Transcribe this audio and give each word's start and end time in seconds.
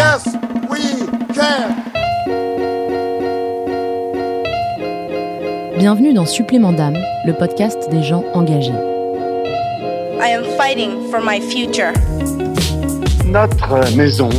Yes, 0.00 0.24
we 0.70 0.80
can. 1.34 1.76
Bienvenue 5.78 6.14
dans 6.14 6.24
Supplément 6.24 6.72
d'âme, 6.72 6.96
le 7.26 7.34
podcast 7.34 7.90
des 7.90 8.02
gens 8.02 8.24
engagés. 8.32 8.72
I 10.22 10.30
am 10.32 10.44
fighting 10.56 11.10
for 11.10 11.20
my 11.22 11.38
future. 11.40 11.92
Notre 13.26 13.94
maison 13.94 14.30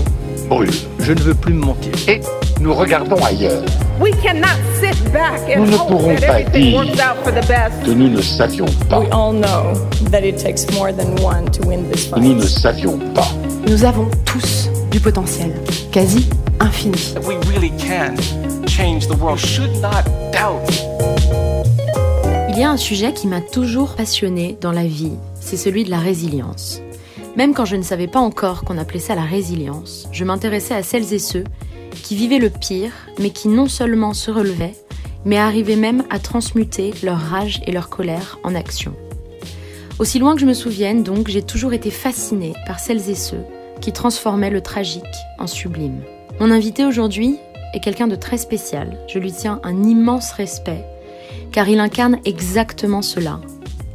brûle 0.50 0.72
Je 1.00 1.14
ne 1.14 1.20
veux 1.20 1.36
plus 1.36 1.54
me 1.54 1.64
mentir. 1.66 1.91
et 2.08 2.22
nous 2.60 2.74
regardons 2.74 3.24
ailleurs. 3.24 3.62
We 4.00 4.12
cannot 4.24 4.58
sit 4.82 4.98
back 5.14 5.41
and 5.55 5.60
Nous 5.66 5.68
ne 5.68 5.76
hope 5.76 5.88
pourrons 5.90 6.16
that 6.16 6.26
pas 6.28 6.40
everything 6.41 6.72
dire 6.72 6.76
works 6.78 7.00
out 7.00 7.24
for 7.24 7.32
the 7.32 7.48
best. 7.48 7.84
que 7.86 7.91
nous 7.91 8.10
ne 8.10 8.20
savions 8.22 8.66
pas. 8.90 9.00
We 9.00 9.08
all 9.12 9.32
know 9.34 9.74
that 10.10 10.24
it 10.24 10.38
takes 10.38 10.66
more 10.74 10.91
than 10.91 11.14
one 11.24 11.46
to 11.52 11.68
win 11.68 11.88
this 11.91 12.08
que 12.08 12.20
Nous 12.20 12.34
ne 12.34 12.41
fight. 12.41 12.50
savions 12.50 12.98
pas. 13.14 13.28
Nous 13.68 13.86
avons 13.86 14.08
tous 14.26 14.71
du 14.91 15.00
potentiel, 15.00 15.54
quasi 15.91 16.27
infini. 16.59 16.98
We 17.26 17.38
really 17.48 17.71
can 17.77 18.16
change 18.68 19.07
the 19.07 19.18
world. 19.18 19.40
Should 19.40 19.71
not 19.82 20.04
doubt. 20.34 20.70
Il 22.49 22.60
y 22.60 22.63
a 22.63 22.70
un 22.70 22.77
sujet 22.77 23.13
qui 23.13 23.27
m'a 23.27 23.40
toujours 23.40 23.96
passionné 23.96 24.57
dans 24.60 24.74
la 24.74 24.84
vie, 24.84 25.13
c'est 25.40 25.55
celui 25.55 25.85
de 25.85 25.90
la 25.90 25.99
résilience. 25.99 26.82
Même 27.38 27.54
quand 27.54 27.63
je 27.63 27.77
ne 27.77 27.82
savais 27.82 28.07
pas 28.07 28.20
encore 28.20 28.66
qu'on 28.66 28.77
appelait 28.77 28.99
ça 28.99 29.16
la 29.16 29.24
résilience, 29.24 30.10
je 30.12 30.26
m'intéressais 30.26 30.76
à 30.76 30.84
celles 30.84 31.13
et 31.13 31.20
ceux 31.20 31.46
qui 32.04 32.16
vivaient 32.18 32.40
le 32.40 32.49
pire, 32.49 32.91
mais 33.20 33.29
qui 33.29 33.48
non 33.48 33.68
seulement 33.68 34.13
se 34.13 34.29
relevaient, 34.29 34.76
mais 35.23 35.38
arrivaient 35.38 35.77
même 35.77 36.04
à 36.10 36.20
transmuter 36.20 36.94
leur 37.01 37.18
rage 37.20 37.62
et 37.66 37.71
leur 37.71 37.90
colère 37.90 38.40
en 38.44 38.54
action. 38.54 38.94
Aussi 39.99 40.20
loin 40.20 40.35
que 40.35 40.41
je 40.41 40.46
me 40.46 40.54
souvienne, 40.54 41.04
donc, 41.04 41.29
j'ai 41.29 41.44
toujours 41.44 41.73
été 41.73 41.91
fascinée 41.91 42.54
par 42.68 42.79
celles 42.79 43.10
et 43.10 43.16
ceux 43.16 43.46
qui 43.82 43.91
transformaient 43.91 44.49
le 44.49 44.62
tragique 44.62 45.04
en 45.40 45.48
sublime. 45.48 46.01
Mon 46.40 46.51
invité 46.51 46.85
aujourd'hui 46.85 47.37
est 47.74 47.79
quelqu'un 47.79 48.07
de 48.07 48.15
très 48.15 48.38
spécial. 48.38 48.98
Je 49.07 49.20
lui 49.20 49.32
tiens 49.32 49.60
un 49.63 49.84
immense 49.84 50.32
respect, 50.32 50.85
car 51.51 51.68
il 51.68 51.79
incarne 51.79 52.18
exactement 52.26 53.01
cela, 53.01 53.41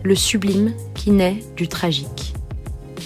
le 0.03 0.15
sublime 0.15 0.73
qui 0.95 1.11
naît 1.11 1.39
du 1.57 1.69
tragique. 1.69 2.35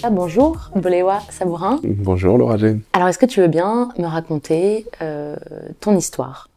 Ah, 0.03 0.11
bonjour, 0.11 0.71
Boléwa 0.77 1.21
Sabourin. 1.29 1.79
Bonjour 1.85 2.39
Laura 2.39 2.57
Jane. 2.57 2.81
Alors, 2.95 3.09
est-ce 3.09 3.19
que 3.19 3.27
tu 3.27 3.41
veux 3.41 3.49
bien 3.49 3.91
me 3.99 4.07
raconter 4.07 4.87
euh, 5.03 5.37
ton 5.81 5.95
histoire? 5.97 6.49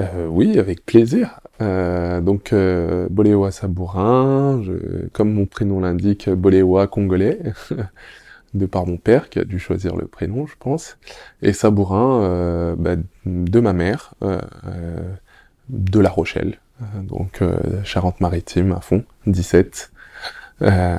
Euh, 0.00 0.26
oui, 0.26 0.58
avec 0.58 0.86
plaisir. 0.86 1.40
Euh, 1.60 2.20
donc, 2.20 2.52
euh, 2.52 3.08
Boléwa 3.10 3.50
Sabourin, 3.50 4.62
je, 4.62 5.06
comme 5.12 5.32
mon 5.32 5.46
prénom 5.46 5.80
l'indique, 5.80 6.30
Boléwa 6.30 6.86
congolais, 6.86 7.40
de 8.54 8.66
par 8.66 8.86
mon 8.86 8.96
père 8.96 9.30
qui 9.30 9.38
a 9.38 9.44
dû 9.44 9.58
choisir 9.58 9.96
le 9.96 10.06
prénom, 10.06 10.46
je 10.46 10.54
pense. 10.58 10.98
Et 11.42 11.52
Sabourin, 11.52 12.22
euh, 12.22 12.74
bah, 12.76 12.96
de 13.26 13.60
ma 13.60 13.72
mère, 13.72 14.14
euh, 14.22 14.40
euh, 14.66 15.12
de 15.68 16.00
La 16.00 16.10
Rochelle, 16.10 16.58
donc 17.04 17.40
Charente-Maritime 17.84 18.72
à 18.72 18.80
fond, 18.80 19.04
17. 19.26 19.92
Euh, 20.62 20.98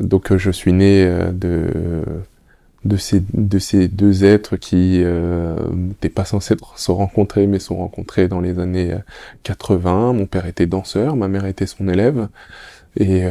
donc 0.00 0.34
je 0.36 0.50
suis 0.50 0.72
né 0.72 1.04
de 1.32 2.04
de 2.84 2.96
ces 2.96 3.22
de 3.34 3.58
ces 3.58 3.88
deux 3.88 4.24
êtres 4.24 4.56
qui 4.56 5.02
n'étaient 5.72 6.08
pas 6.10 6.24
censés 6.24 6.54
se 6.76 6.90
rencontrer 6.92 7.46
mais 7.46 7.58
sont 7.58 7.76
rencontrés 7.76 8.28
dans 8.28 8.40
les 8.40 8.58
années 8.58 8.92
euh, 8.92 8.98
80. 9.42 10.12
Mon 10.12 10.26
père 10.26 10.46
était 10.46 10.66
danseur, 10.66 11.16
ma 11.16 11.28
mère 11.28 11.46
était 11.46 11.66
son 11.66 11.88
élève 11.88 12.28
et 12.96 13.24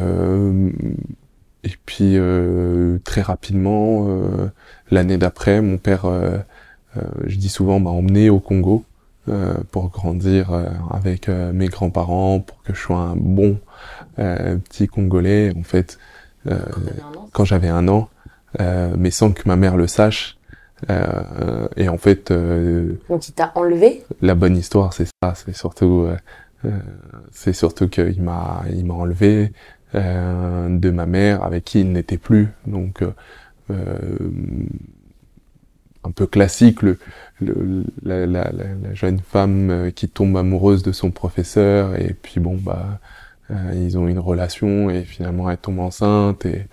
et 1.68 1.78
puis 1.86 2.14
euh, 2.18 2.98
très 3.04 3.22
rapidement 3.22 4.06
euh, 4.08 4.48
l'année 4.90 5.18
d'après, 5.18 5.62
mon 5.62 5.78
père, 5.78 6.06
euh, 6.06 6.38
euh, 6.96 7.02
je 7.26 7.36
dis 7.38 7.50
souvent, 7.50 7.80
m'a 7.80 7.90
emmené 7.90 8.30
au 8.30 8.40
Congo 8.40 8.86
euh, 9.28 9.54
pour 9.72 9.90
grandir 9.90 10.54
euh, 10.54 10.70
avec 10.92 11.28
euh, 11.28 11.52
mes 11.52 11.68
grands-parents, 11.68 12.40
pour 12.40 12.64
que 12.64 12.74
je 12.74 12.80
sois 12.80 13.00
un 13.00 13.16
bon 13.18 13.60
euh, 14.20 14.56
petit 14.58 14.88
Congolais. 14.88 15.54
En 15.58 15.64
fait, 15.64 15.98
euh, 16.48 16.60
quand 17.34 17.44
j'avais 17.44 17.68
un 17.68 17.88
an, 17.90 18.10
euh, 18.62 18.96
mais 18.98 19.12
sans 19.12 19.32
que 19.32 19.42
ma 19.46 19.56
mère 19.58 19.76
le 19.76 19.88
sache. 19.88 20.38
Euh, 20.90 21.68
et 21.76 21.90
en 21.90 21.98
fait, 21.98 22.32
euh, 22.32 22.94
Donc, 23.10 23.28
il 23.28 23.34
t'a 23.34 23.52
enlevé? 23.56 24.04
la 24.22 24.36
bonne 24.36 24.56
histoire, 24.56 24.94
c'est 24.94 25.08
ça. 25.22 25.34
C'est 25.36 25.56
surtout, 25.56 26.08
c'est 27.32 27.54
surtout 27.54 27.88
qu'il 27.90 28.22
m'a, 28.22 28.64
il 28.72 28.86
m'a 28.86 28.94
enlevé 28.94 29.52
euh, 29.96 30.70
de 30.80 30.90
ma 30.92 31.06
mère, 31.06 31.44
avec 31.44 31.66
qui 31.66 31.82
il 31.82 31.92
n'était 31.92 32.18
plus. 32.18 32.50
Donc, 32.68 33.02
euh, 33.02 33.12
euh, 33.72 34.20
un 36.04 36.12
peu 36.12 36.28
classique, 36.28 36.82
le, 36.82 36.98
le- 37.42 37.84
la, 38.04 38.26
la- 38.26 38.52
la- 38.52 38.94
jeune 38.94 39.20
femme 39.20 39.92
qui 39.96 40.08
tombe 40.08 40.38
amoureuse 40.38 40.84
de 40.84 40.92
son 40.92 41.12
professeur, 41.12 41.96
et 42.00 42.14
puis 42.22 42.40
bon, 42.40 42.56
bah, 42.56 43.00
ils 43.74 43.98
ont 43.98 44.08
une 44.08 44.20
relation, 44.20 44.90
et 44.90 45.04
finalement 45.04 45.50
elle 45.50 45.58
tombe 45.58 45.80
enceinte, 45.80 46.46
et 46.46 46.68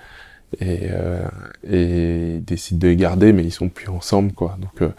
et, 0.61 0.89
euh, 0.91 1.27
et 1.71 2.41
de 2.41 2.89
les 2.89 2.97
garder, 2.97 3.33
mais 3.33 3.45
ils 3.45 3.53
sont 3.53 3.69
plus 3.71 3.89
ensemble, 3.89 4.33
quoi. 4.33 4.59
Donc 4.61 4.83
euh, 4.83 4.91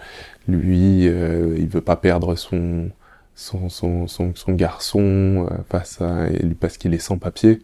lui, 0.47 1.07
euh, 1.07 1.55
il 1.57 1.67
veut 1.67 1.81
pas 1.81 1.95
perdre 1.97 2.35
son 2.35 2.89
son 3.35 3.69
son 3.69 4.07
son, 4.07 4.33
garçon 4.53 5.47
face 5.69 6.01
à 6.01 6.27
parce 6.59 6.77
qu'il 6.77 6.93
est 6.93 6.99
sans 6.99 7.17
papier. 7.17 7.61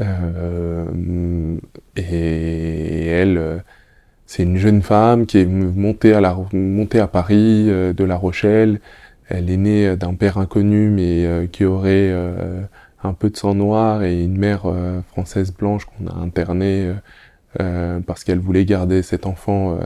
Euh, 0.00 1.58
et 1.96 3.06
elle, 3.06 3.38
euh, 3.38 3.58
c'est 4.26 4.42
une 4.42 4.56
jeune 4.56 4.82
femme 4.82 5.26
qui 5.26 5.38
est 5.38 5.46
montée 5.46 6.14
à 6.14 6.20
la 6.20 6.36
montée 6.52 7.00
à 7.00 7.08
Paris 7.08 7.66
euh, 7.68 7.92
de 7.92 8.04
La 8.04 8.16
Rochelle. 8.16 8.80
Elle 9.28 9.50
est 9.50 9.56
née 9.56 9.96
d'un 9.96 10.14
père 10.14 10.38
inconnu, 10.38 10.88
mais 10.90 11.48
qui 11.52 11.66
aurait 11.66 12.10
un 13.04 13.12
peu 13.12 13.28
de 13.28 13.36
sang 13.36 13.54
noir 13.54 14.02
et 14.02 14.24
une 14.24 14.38
mère 14.38 14.62
française 15.08 15.52
blanche 15.52 15.84
qu'on 15.84 16.06
a 16.06 16.14
internée 16.14 16.90
parce 18.06 18.24
qu'elle 18.24 18.38
voulait 18.38 18.64
garder 18.64 19.02
cet 19.02 19.26
enfant 19.26 19.78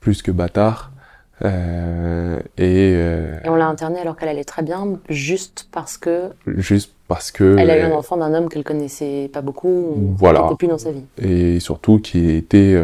plus 0.00 0.20
que 0.20 0.32
bâtard. 0.32 0.91
Euh, 1.44 2.38
et 2.56 2.92
euh, 2.94 3.38
Et 3.44 3.48
on 3.48 3.56
l'a 3.56 3.66
internée 3.66 3.98
alors 3.98 4.16
qu'elle 4.16 4.28
allait 4.28 4.44
très 4.44 4.62
bien, 4.62 4.98
juste 5.08 5.68
parce 5.72 5.98
que 5.98 6.30
juste 6.46 6.92
parce 7.08 7.30
que 7.32 7.56
elle 7.58 7.70
a 7.70 7.78
eu 7.78 7.82
euh, 7.82 7.88
un 7.88 7.92
enfant 7.98 8.16
d'un 8.16 8.32
homme 8.32 8.48
qu'elle 8.48 8.62
connaissait 8.64 9.28
pas 9.32 9.40
beaucoup, 9.42 9.68
ou 9.68 10.14
Voilà. 10.16 10.38
qui 10.40 10.44
n'était 10.44 10.56
plus 10.56 10.68
dans 10.68 10.78
sa 10.78 10.92
vie. 10.92 11.04
et 11.18 11.58
surtout 11.60 11.98
qui 11.98 12.30
était 12.30 12.80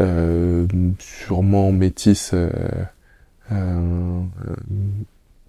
euh, 0.00 0.66
sûrement 0.98 1.70
métisse 1.70 2.34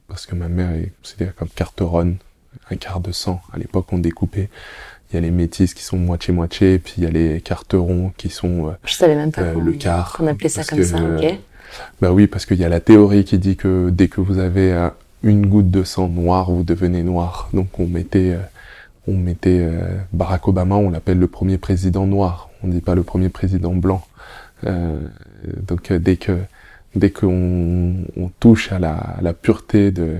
parce 0.08 0.26
que 0.26 0.36
ma 0.36 0.48
mère 0.48 0.72
est 0.72 0.92
considérée 1.02 1.32
comme 1.36 1.50
carteronne, 1.50 2.18
un 2.70 2.76
quart 2.76 3.00
de 3.00 3.12
sang. 3.12 3.42
À 3.54 3.58
l'époque, 3.58 3.88
on 3.92 3.98
découpait. 3.98 4.50
Il 5.12 5.16
y 5.16 5.18
a 5.18 5.22
les 5.22 5.32
métisses 5.32 5.74
qui 5.74 5.84
sont 5.84 5.98
moitié-moitié, 5.98 6.80
puis 6.80 6.96
il 6.98 7.04
y 7.04 7.08
a 7.08 7.10
les 7.10 7.42
carterons 7.42 8.12
qui 8.18 8.30
sont 8.30 8.68
euh, 8.68 8.72
Je 8.86 8.94
savais 8.94 9.16
même 9.16 9.32
pas 9.32 9.42
Euh, 9.42 9.54
qu'on 9.54 9.62
le 9.62 9.74
quart, 9.74 10.14
qu'on 10.18 10.28
appelait 10.28 10.50
ça 10.50 10.64
comme 10.64 10.80
que, 10.80 10.84
ça, 10.84 10.98
ok 10.98 11.40
Bah 12.02 12.12
oui, 12.12 12.28
parce 12.28 12.46
qu'il 12.46 12.58
y 12.58 12.64
a 12.64 12.70
la 12.70 12.80
théorie 12.80 13.24
qui 13.24 13.38
dit 13.38 13.56
que 13.56 13.90
dès 13.90 14.08
que 14.08 14.22
vous 14.22 14.40
avez 14.40 14.74
euh, 14.74 14.90
une 15.26 15.48
goutte 15.48 15.72
de 15.72 15.84
sang 15.84 16.08
noir, 16.08 16.52
vous 16.52 16.64
devenez 16.64 17.04
noir. 17.04 17.50
Donc 17.54 17.80
on 17.80 17.88
mettait, 17.88 18.34
euh, 18.34 18.42
on 19.08 19.18
mettait 19.18 19.60
euh, 19.60 19.98
Barack 20.14 20.48
Obama, 20.48 20.76
on 20.76 20.90
l'appelle 20.90 21.20
le 21.20 21.28
premier 21.28 21.58
président 21.58 22.06
noir. 22.06 22.50
On 22.64 22.68
dit 22.68 22.82
pas 22.82 22.96
le 22.96 23.04
premier 23.04 23.30
président 23.30 23.74
blanc. 23.74 24.06
Euh, 24.66 25.00
donc 25.68 25.92
dès 25.92 26.16
que 26.16 26.38
dès 26.96 27.10
qu'on 27.10 27.96
on 28.16 28.30
touche 28.40 28.72
à 28.72 28.80
la, 28.80 28.94
à 28.94 29.22
la 29.22 29.34
pureté 29.34 29.92
de 29.92 30.18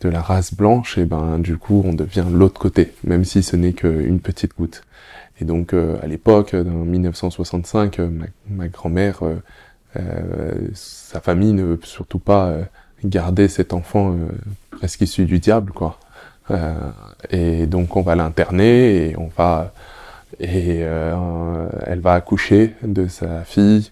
de 0.00 0.08
la 0.10 0.20
race 0.20 0.52
blanche, 0.52 0.98
et 0.98 1.06
ben 1.06 1.38
du 1.38 1.56
coup 1.56 1.82
on 1.86 1.94
devient 1.94 2.26
l'autre 2.30 2.60
côté, 2.60 2.92
même 3.04 3.24
si 3.24 3.42
ce 3.42 3.56
n'est 3.56 3.72
qu'une 3.72 4.20
petite 4.20 4.54
goutte. 4.56 4.82
Et 5.40 5.44
donc 5.44 5.72
à 5.72 6.06
l'époque, 6.06 6.54
en 6.54 6.84
1965, 6.84 8.00
euh, 8.00 8.10
ma, 8.50 8.68
grand-mère 8.68 9.20
sa 10.74 11.20
famille 11.20 11.52
ne 11.52 11.62
veut 11.64 11.80
surtout 11.82 12.18
pas 12.18 12.46
euh, 12.48 12.62
garder 13.04 13.48
cet 13.48 13.72
enfant 13.72 14.12
euh, 14.12 14.16
presque 14.70 15.00
issu 15.00 15.24
du 15.24 15.38
diable, 15.38 15.72
quoi. 15.72 15.98
Euh, 16.50 16.74
et 17.30 17.66
donc 17.66 17.96
on 17.96 18.00
va 18.02 18.14
l'interner 18.16 19.08
et 19.10 19.16
on 19.18 19.28
va 19.36 19.72
et 20.40 20.78
euh, 20.82 21.68
elle 21.86 22.00
va 22.00 22.14
accoucher 22.14 22.74
de 22.82 23.06
sa 23.06 23.42
fille. 23.44 23.90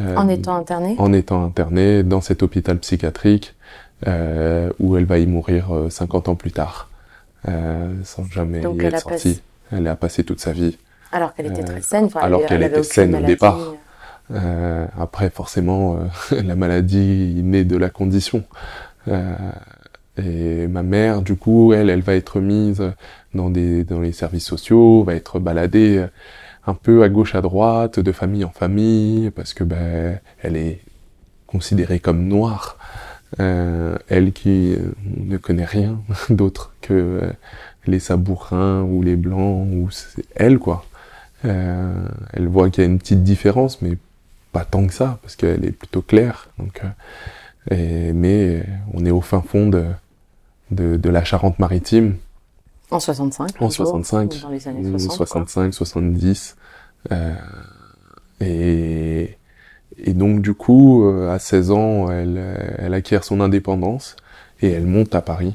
euh, 0.00 0.16
en 0.16 0.28
étant 0.28 0.56
internée? 0.56 0.94
En 0.98 1.12
étant 1.12 1.44
internée 1.44 2.02
dans 2.02 2.20
cet 2.20 2.42
hôpital 2.42 2.78
psychiatrique 2.78 3.54
euh, 4.06 4.70
où 4.78 4.96
elle 4.96 5.04
va 5.04 5.18
y 5.18 5.26
mourir 5.26 5.66
50 5.90 6.28
ans 6.28 6.36
plus 6.36 6.52
tard, 6.52 6.88
sans 7.46 8.24
jamais 8.30 8.60
Donc 8.60 8.82
y 8.82 8.86
être 8.86 9.00
sortie. 9.00 9.42
Elle 9.72 9.86
a 9.88 9.96
passé 9.96 10.24
toute 10.24 10.40
sa 10.40 10.52
vie. 10.52 10.78
Alors 11.12 11.34
qu'elle 11.34 11.46
était 11.46 11.64
très 11.64 11.82
saine. 11.82 12.04
Enfin, 12.06 12.20
alors 12.20 12.46
qu'elle 12.46 12.62
était 12.62 12.82
saine 12.82 13.10
maladie. 13.10 13.32
au 13.32 13.34
départ. 13.34 13.58
Euh, 14.32 14.86
après, 14.98 15.30
forcément, 15.30 15.96
euh, 16.32 16.42
la 16.42 16.56
maladie 16.56 17.40
naît 17.42 17.64
de 17.64 17.76
la 17.76 17.90
condition. 17.90 18.44
Euh, 19.08 19.34
et 20.16 20.66
ma 20.66 20.82
mère, 20.82 21.22
du 21.22 21.36
coup, 21.36 21.72
elle, 21.72 21.90
elle 21.90 22.02
va 22.02 22.14
être 22.14 22.40
mise 22.40 22.82
dans 23.34 23.50
des 23.50 23.84
dans 23.84 24.00
les 24.00 24.12
services 24.12 24.44
sociaux, 24.44 25.04
va 25.04 25.14
être 25.14 25.38
baladée 25.38 26.04
un 26.66 26.74
peu 26.74 27.02
à 27.02 27.08
gauche 27.08 27.34
à 27.34 27.40
droite, 27.40 28.00
de 28.00 28.12
famille 28.12 28.44
en 28.44 28.50
famille, 28.50 29.30
parce 29.30 29.54
que 29.54 29.64
ben 29.64 30.18
elle 30.42 30.56
est 30.56 30.80
considérée 31.46 32.00
comme 32.00 32.26
noire. 32.26 32.76
Euh, 33.38 33.96
elle 34.08 34.32
qui 34.32 34.76
ne 35.04 35.36
connaît 35.36 35.64
rien 35.64 36.00
d'autre 36.30 36.74
que 36.80 37.32
les 37.86 38.00
sabourins 38.00 38.82
ou 38.82 39.02
les 39.02 39.16
blancs 39.16 39.66
ou 39.72 39.88
elle 40.34 40.58
quoi. 40.58 40.84
Euh, 41.44 41.94
elle 42.32 42.48
voit 42.48 42.70
qu'il 42.70 42.84
y 42.84 42.86
a 42.86 42.90
une 42.90 42.98
petite 42.98 43.22
différence, 43.22 43.80
mais 43.82 43.96
pas 44.52 44.64
tant 44.64 44.86
que 44.86 44.92
ça, 44.92 45.18
parce 45.22 45.36
qu'elle 45.36 45.64
est 45.64 45.72
plutôt 45.72 46.02
claire. 46.02 46.48
Donc, 46.58 46.82
euh, 46.84 48.08
et, 48.08 48.12
mais 48.12 48.64
on 48.92 49.04
est 49.04 49.10
au 49.10 49.20
fin 49.20 49.42
fond 49.42 49.68
de, 49.68 49.84
de, 50.70 50.96
de 50.96 51.08
la 51.10 51.24
Charente-Maritime. 51.24 52.16
En 52.90 52.98
65 52.98 53.60
En 53.60 53.70
65. 53.70 54.40
Dans 54.42 54.48
les 54.48 54.66
années 54.66 54.98
60. 54.98 55.16
65, 55.16 55.74
70. 55.74 56.56
Euh, 57.12 57.34
et, 58.40 59.36
et 59.96 60.12
donc, 60.12 60.42
du 60.42 60.54
coup, 60.54 61.04
euh, 61.04 61.30
à 61.30 61.38
16 61.38 61.70
ans, 61.70 62.10
elle, 62.10 62.40
elle 62.78 62.94
acquiert 62.94 63.22
son 63.24 63.40
indépendance 63.40 64.16
et 64.60 64.70
elle 64.70 64.86
monte 64.86 65.14
à 65.14 65.22
Paris. 65.22 65.54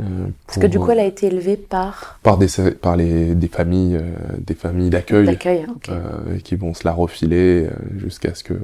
Euh, 0.00 0.26
Parce 0.46 0.58
que 0.58 0.66
du 0.66 0.78
coup, 0.78 0.90
elle 0.90 0.98
a 0.98 1.06
été 1.06 1.28
élevée 1.28 1.56
par 1.56 2.18
par 2.22 2.36
des 2.36 2.48
par 2.80 2.96
les 2.96 3.34
des 3.34 3.48
familles 3.48 3.96
euh, 3.96 4.02
des 4.38 4.54
familles 4.54 4.90
d'accueil 4.90 5.26
okay. 5.26 5.64
euh, 5.88 6.38
qui 6.44 6.54
vont 6.56 6.74
se 6.74 6.84
la 6.84 6.92
refiler 6.92 7.68
jusqu'à 7.96 8.34
ce 8.34 8.44
que 8.44 8.54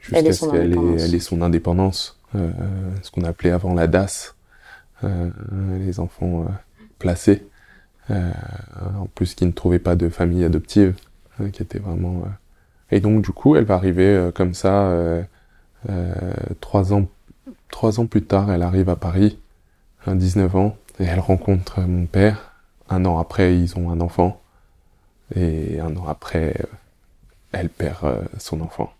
jusqu'à 0.00 0.32
ce 0.32 0.50
qu'elle 0.50 0.72
ait, 0.72 1.02
elle 1.02 1.14
ait 1.14 1.20
son 1.20 1.42
indépendance 1.42 2.18
ce 2.34 3.10
qu'on 3.10 3.24
appelait 3.24 3.50
avant 3.50 3.74
la 3.74 3.86
DAS 3.86 4.34
les 5.02 6.00
enfants 6.00 6.46
placés 6.98 7.44
en 8.08 9.06
plus 9.14 9.34
qui 9.34 9.44
ne 9.44 9.52
trouvaient 9.52 9.78
pas 9.78 9.94
de 9.94 10.08
famille 10.08 10.44
adoptive 10.44 10.94
qui 11.52 11.62
était 11.62 11.80
vraiment 11.80 12.22
et 12.90 13.00
donc 13.00 13.22
du 13.22 13.32
coup 13.32 13.56
elle 13.56 13.64
va 13.64 13.74
arriver 13.74 14.30
comme 14.34 14.54
ça 14.54 14.90
trois 16.60 16.94
ans 16.94 17.08
trois 17.70 18.00
ans 18.00 18.06
plus 18.06 18.22
tard 18.22 18.50
elle 18.50 18.62
arrive 18.62 18.88
à 18.88 18.96
Paris 18.96 19.38
à 20.06 20.14
19 20.14 20.56
ans, 20.56 20.76
et 20.98 21.04
elle 21.04 21.20
rencontre 21.20 21.80
mon 21.80 22.06
père. 22.06 22.52
Un 22.88 23.04
an 23.04 23.18
après, 23.18 23.56
ils 23.56 23.78
ont 23.78 23.90
un 23.90 24.00
enfant. 24.00 24.40
Et 25.34 25.78
un 25.80 25.94
an 25.96 26.06
après, 26.08 26.54
elle 27.52 27.68
perd 27.68 28.04
euh, 28.04 28.22
son 28.38 28.60
enfant. 28.60 28.92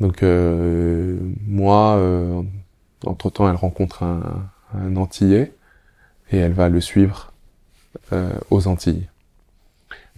Donc 0.00 0.22
euh, 0.22 1.16
moi, 1.46 1.96
euh, 1.96 2.42
entre-temps, 3.04 3.48
elle 3.48 3.56
rencontre 3.56 4.02
un, 4.02 4.48
un, 4.74 4.96
Antillais, 4.96 5.52
et 6.30 6.38
elle 6.38 6.52
va 6.52 6.68
le 6.68 6.80
suivre 6.80 7.32
aux 8.50 8.68
Antilles. 8.68 9.08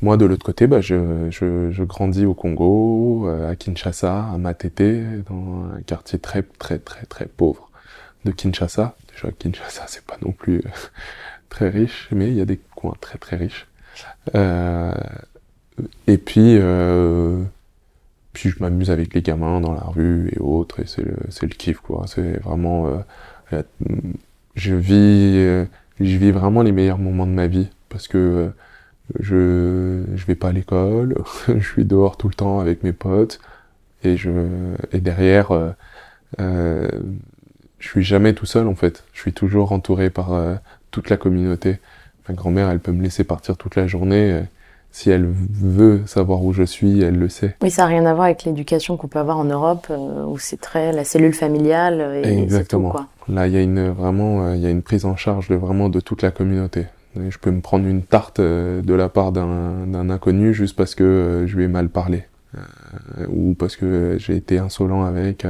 Moi, 0.02 0.16
de 0.16 0.24
l'autre 0.24 0.44
côté, 0.44 0.66
bah, 0.66 0.80
je, 0.80 1.82
grandis 1.84 2.26
au 2.26 2.34
Congo, 2.34 3.28
à 3.28 3.54
Kinshasa, 3.54 4.24
à 4.24 4.38
Matete, 4.38 5.24
dans 5.28 5.64
un 5.76 5.82
quartier 5.82 6.18
très, 6.18 6.42
très, 6.42 6.78
très, 6.78 7.06
très 7.06 7.26
pauvre 7.26 7.67
de 8.24 8.30
Kinshasa. 8.32 8.96
Déjà, 9.12 9.32
Kinshasa, 9.32 9.84
c'est 9.86 10.04
pas 10.04 10.16
non 10.22 10.32
plus 10.32 10.62
très 11.48 11.68
riche, 11.68 12.08
mais 12.12 12.28
il 12.28 12.34
y 12.34 12.40
a 12.40 12.44
des 12.44 12.60
coins 12.74 12.94
très 13.00 13.18
très 13.18 13.36
riches. 13.36 13.66
Euh, 14.34 14.92
et 16.06 16.18
puis, 16.18 16.56
euh, 16.58 17.42
puis 18.32 18.50
je 18.50 18.56
m'amuse 18.60 18.90
avec 18.90 19.14
les 19.14 19.22
gamins 19.22 19.60
dans 19.60 19.72
la 19.72 19.84
rue 19.84 20.30
et 20.34 20.38
autres, 20.38 20.80
et 20.80 20.86
c'est 20.86 21.02
le, 21.02 21.16
c'est 21.30 21.48
kiff, 21.48 21.78
quoi. 21.78 22.04
C'est 22.06 22.38
vraiment, 22.42 23.04
euh, 23.52 23.62
je 24.54 24.74
vis, 24.74 25.66
je 26.00 26.16
vis 26.16 26.30
vraiment 26.30 26.62
les 26.62 26.72
meilleurs 26.72 26.98
moments 26.98 27.26
de 27.26 27.32
ma 27.32 27.46
vie, 27.46 27.68
parce 27.88 28.08
que 28.08 28.50
je, 29.20 30.04
je 30.14 30.26
vais 30.26 30.34
pas 30.34 30.48
à 30.48 30.52
l'école, 30.52 31.16
je 31.48 31.66
suis 31.66 31.84
dehors 31.84 32.16
tout 32.16 32.28
le 32.28 32.34
temps 32.34 32.60
avec 32.60 32.82
mes 32.82 32.92
potes, 32.92 33.40
et 34.04 34.16
je, 34.16 34.30
et 34.92 35.00
derrière, 35.00 35.74
euh, 36.40 36.90
je 37.78 37.88
suis 37.88 38.02
jamais 38.02 38.34
tout 38.34 38.46
seul 38.46 38.66
en 38.66 38.74
fait. 38.74 39.04
Je 39.12 39.20
suis 39.20 39.32
toujours 39.32 39.72
entouré 39.72 40.10
par 40.10 40.32
euh, 40.32 40.54
toute 40.90 41.10
la 41.10 41.16
communauté. 41.16 41.78
Ma 42.28 42.34
grand-mère, 42.34 42.70
elle 42.70 42.80
peut 42.80 42.92
me 42.92 43.02
laisser 43.02 43.24
partir 43.24 43.56
toute 43.56 43.76
la 43.76 43.86
journée. 43.86 44.32
Euh, 44.32 44.42
si 44.90 45.10
elle 45.10 45.26
veut 45.26 46.02
savoir 46.06 46.42
où 46.42 46.52
je 46.52 46.62
suis, 46.62 47.02
elle 47.02 47.18
le 47.18 47.28
sait. 47.28 47.54
Oui, 47.62 47.70
ça 47.70 47.82
n'a 47.82 47.88
rien 47.88 48.06
à 48.06 48.14
voir 48.14 48.24
avec 48.24 48.44
l'éducation 48.44 48.96
qu'on 48.96 49.06
peut 49.06 49.18
avoir 49.18 49.38
en 49.38 49.44
Europe, 49.44 49.86
euh, 49.90 50.24
où 50.24 50.38
c'est 50.38 50.60
très 50.60 50.92
la 50.92 51.04
cellule 51.04 51.34
familiale. 51.34 52.22
Et 52.24 52.42
Exactement. 52.42 52.88
Tout, 52.88 52.96
quoi. 52.96 53.06
Là, 53.28 53.46
il 53.46 53.52
y 53.52 53.56
a 53.58 53.60
une 53.60 53.90
vraiment, 53.90 54.54
il 54.54 54.60
y 54.60 54.66
a 54.66 54.70
une 54.70 54.82
prise 54.82 55.04
en 55.04 55.14
charge 55.14 55.48
de 55.48 55.56
vraiment 55.56 55.90
de 55.90 56.00
toute 56.00 56.22
la 56.22 56.30
communauté. 56.30 56.86
Et 57.20 57.30
je 57.30 57.38
peux 57.38 57.50
me 57.50 57.60
prendre 57.60 57.86
une 57.86 58.02
tarte 58.02 58.40
de 58.40 58.94
la 58.94 59.08
part 59.10 59.32
d'un 59.32 60.10
inconnu 60.10 60.54
juste 60.54 60.74
parce 60.74 60.94
que 60.94 61.44
je 61.46 61.56
lui 61.56 61.64
ai 61.64 61.68
mal 61.68 61.90
parlé, 61.90 62.24
ou 63.28 63.54
parce 63.54 63.76
que 63.76 64.16
j'ai 64.18 64.36
été 64.36 64.58
insolent 64.58 65.04
avec. 65.04 65.44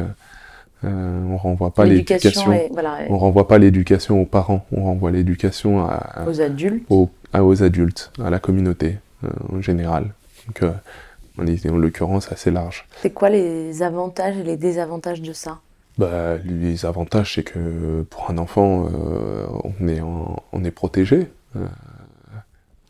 Euh, 0.85 1.25
on 1.29 1.37
renvoie 1.37 1.73
pas 1.73 1.85
l'éducation. 1.85 2.55
Voilà, 2.73 2.99
on 3.09 3.19
renvoie 3.19 3.49
pas 3.49 3.59
l'éducation 3.59 4.21
aux 4.23 4.27
parents. 4.27 4.65
On 4.73 4.85
renvoie 4.85 5.11
l'éducation 5.11 5.81
à, 5.81 6.25
aux 6.29 6.41
adultes. 6.41 6.85
Aux, 6.89 7.11
à, 7.33 7.45
aux 7.45 7.63
adultes, 7.63 8.13
à 8.23 8.31
la 8.31 8.39
communauté 8.39 8.99
euh, 9.25 9.29
en 9.53 9.61
général. 9.61 10.15
Donc, 10.47 10.63
euh, 10.63 10.71
on 11.37 11.47
est 11.47 11.69
en 11.69 11.77
l'occurrence 11.77 12.31
assez 12.31 12.51
large. 12.51 12.87
C'est 13.03 13.11
quoi 13.11 13.29
les 13.29 13.83
avantages 13.83 14.37
et 14.37 14.45
les 14.45 14.57
désavantages 14.57 15.23
de 15.23 15.33
ça? 15.33 15.59
Bah, 15.99 16.37
les 16.45 16.87
avantages, 16.87 17.35
c'est 17.35 17.43
que 17.43 18.03
pour 18.09 18.31
un 18.31 18.39
enfant, 18.39 18.89
on 19.65 19.89
est 19.89 20.01
en, 20.01 20.37
on 20.53 20.65
est 20.65 20.71
protégé. 20.71 21.27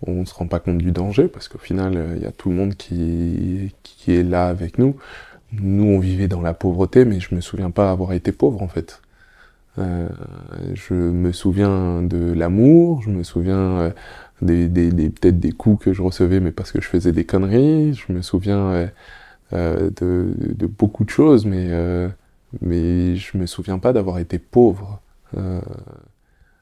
on 0.06 0.12
ne 0.12 0.25
se 0.26 0.35
rend 0.35 0.46
pas 0.46 0.61
compte 0.61 0.79
du 0.79 0.93
danger 0.93 1.26
parce 1.29 1.49
qu'au 1.49 1.58
final, 1.58 2.17
il 2.17 2.23
y 2.23 2.26
a 2.26 2.32
tout 2.32 2.50
le 2.50 2.55
monde 2.55 2.75
qui, 2.75 3.75
qui 3.82 4.14
est 4.14 4.23
là 4.23 4.46
avec 4.49 4.79
nous 4.79 4.96
nous 5.53 5.85
on 5.85 5.99
vivait 5.99 6.29
dans 6.29 6.43
la 6.43 6.55
pauvreté 6.55 7.05
mais 7.05 7.21
je 7.21 7.35
me 7.35 7.40
souviens 7.40 7.71
pas 7.71 7.90
avoir 7.90 8.12
été 8.12 8.33
pauvre 8.33 8.62
en 8.62 8.69
fait. 8.69 9.00
Euh, 9.78 10.09
je 10.75 10.95
me 10.95 11.33
souviens 11.33 12.02
de 12.02 12.33
l'amour 12.33 13.02
je 13.02 13.11
me 13.11 13.23
souviens 13.23 13.78
euh, 13.78 13.90
des, 14.43 14.69
des, 14.69 14.90
des 14.90 15.09
peut-être 15.11 15.38
des 15.38 15.52
coups 15.52 15.85
que 15.85 15.93
je 15.93 16.02
recevais 16.02 16.40
mais 16.40 16.50
parce 16.52 16.73
que 16.73 16.81
je 16.81 16.88
faisais 16.88 17.12
des 17.12 17.25
conneries. 17.25 17.95
Je 17.95 18.12
me 18.12 18.23
souviens 18.23 18.88
euh, 19.52 19.90
de, 20.00 20.67
beaucoup 20.67 21.05
de 21.05 21.11
choses 21.11 21.47
mais 21.47 21.71
mais 22.62 23.17
je 23.17 23.37
me 23.38 23.47
souviens 23.47 23.78
pas 23.78 23.93
d'avoir 23.93 24.19
été 24.19 24.38
pauvre. 24.38 25.00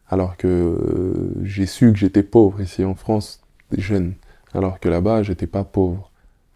Alors 0.08 0.36
que 0.36 1.32
j'ai 1.42 1.66
su 1.66 1.92
que 1.92 1.98
j'étais 1.98 2.22
pauvre 2.22 2.60
ici 2.60 2.84
en 2.84 2.94
France 2.94 3.40
jeune. 3.76 4.14
Alors 4.54 4.78
que 4.80 4.88
là-bas 4.88 5.22
j'étais 5.22 5.46
pas 5.46 5.64
pauvre. 5.64 6.10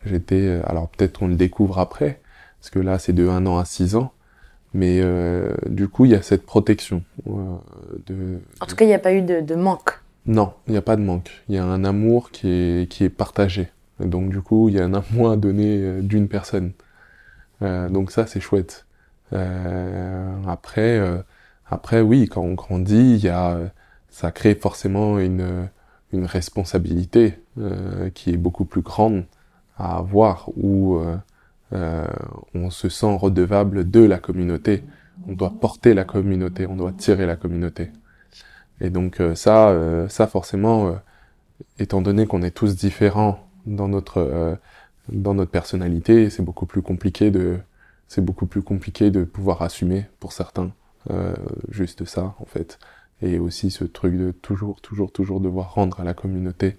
J'étais, 0.07 0.61
alors 0.65 0.89
peut-être 0.89 1.19
qu'on 1.19 1.29
le 1.29 1.35
découvre 1.35 1.79
après, 1.79 2.20
parce 2.61 2.71
que 2.71 2.79
là 2.79 2.99
c'est 2.99 3.13
de 3.13 3.27
1 3.27 3.47
an 3.47 3.59
à 3.59 3.65
6 3.65 3.97
ans, 3.97 4.13
mais 4.75 5.01
euh, 5.01 5.55
du 5.67 5.89
coup 5.89 6.05
il 6.05 6.13
y 6.13 6.15
a 6.15 6.23
cette 6.23 6.45
protection. 6.45 7.03
Euh, 7.27 7.57
de, 8.07 8.41
en 8.61 8.67
tout 8.67 8.77
cas 8.77 8.85
il 8.85 8.89
n'y 8.89 8.95
a 8.95 8.99
pas 8.99 9.15
eu 9.15 9.23
de, 9.23 9.41
de 9.41 9.55
manque. 9.55 10.01
Non, 10.27 10.53
il 10.67 10.73
n'y 10.73 10.77
a 10.77 10.83
pas 10.83 10.97
de 10.97 11.03
manque. 11.03 11.31
Il 11.49 11.55
y 11.55 11.59
a 11.59 11.65
un 11.65 11.85
amour 11.85 12.31
qui 12.31 12.49
est, 12.49 12.91
qui 12.91 13.05
est 13.05 13.09
partagé. 13.09 13.71
Et 14.03 14.07
donc 14.07 14.31
du 14.31 14.43
coup 14.43 14.69
il 14.69 14.75
y 14.75 14.81
a 14.81 14.85
un 14.85 14.95
amour 14.95 15.31
à 15.31 15.37
donner 15.37 16.03
d'une 16.03 16.29
personne. 16.29 16.73
Euh, 17.63 17.89
donc 17.89 18.11
ça 18.11 18.27
c'est 18.27 18.41
chouette. 18.41 18.87
après, 19.33 21.01
après 21.71 22.01
oui, 22.03 22.29
quand 22.29 22.43
on 22.43 22.55
grandit, 22.55 23.15
il 23.15 23.25
y 23.25 23.29
a, 23.29 23.59
ça 24.11 24.31
crée 24.33 24.55
forcément 24.55 25.19
une, 25.19 25.69
une 26.13 26.27
responsabilité 26.27 27.39
qui 28.15 28.31
est 28.31 28.37
beaucoup 28.37 28.65
plus 28.67 28.83
grande 28.83 29.25
à 29.79 29.97
avoir 29.97 30.51
où 30.57 31.01
euh, 31.73 32.05
euh, 32.05 32.07
on 32.55 32.71
se 32.71 32.89
sent 32.89 33.17
redevable 33.17 33.91
de 33.91 34.01
la 34.01 34.19
communauté. 34.19 34.85
On 35.29 35.33
doit 35.33 35.51
porter 35.61 35.95
la 35.95 36.05
communauté, 36.05 36.67
on 36.67 36.77
doit 36.77 36.93
tirer 36.93 37.27
la 37.27 37.37
communauté. 37.37 37.91
Et 38.81 38.91
donc 38.91 39.21
euh, 39.21 39.35
ça, 39.35 39.69
euh, 39.71 40.09
ça 40.09 40.27
forcément, 40.27 40.89
euh, 40.89 40.93
étant 41.79 42.01
donné 42.03 42.27
qu'on 42.27 42.43
est 42.43 42.51
tous 42.51 42.77
différents 42.77 43.41
dans 43.67 43.89
notre 43.89 44.19
euh, 44.19 44.57
dans 45.11 45.35
notre 45.35 45.51
personnalité, 45.51 46.31
c'est 46.31 46.43
beaucoup 46.43 46.67
plus 46.67 46.83
compliqué 46.83 47.31
de 47.31 47.59
c'est 48.09 48.25
beaucoup 48.25 48.47
plus 48.47 48.63
compliqué 48.63 49.11
de 49.11 49.25
pouvoir 49.25 49.63
assumer 49.63 50.07
pour 50.19 50.33
certains 50.33 50.73
juste 51.71 52.05
ça 52.05 52.35
en 52.39 52.45
fait. 52.45 52.79
Et 53.23 53.39
aussi 53.39 53.71
ce 53.71 53.85
truc 53.85 54.17
de 54.17 54.31
toujours 54.31 54.81
toujours 54.81 55.13
toujours 55.13 55.41
devoir 55.41 55.75
rendre 55.75 56.01
à 56.01 56.05
la 56.05 56.15
communauté 56.15 56.77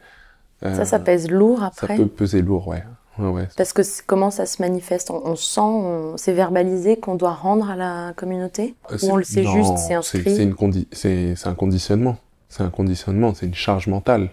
ça, 0.61 0.85
ça 0.85 0.99
pèse 0.99 1.29
lourd 1.29 1.59
Ça 1.59 1.67
après 1.83 1.97
peut 1.97 2.07
peser 2.07 2.41
lourd, 2.41 2.67
ouais. 2.67 2.83
Ouais, 3.19 3.27
ouais. 3.29 3.47
Parce 3.57 3.73
que 3.73 3.81
comment 4.05 4.31
ça 4.31 4.45
se 4.45 4.61
manifeste? 4.61 5.11
On, 5.11 5.21
on 5.25 5.35
sent, 5.35 5.59
on- 5.61 6.17
c'est 6.17 6.33
verbalisé 6.33 6.97
qu'on 6.97 7.15
doit 7.15 7.33
rendre 7.33 7.69
à 7.69 7.75
la 7.75 8.13
communauté? 8.15 8.75
Euh, 8.91 8.97
Ou 9.03 9.11
on 9.11 9.15
le 9.17 9.23
sait 9.23 9.43
non, 9.43 9.51
juste, 9.53 9.77
c'est 9.77 9.93
inscrit? 9.93 10.23
C'est 10.35 10.43
une 10.43 10.53
condi- 10.53 10.87
c'est 10.91 11.35
c'est 11.35 11.47
un 11.47 11.55
conditionnement. 11.55 12.17
C'est 12.49 12.63
un 12.63 12.69
conditionnement, 12.69 13.33
c'est 13.33 13.45
une 13.45 13.53
charge 13.55 13.87
mentale 13.87 14.29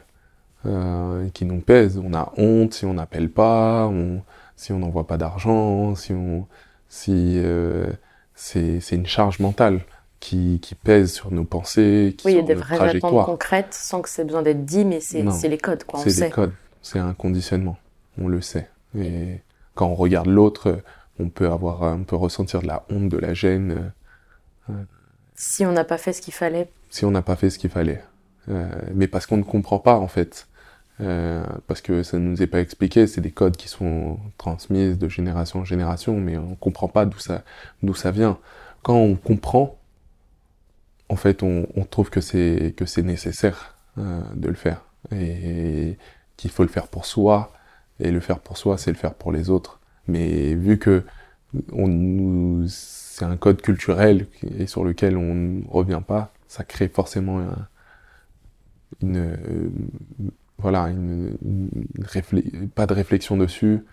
euh, 0.66 1.28
qui 1.34 1.44
nous 1.44 1.60
pèse. 1.60 2.00
On 2.04 2.14
a 2.14 2.32
honte 2.36 2.74
si 2.74 2.84
on 2.84 2.94
n'appelle 2.94 3.30
pas, 3.30 3.86
on, 3.86 4.22
si 4.56 4.72
on 4.72 4.78
n'envoie 4.80 5.06
pas 5.06 5.16
d'argent, 5.16 5.94
si 5.94 6.12
on, 6.12 6.46
si 6.88 7.34
euh, 7.38 7.86
c'est 8.34 8.80
c'est 8.80 8.96
une 8.96 9.06
charge 9.06 9.38
mentale 9.38 9.82
qui, 10.20 10.58
qui 10.60 10.74
pèse 10.74 11.12
sur 11.12 11.30
nos 11.30 11.44
pensées, 11.44 12.14
qui 12.18 12.26
Oui, 12.26 12.32
il 12.32 12.36
y 12.36 12.40
a 12.40 12.42
des 12.42 12.54
vraies 12.54 12.96
attentes 12.96 13.24
concrètes 13.24 13.72
sans 13.72 14.02
que 14.02 14.08
c'est 14.08 14.24
besoin 14.24 14.42
d'être 14.42 14.64
dit, 14.64 14.84
mais 14.84 14.98
c'est 15.00 15.22
les 15.48 15.58
codes, 15.58 15.84
quoi. 15.84 16.00
On 16.00 16.02
C'est 16.02 16.10
sait. 16.10 16.24
des 16.26 16.30
codes, 16.32 16.52
c'est 16.82 16.98
un 16.98 17.14
conditionnement, 17.14 17.76
on 18.18 18.28
le 18.28 18.40
sait. 18.40 18.68
Et 18.96 19.40
quand 19.74 19.88
on 19.88 19.94
regarde 19.94 20.28
l'autre, 20.28 20.82
on 21.18 21.28
peut 21.30 21.48
avoir, 21.50 21.82
on 21.82 22.04
peut 22.04 22.16
ressentir 22.16 22.62
de 22.62 22.66
la 22.66 22.84
honte, 22.90 23.08
de 23.08 23.18
la 23.18 23.34
gêne. 23.34 23.92
euh, 24.70 24.74
Si 25.34 25.64
on 25.64 25.72
n'a 25.72 25.84
pas 25.84 25.98
fait 25.98 26.12
ce 26.12 26.20
qu'il 26.22 26.34
fallait, 26.34 26.70
si 26.90 27.04
on 27.04 27.10
n'a 27.10 27.22
pas 27.22 27.36
fait 27.36 27.50
ce 27.50 27.58
qu'il 27.58 27.70
fallait. 27.70 28.02
Euh, 28.48 28.68
mais 28.94 29.08
parce 29.08 29.26
qu'on 29.26 29.36
ne 29.36 29.42
comprend 29.42 29.78
pas 29.78 29.96
en 29.98 30.08
fait. 30.08 30.48
Euh, 31.00 31.44
parce 31.68 31.80
que 31.80 32.02
ça 32.02 32.18
ne 32.18 32.24
nous 32.24 32.42
est 32.42 32.48
pas 32.48 32.60
expliqué, 32.60 33.06
c'est 33.06 33.20
des 33.20 33.30
codes 33.30 33.56
qui 33.56 33.68
sont 33.68 34.18
transmis 34.36 34.96
de 34.96 35.08
génération 35.08 35.60
en 35.60 35.64
génération, 35.64 36.18
mais 36.20 36.36
on 36.36 36.56
comprend 36.56 36.88
pas 36.88 37.06
d'où 37.06 37.18
ça, 37.20 37.44
d'où 37.84 37.94
ça 37.94 38.10
vient. 38.10 38.38
Quand 38.82 38.96
on 38.96 39.14
comprend, 39.16 39.78
en 41.08 41.16
fait, 41.16 41.42
on, 41.42 41.66
on 41.76 41.84
trouve 41.84 42.10
que 42.10 42.20
c'est 42.20 42.74
que 42.76 42.84
c'est 42.86 43.02
nécessaire 43.02 43.76
euh, 43.98 44.20
de 44.34 44.48
le 44.48 44.54
faire 44.54 44.82
et 45.12 45.96
qu'il 46.36 46.50
faut 46.50 46.62
le 46.64 46.68
faire 46.68 46.88
pour 46.88 47.06
soi. 47.06 47.52
Et 48.00 48.10
le 48.10 48.20
faire 48.20 48.40
pour 48.40 48.56
soi, 48.58 48.78
c'est 48.78 48.90
le 48.90 48.96
faire 48.96 49.14
pour 49.14 49.32
les 49.32 49.50
autres. 49.50 49.80
Mais 50.06 50.54
vu 50.54 50.78
que 50.78 51.04
c'est 52.68 53.24
un 53.24 53.36
code 53.36 53.62
culturel 53.62 54.26
et 54.58 54.66
sur 54.66 54.84
lequel 54.84 55.16
on 55.16 55.34
ne 55.34 55.62
revient 55.68 56.02
pas, 56.06 56.32
ça 56.46 56.64
crée 56.64 56.88
forcément 56.88 57.40
un- 57.40 57.68
une, 59.02 59.16
euh, 59.16 59.70
voilà, 60.58 60.88
pas 62.74 62.86
de 62.86 62.94
réflexion 62.94 63.36
dessus, 63.36 63.84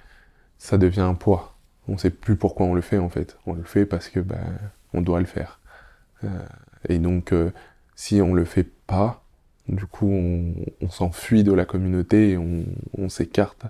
ça 0.58 0.78
devient 0.78 1.02
un 1.02 1.14
poids. 1.14 1.56
On 1.88 1.98
sait 1.98 2.10
plus 2.10 2.36
pourquoi 2.36 2.66
on 2.66 2.74
le 2.74 2.82
fait 2.82 2.98
en 2.98 3.10
fait. 3.10 3.38
On 3.46 3.54
le 3.54 3.64
fait 3.64 3.86
parce 3.86 4.10
que 4.10 4.20
ben 4.20 4.60
on 4.94 5.02
doit 5.02 5.20
le 5.20 5.26
faire. 5.26 5.60
Euh, 6.24 6.28
et 6.90 7.00
donc 7.00 7.34
euh, 7.34 7.52
si 7.96 8.22
on 8.22 8.34
le 8.34 8.46
fait 8.46 8.68
pas, 8.88 9.24
du 9.68 9.86
coup 9.86 10.10
on, 10.10 10.90
s'enfuit 10.90 11.44
de 11.44 11.52
la 11.54 11.66
communauté 11.66 12.32
et 12.32 12.38
on 12.38 13.10
s'écarte 13.10 13.66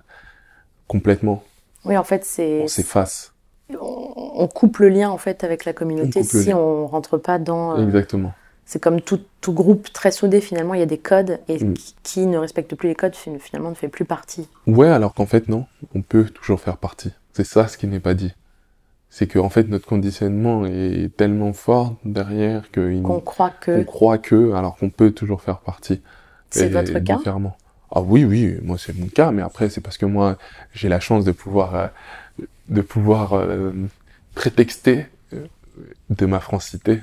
complètement. 0.88 1.42
oui, 1.84 1.96
en 1.96 2.04
fait, 2.04 2.24
c'est 2.24 2.62
On 2.64 2.68
s'efface. 2.68 3.32
on, 3.80 4.12
on 4.16 4.48
coupe 4.48 4.78
le 4.78 4.88
lien 4.88 5.10
en 5.10 5.18
fait 5.18 5.44
avec 5.44 5.64
la 5.64 5.72
communauté 5.72 6.20
On 6.20 6.24
si 6.24 6.52
on 6.54 6.86
rentre 6.86 7.16
pas 7.18 7.38
dans. 7.38 7.76
euh, 7.78 7.82
Exactement. 7.84 8.32
c'est 8.64 8.80
comme 8.80 9.00
tout, 9.00 9.20
tout 9.40 9.52
groupe 9.52 9.92
très 9.92 10.10
soudé 10.10 10.40
finalement, 10.40 10.74
il 10.74 10.80
y 10.80 10.82
a 10.82 10.86
des 10.86 10.98
codes 10.98 11.38
et 11.48 11.62
Mm. 11.64 11.74
qui, 11.74 11.94
qui 12.02 12.26
ne 12.26 12.38
respecte 12.38 12.74
plus 12.74 12.88
les 12.88 12.94
codes 12.94 13.14
fin- 13.14 13.38
finalement 13.38 13.70
ne 13.70 13.74
fait 13.74 13.88
plus 13.88 14.04
partie. 14.04 14.48
Ouais, 14.66 14.88
alors 14.88 15.14
qu'en 15.14 15.26
fait, 15.26 15.48
non, 15.48 15.66
on 15.94 16.02
peut 16.02 16.24
toujours 16.24 16.60
faire 16.60 16.76
partie. 16.76 17.12
C'est 17.32 17.44
ça 17.44 17.68
ce 17.68 17.76
qui 17.78 17.86
n'est 17.86 18.00
pas 18.00 18.14
dit. 18.14 18.34
C'est 19.08 19.26
que 19.28 19.38
en 19.38 19.48
fait, 19.48 19.68
notre 19.68 19.86
conditionnement 19.86 20.66
est 20.66 21.14
tellement 21.16 21.52
fort 21.52 21.94
derrière 22.04 22.64
Qu'on 22.72 23.20
croit 23.20 23.50
que 23.50 23.78
qu'on 23.78 23.84
croit 23.84 24.18
que, 24.18 24.52
alors 24.52 24.76
qu'on 24.76 24.90
peut 24.90 25.12
toujours 25.12 25.40
faire 25.40 25.58
partie. 25.60 26.02
c'est 26.50 26.68
votre 26.68 26.92
cas? 26.98 27.16
Différemment. 27.16 27.56
Ah 27.94 28.00
oui, 28.00 28.24
oui, 28.24 28.56
moi 28.62 28.76
c'est 28.78 28.96
mon 28.98 29.06
cas, 29.06 29.30
mais 29.30 29.42
après 29.42 29.70
c'est 29.70 29.80
parce 29.80 29.96
que 29.98 30.06
moi 30.06 30.36
j'ai 30.74 30.88
la 30.88 31.00
chance 31.00 31.24
de 31.24 31.32
pouvoir 31.32 31.74
euh, 31.74 31.86
de 32.68 32.80
pouvoir 32.82 33.34
euh, 33.34 33.72
prétexter 34.34 35.06
euh, 35.32 35.46
de 36.10 36.26
ma 36.26 36.40
francité. 36.40 37.00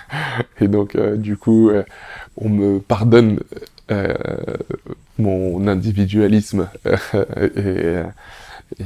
et 0.60 0.68
donc 0.68 0.94
euh, 0.96 1.16
du 1.16 1.36
coup, 1.36 1.70
euh, 1.70 1.84
on 2.36 2.48
me 2.48 2.78
pardonne 2.80 3.40
euh, 3.90 4.14
mon 5.18 5.66
individualisme 5.66 6.68
et, 7.56 8.02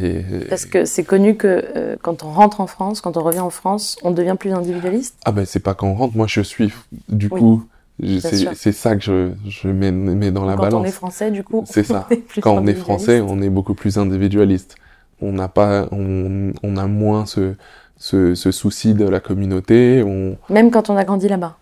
et 0.00 0.24
Parce 0.48 0.64
que 0.66 0.84
c'est 0.84 1.04
connu 1.04 1.36
que 1.36 1.46
euh, 1.76 1.96
quand 2.02 2.22
on 2.24 2.30
rentre 2.32 2.60
en 2.60 2.66
France, 2.66 3.00
quand 3.00 3.16
on 3.16 3.22
revient 3.22 3.40
en 3.40 3.50
France, 3.50 3.96
on 4.02 4.10
devient 4.10 4.36
plus 4.38 4.52
individualiste? 4.52 5.16
ah 5.24 5.32
ben 5.32 5.44
c'est 5.46 5.60
pas 5.60 5.74
quand 5.74 5.88
on 5.88 5.94
rentre, 5.94 6.16
moi 6.16 6.26
je 6.26 6.40
suis 6.40 6.72
du 7.08 7.30
Oui, 7.30 7.40
coup 7.40 7.64
c'est 8.02 8.72
ça 8.72 8.96
que 8.96 9.02
je 9.02 9.30
je 9.48 9.68
mets, 9.68 9.92
mets 9.92 10.30
dans 10.32 10.44
la 10.44 10.56
quand 10.56 10.62
balance. 10.62 10.82
on 10.82 10.84
est 10.84 10.90
français, 10.90 11.30
du 11.30 11.44
coup, 11.44 11.62
C'est 11.66 11.84
ça. 11.84 12.08
Quand 12.42 12.56
on 12.56 12.66
est 12.66 12.74
français, 12.74 13.20
on 13.20 13.40
est 13.40 13.50
beaucoup 13.50 13.74
plus 13.74 13.98
individualiste. 13.98 14.76
On 15.20 15.32
n'a 15.32 15.48
pas, 15.48 15.88
on, 15.92 16.52
on 16.62 16.76
a 16.76 16.86
moins 16.86 17.24
ce, 17.24 17.54
ce, 17.96 18.34
ce 18.34 18.50
souci 18.50 18.94
de 18.94 19.06
la 19.08 19.20
communauté. 19.20 20.02
On, 20.04 20.36
Même 20.52 20.70
quand 20.70 20.90
on 20.90 20.96
a 20.96 21.04
grandi 21.04 21.28
là-bas. 21.28 21.56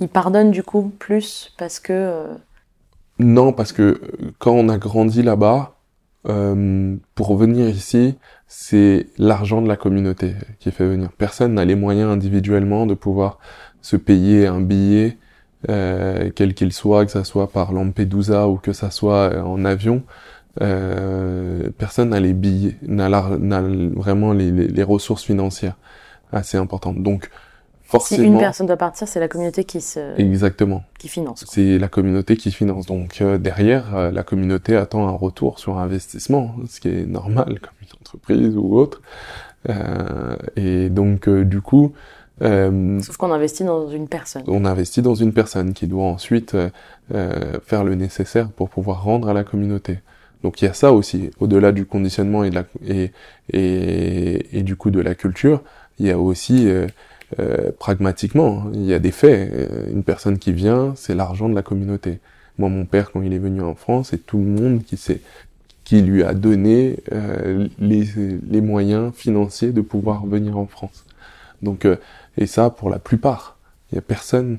Ils 0.00 0.08
pardonnent 0.08 0.52
du 0.52 0.62
coup 0.62 0.92
plus 0.98 1.52
parce 1.58 1.80
que 1.80 1.92
euh, 1.92 2.34
non, 3.18 3.52
parce 3.52 3.72
que 3.72 3.82
euh, 3.82 4.00
quand 4.38 4.52
on 4.52 4.68
a 4.68 4.78
grandi 4.78 5.22
là-bas, 5.22 5.76
euh, 6.28 6.94
pour 7.16 7.36
venir 7.36 7.68
ici, 7.68 8.16
c'est 8.46 9.06
l'argent 9.18 9.60
de 9.60 9.68
la 9.68 9.76
communauté 9.76 10.34
qui 10.60 10.70
fait 10.70 10.86
venir. 10.86 11.10
Personne 11.18 11.54
n'a 11.54 11.64
les 11.64 11.74
moyens 11.74 12.10
individuellement 12.10 12.86
de 12.86 12.94
pouvoir 12.94 13.38
se 13.80 13.96
payer 13.96 14.46
un 14.46 14.60
billet, 14.60 15.18
euh, 15.68 16.30
quel 16.34 16.54
qu'il 16.54 16.72
soit, 16.72 17.04
que 17.04 17.10
ça 17.10 17.24
soit 17.24 17.50
par 17.50 17.72
Lampedusa 17.72 18.48
ou 18.48 18.56
que 18.56 18.72
ça 18.72 18.90
soit 18.90 19.32
euh, 19.32 19.42
en 19.42 19.64
avion. 19.64 20.02
Euh, 20.60 21.70
personne 21.78 22.10
n'a 22.10 22.20
les 22.20 22.34
billets, 22.34 22.76
n'a 22.82 23.08
vraiment 23.96 24.32
les, 24.32 24.50
les, 24.50 24.68
les 24.68 24.82
ressources 24.82 25.24
financières 25.24 25.76
assez 26.32 26.58
importantes. 26.58 27.02
Donc, 27.02 27.30
si 27.98 27.98
forcément, 27.98 28.24
une 28.24 28.38
personne 28.38 28.66
doit 28.66 28.76
partir, 28.76 29.06
c'est 29.06 29.20
la 29.20 29.28
communauté 29.28 29.64
qui, 29.64 29.80
se, 29.82 30.18
exactement. 30.18 30.82
qui 30.98 31.08
finance. 31.08 31.44
C'est 31.46 31.78
la 31.78 31.88
communauté 31.88 32.36
qui 32.36 32.50
finance. 32.50 32.86
Donc 32.86 33.20
euh, 33.20 33.36
derrière, 33.36 33.94
euh, 33.94 34.10
la 34.10 34.22
communauté 34.22 34.76
attend 34.76 35.06
un 35.08 35.12
retour 35.12 35.58
sur 35.58 35.78
investissement, 35.78 36.54
ce 36.68 36.80
qui 36.80 36.88
est 36.88 37.06
normal 37.06 37.60
comme 37.60 37.74
une 37.82 38.00
entreprise 38.00 38.56
ou 38.56 38.76
autre. 38.76 39.02
Euh, 39.68 40.36
et 40.56 40.88
donc 40.88 41.28
du 41.28 41.60
coup, 41.60 41.92
euh, 42.42 43.00
Sauf 43.00 43.16
qu'on 43.16 43.32
investit 43.32 43.64
dans 43.64 43.88
une 43.88 44.08
personne. 44.08 44.42
on 44.46 44.64
investit 44.64 45.02
dans 45.02 45.14
une 45.14 45.32
personne 45.32 45.72
qui 45.72 45.86
doit 45.86 46.04
ensuite 46.04 46.54
euh, 46.54 46.70
euh, 47.14 47.58
faire 47.64 47.84
le 47.84 47.94
nécessaire 47.94 48.50
pour 48.50 48.68
pouvoir 48.68 49.02
rendre 49.04 49.28
à 49.28 49.34
la 49.34 49.44
communauté. 49.44 49.98
Donc 50.42 50.60
il 50.60 50.64
y 50.64 50.68
a 50.68 50.74
ça 50.74 50.92
aussi, 50.92 51.30
au-delà 51.38 51.72
du 51.72 51.86
conditionnement 51.86 52.42
et, 52.44 52.50
de 52.50 52.56
la, 52.56 52.64
et, 52.86 53.12
et, 53.52 54.58
et 54.58 54.62
du 54.62 54.76
coup 54.76 54.90
de 54.90 55.00
la 55.00 55.14
culture, 55.14 55.62
il 55.98 56.06
y 56.06 56.10
a 56.10 56.18
aussi 56.18 56.68
euh, 56.68 56.86
euh, 57.38 57.70
pragmatiquement, 57.78 58.64
hein, 58.66 58.70
il 58.74 58.84
y 58.84 58.94
a 58.94 58.98
des 58.98 59.12
faits. 59.12 59.52
Une 59.92 60.02
personne 60.02 60.38
qui 60.38 60.52
vient, 60.52 60.94
c'est 60.96 61.14
l'argent 61.14 61.48
de 61.48 61.54
la 61.54 61.62
communauté. 61.62 62.18
Moi, 62.58 62.68
mon 62.68 62.84
père, 62.84 63.12
quand 63.12 63.22
il 63.22 63.32
est 63.32 63.38
venu 63.38 63.62
en 63.62 63.74
France, 63.74 64.08
c'est 64.10 64.26
tout 64.26 64.38
le 64.38 64.44
monde 64.44 64.84
qui 64.84 64.96
s'est 64.96 65.20
qui 65.84 66.00
lui 66.00 66.22
a 66.22 66.32
donné 66.34 66.96
euh, 67.12 67.68
les, 67.78 68.04
les 68.48 68.60
moyens 68.60 69.12
financiers 69.14 69.72
de 69.72 69.80
pouvoir 69.80 70.26
venir 70.26 70.56
en 70.56 70.66
France. 70.66 71.04
Donc, 71.62 71.84
euh, 71.84 71.96
et 72.36 72.46
ça, 72.46 72.70
pour 72.70 72.90
la 72.90 72.98
plupart, 72.98 73.58
il 73.90 73.96
y 73.96 73.98
a 73.98 74.02
personne 74.02 74.58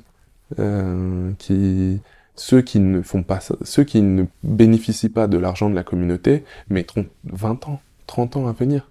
euh, 0.59 1.31
qui, 1.37 1.99
ceux 2.35 2.61
qui 2.61 2.79
ne 2.79 3.01
font 3.01 3.23
pas 3.23 3.39
ça, 3.39 3.55
ceux 3.63 3.83
qui 3.83 4.01
ne 4.01 4.25
bénéficient 4.43 5.09
pas 5.09 5.27
de 5.27 5.37
l'argent 5.37 5.69
de 5.69 5.75
la 5.75 5.83
communauté 5.83 6.43
mettront 6.69 7.05
20 7.25 7.67
ans, 7.67 7.81
30 8.07 8.37
ans 8.37 8.47
à 8.47 8.53
venir. 8.53 8.89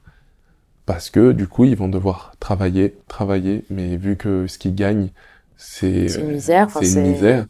Parce 0.84 1.10
que 1.10 1.32
du 1.32 1.46
coup, 1.46 1.64
ils 1.64 1.76
vont 1.76 1.88
devoir 1.88 2.32
travailler, 2.40 2.96
travailler, 3.08 3.64
mais 3.70 3.96
vu 3.96 4.16
que 4.16 4.46
ce 4.48 4.58
qu'ils 4.58 4.74
gagnent, 4.74 5.10
c'est 5.56 6.08
C'est 6.08 6.20
une 6.20 6.32
misère. 6.32 6.68
c'est 6.70 6.92
une 6.92 7.12
misère. 7.12 7.46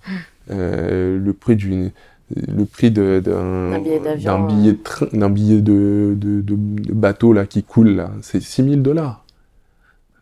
Euh, 0.50 1.18
le 1.18 1.32
prix 1.32 1.56
d'une 1.56 1.92
le 2.34 2.64
prix 2.64 2.90
d'un 2.90 3.20
D'un 3.20 3.78
billet 3.78 4.00
d'un 4.00 4.46
billet 4.46 4.72
de 4.72 4.78
train 4.82 5.06
d'un 5.12 5.30
billet 5.30 5.60
de, 5.60 6.14
de, 6.16 6.40
de, 6.40 6.56
de 6.56 6.92
bateau 6.92 7.32
là 7.32 7.46
qui 7.46 7.62
coule 7.62 7.90
là 7.90 8.10
c'est 8.22 8.40
6000 8.40 8.82
dollars 8.82 9.21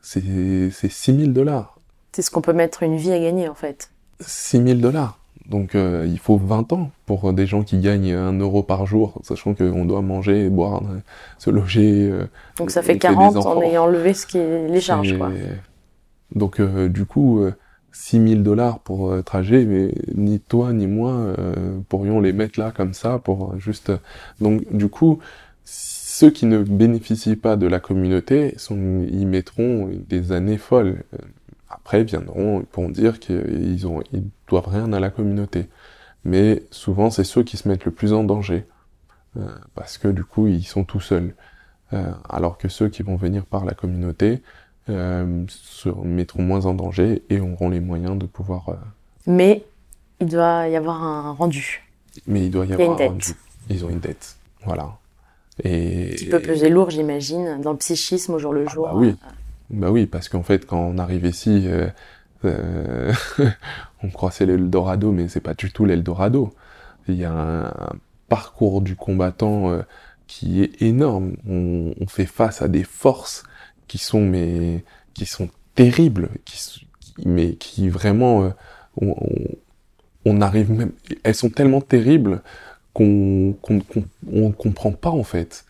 c'est 0.03 0.71
c'est 0.71 0.91
6000 0.91 1.33
dollars 1.33 1.79
C'est 2.13 2.23
ce 2.23 2.31
qu'on 2.31 2.41
peut 2.41 2.53
mettre 2.53 2.83
une 2.83 2.97
vie 2.97 3.13
à 3.13 3.19
gagner 3.19 3.49
en 3.49 3.55
fait. 3.55 3.91
6000 4.21 4.81
dollars 4.81 5.21
donc 5.51 5.75
euh, 5.75 6.07
il 6.09 6.19
faut 6.19 6.37
20 6.39 6.73
ans 6.73 6.91
pour 7.07 7.33
des 7.33 7.47
gens 7.47 7.63
qui 7.63 7.79
gagnent 7.79 8.15
1 8.15 8.39
euro 8.39 8.63
par 8.63 8.87
jour 8.87 9.19
sachant 9.23 9.55
qu'on 9.55 9.85
doit 9.85 10.01
manger 10.01 10.49
boire 10.49 10.83
se 11.39 11.51
loger 11.51 12.09
euh, 12.11 12.27
Donc 12.57 12.71
ça 12.71 12.83
fait 12.83 12.95
fait 12.95 12.99
40 13.01 13.35
des 13.35 13.41
en 13.41 13.61
ayant 13.61 13.87
levé 13.87 14.15
ce 14.15 14.27
qui 14.27 14.39
est 14.39 14.69
les 14.69 14.81
charges. 14.81 15.19
Quoi. 15.19 15.31
donc 16.35 16.61
euh, 16.61 16.89
du 16.89 17.05
coup 17.05 17.41
euh, 17.41 17.53
6000 17.93 18.45
dollars 18.45 18.79
pour 18.79 19.13
trajet, 19.25 19.65
mais 19.65 19.93
ni 20.15 20.39
toi 20.39 20.73
ni 20.73 20.87
moi 20.87 21.35
pourrions 21.89 22.21
les 22.21 22.33
mettre 22.33 22.61
là 22.61 22.71
comme 22.71 22.95
ça 22.95 23.19
pour 23.19 23.59
juste. 23.59 23.91
Donc 24.41 24.63
du 24.73 24.89
coup, 24.89 25.19
ceux 26.21 26.31
qui 26.31 26.45
ne 26.45 26.63
bénéficient 26.63 27.37
pas 27.37 27.57
de 27.57 27.67
la 27.67 27.81
communauté 27.81 28.53
sont, 28.59 28.77
y 29.11 29.25
mettront 29.25 29.89
des 30.07 30.33
années 30.33 30.59
folles. 30.59 31.03
Euh, 31.15 31.19
Après 31.71 32.05
viendront, 32.05 32.61
pourront 32.71 32.91
dire 32.91 33.19
qu'ils 33.21 33.87
ont, 33.87 34.03
ils 34.13 34.25
doivent 34.47 34.69
rien 34.69 34.93
à 34.93 35.01
la 35.01 35.09
communauté. 35.09 35.71
mais 36.25 36.63
souvent 36.71 37.09
c'est 37.09 37.25
ceux 37.25 37.43
qui 37.43 37.57
se 37.57 37.67
mettent 37.67 37.87
le 37.87 37.91
plus 37.91 38.13
en 38.13 38.23
danger, 38.23 38.67
euh, 39.39 39.49
parce 39.75 39.97
que 39.97 40.09
du 40.09 40.23
coup 40.23 40.47
ils 40.47 40.65
sont 40.65 40.85
tout 40.85 41.01
seuls. 41.01 41.35
Euh, 41.95 42.13
alors 42.29 42.59
que 42.59 42.69
ceux 42.69 42.91
qui 42.91 43.03
vont 43.03 43.17
venir 43.17 43.47
par 43.47 43.65
la 43.65 43.73
communauté 43.73 44.43
euh, 44.91 45.45
se 45.49 45.89
mettront 45.89 46.43
moins 46.43 46.67
en 46.67 46.75
danger 46.75 47.23
et 47.31 47.41
auront 47.41 47.71
les 47.71 47.81
moyens 47.81 48.19
de 48.19 48.27
pouvoir... 48.27 48.77
Mais 49.27 49.65
il 50.21 50.27
doit 50.27 50.69
y 50.69 50.77
avoir 50.77 51.03
un 51.03 51.33
rendu. 51.33 51.89
mais 52.27 52.45
il 52.45 52.51
doit 52.51 52.67
y 52.67 52.69
Il 52.69 52.71
y 52.73 52.75
a 52.75 52.85
avoir 52.85 53.01
une 53.01 53.07
un 53.07 53.09
rendu. 53.09 53.33
Ils 53.71 53.87
ont 53.87 53.89
une 53.89 54.01
dette. 54.01 54.37
Voilà. 54.67 55.01
Et, 55.65 56.15
Qui 56.17 56.27
peut 56.27 56.41
peser 56.41 56.69
lourd, 56.69 56.91
j'imagine, 56.91 57.61
dans 57.61 57.73
le 57.73 57.79
psychisme 57.79 58.35
au 58.35 58.39
jour 58.39 58.53
le 58.53 58.67
jour. 58.69 58.87
bah 58.87 58.93
oui. 58.95 59.15
Bah 59.71 59.91
oui, 59.91 60.07
parce 60.07 60.29
qu'en 60.29 60.43
fait, 60.43 60.67
quand 60.67 60.81
on 60.81 60.99
arrive 60.99 61.25
ici, 61.27 61.65
euh, 61.67 61.87
euh, 62.45 63.13
on 64.03 64.09
croissait 64.11 64.47
l'Eldorado, 64.47 65.13
mais 65.13 65.29
c'est 65.29 65.41
pas 65.41 65.55
du 65.55 65.71
tout 65.73 65.85
l'Eldorado. 65.85 66.53
Il 67.09 67.15
y 67.17 67.25
a 67.25 67.33
un, 67.33 67.65
un 67.67 67.93
parcours 68.29 68.81
du 68.81 68.97
combattant 68.97 69.71
euh, 69.71 69.83
qui 70.27 70.63
est 70.63 70.83
énorme. 70.83 71.37
On, 71.49 71.93
on 72.01 72.07
fait 72.07 72.27
face 72.27 72.63
à 72.63 72.69
des 72.69 72.83
forces 72.85 73.45
qui 73.87 73.99
sont 73.99 74.21
mais 74.23 74.85
qui 75.15 75.27
sont 75.27 75.49
terribles, 75.75 76.31
qui, 76.45 76.87
mais 77.25 77.55
qui 77.55 77.89
vraiment 77.89 78.53
on, 79.01 79.09
on- 79.11 79.57
on 80.27 80.41
arrive 80.43 80.71
même. 80.71 80.93
Elles 81.23 81.35
sont 81.35 81.49
tellement 81.51 81.81
terribles 81.81 82.43
qu'on 82.93 83.55
on 84.33 84.51
comprend 84.53 84.93
pas 84.93 85.11
en 85.11 85.23
fait, 85.25 85.65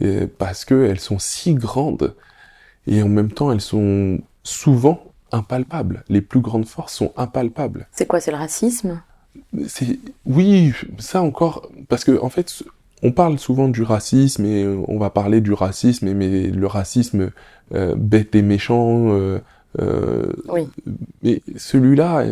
Et 0.00 0.26
parce 0.26 0.64
que 0.64 0.84
elles 0.84 1.00
sont 1.00 1.18
si 1.18 1.54
grandes 1.54 2.14
et 2.86 3.02
en 3.02 3.08
même 3.08 3.30
temps 3.30 3.52
elles 3.52 3.60
sont 3.60 4.20
souvent 4.42 5.02
impalpables. 5.32 6.02
Les 6.08 6.20
plus 6.20 6.40
grandes 6.40 6.66
forces 6.66 6.94
sont 6.94 7.12
impalpables. 7.16 7.86
C'est 7.92 8.06
quoi, 8.06 8.20
c'est 8.20 8.30
le 8.30 8.36
racisme? 8.36 9.02
C'est 9.68 9.98
oui, 10.26 10.72
ça 10.98 11.22
encore 11.22 11.68
parce 11.88 12.04
que 12.04 12.20
en 12.20 12.30
fait 12.30 12.62
on 13.02 13.12
parle 13.12 13.38
souvent 13.38 13.68
du 13.68 13.82
racisme 13.82 14.44
et 14.44 14.66
on 14.66 14.98
va 14.98 15.10
parler 15.10 15.40
du 15.40 15.52
racisme 15.52 16.12
mais 16.12 16.48
le 16.48 16.66
racisme 16.66 17.30
euh, 17.74 17.94
bête 17.96 18.34
et 18.34 18.42
méchant 18.42 19.10
euh, 19.12 19.38
euh, 19.80 20.32
Oui. 20.48 20.68
mais 21.22 21.42
celui-là 21.56 22.24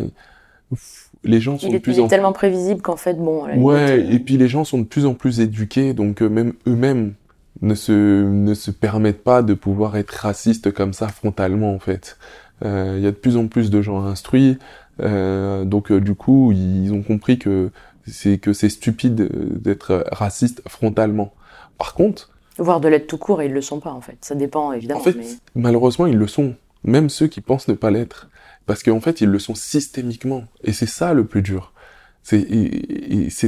les 1.23 1.39
gens 1.39 1.57
sont 1.57 1.67
Il 1.67 1.71
de 1.71 1.75
est, 1.77 1.79
plus 1.79 1.93
il 1.93 1.99
est 1.99 2.03
en 2.03 2.07
tellement 2.07 2.33
prévisible 2.33 2.81
qu'en 2.81 2.95
fait, 2.95 3.15
bon... 3.15 3.45
Ouais, 3.45 3.97
limite, 3.97 4.11
euh, 4.11 4.15
et 4.15 4.19
puis 4.19 4.37
les 4.37 4.47
gens 4.47 4.63
sont 4.63 4.79
de 4.79 4.85
plus 4.85 5.05
en 5.05 5.13
plus 5.13 5.39
éduqués, 5.39 5.93
donc 5.93 6.21
euh, 6.21 6.29
même 6.29 6.53
eux-mêmes 6.67 7.13
ne 7.61 7.75
se, 7.75 7.91
ne 7.91 8.53
se 8.53 8.71
permettent 8.71 9.23
pas 9.23 9.41
de 9.41 9.53
pouvoir 9.53 9.97
être 9.97 10.11
racistes 10.11 10.71
comme 10.71 10.93
ça 10.93 11.07
frontalement 11.09 11.73
en 11.73 11.79
fait. 11.79 12.17
Euh, 12.63 12.95
Il 12.97 13.03
y 13.03 13.07
a 13.07 13.11
de 13.11 13.15
plus 13.15 13.37
en 13.37 13.47
plus 13.47 13.69
de 13.69 13.81
gens 13.81 14.03
instruits, 14.03 14.57
euh, 15.01 15.65
donc 15.65 15.91
du 15.91 16.15
coup 16.15 16.51
ils 16.51 16.91
ont 16.93 17.01
compris 17.01 17.37
que 17.37 17.71
c'est 18.07 18.37
que 18.37 18.53
c'est 18.53 18.69
stupide 18.69 19.29
d'être 19.61 20.05
raciste 20.11 20.61
frontalement. 20.67 21.33
Par 21.77 21.93
contre, 21.93 22.29
Voire 22.59 22.81
de 22.81 22.89
l'être 22.89 23.07
tout 23.07 23.17
court, 23.17 23.41
et 23.41 23.45
ils 23.45 23.53
le 23.53 23.61
sont 23.61 23.79
pas, 23.79 23.91
en 23.91 24.01
fait. 24.01 24.17
Ça 24.21 24.35
dépend, 24.35 24.73
évidemment. 24.73 24.99
en 24.99 25.03
fait, 25.03 25.15
mais... 25.17 25.25
malheureusement, 25.55 26.05
ils 26.07 26.17
le 26.17 26.27
sont. 26.27 26.55
Même 26.83 27.09
ceux 27.09 27.27
qui 27.27 27.39
pensent 27.39 27.69
ne 27.69 27.73
pas 27.73 27.89
l'être. 27.89 28.28
Parce 28.69 28.83
qu'en 28.83 29.01
fait, 29.01 29.19
ils 29.21 29.27
le 29.27 29.39
sont 29.39 29.55
systémiquement. 29.55 30.43
Et 30.63 30.73
c'est 30.73 30.85
ça 30.85 31.15
le 31.15 31.25
plus 31.25 31.41
dur. 31.41 31.73
C'est, 32.21 32.37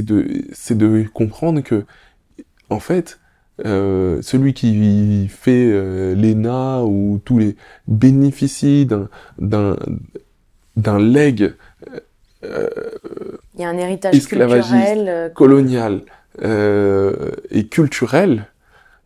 de, 0.04 1.06
comprendre 1.14 1.60
que, 1.60 1.84
en 2.70 2.80
fait, 2.80 3.20
euh, 3.64 4.20
celui 4.20 4.52
qui 4.52 5.28
fait 5.28 5.70
euh, 5.70 6.16
l'ENA 6.16 6.82
ou 6.82 7.20
tous 7.24 7.38
les 7.38 7.54
bénéficient 7.86 8.84
d'un, 8.84 9.08
d'un, 9.38 10.98
leg 10.98 11.54
euh, 12.42 12.68
Il 13.54 13.60
y 13.60 13.64
a 13.64 13.68
un 13.68 13.78
héritage 13.78 14.26
culturel... 14.26 15.04
euh, 15.06 15.28
colonial 15.28 16.00
euh, 16.42 17.30
et 17.52 17.68
culturel 17.68 18.48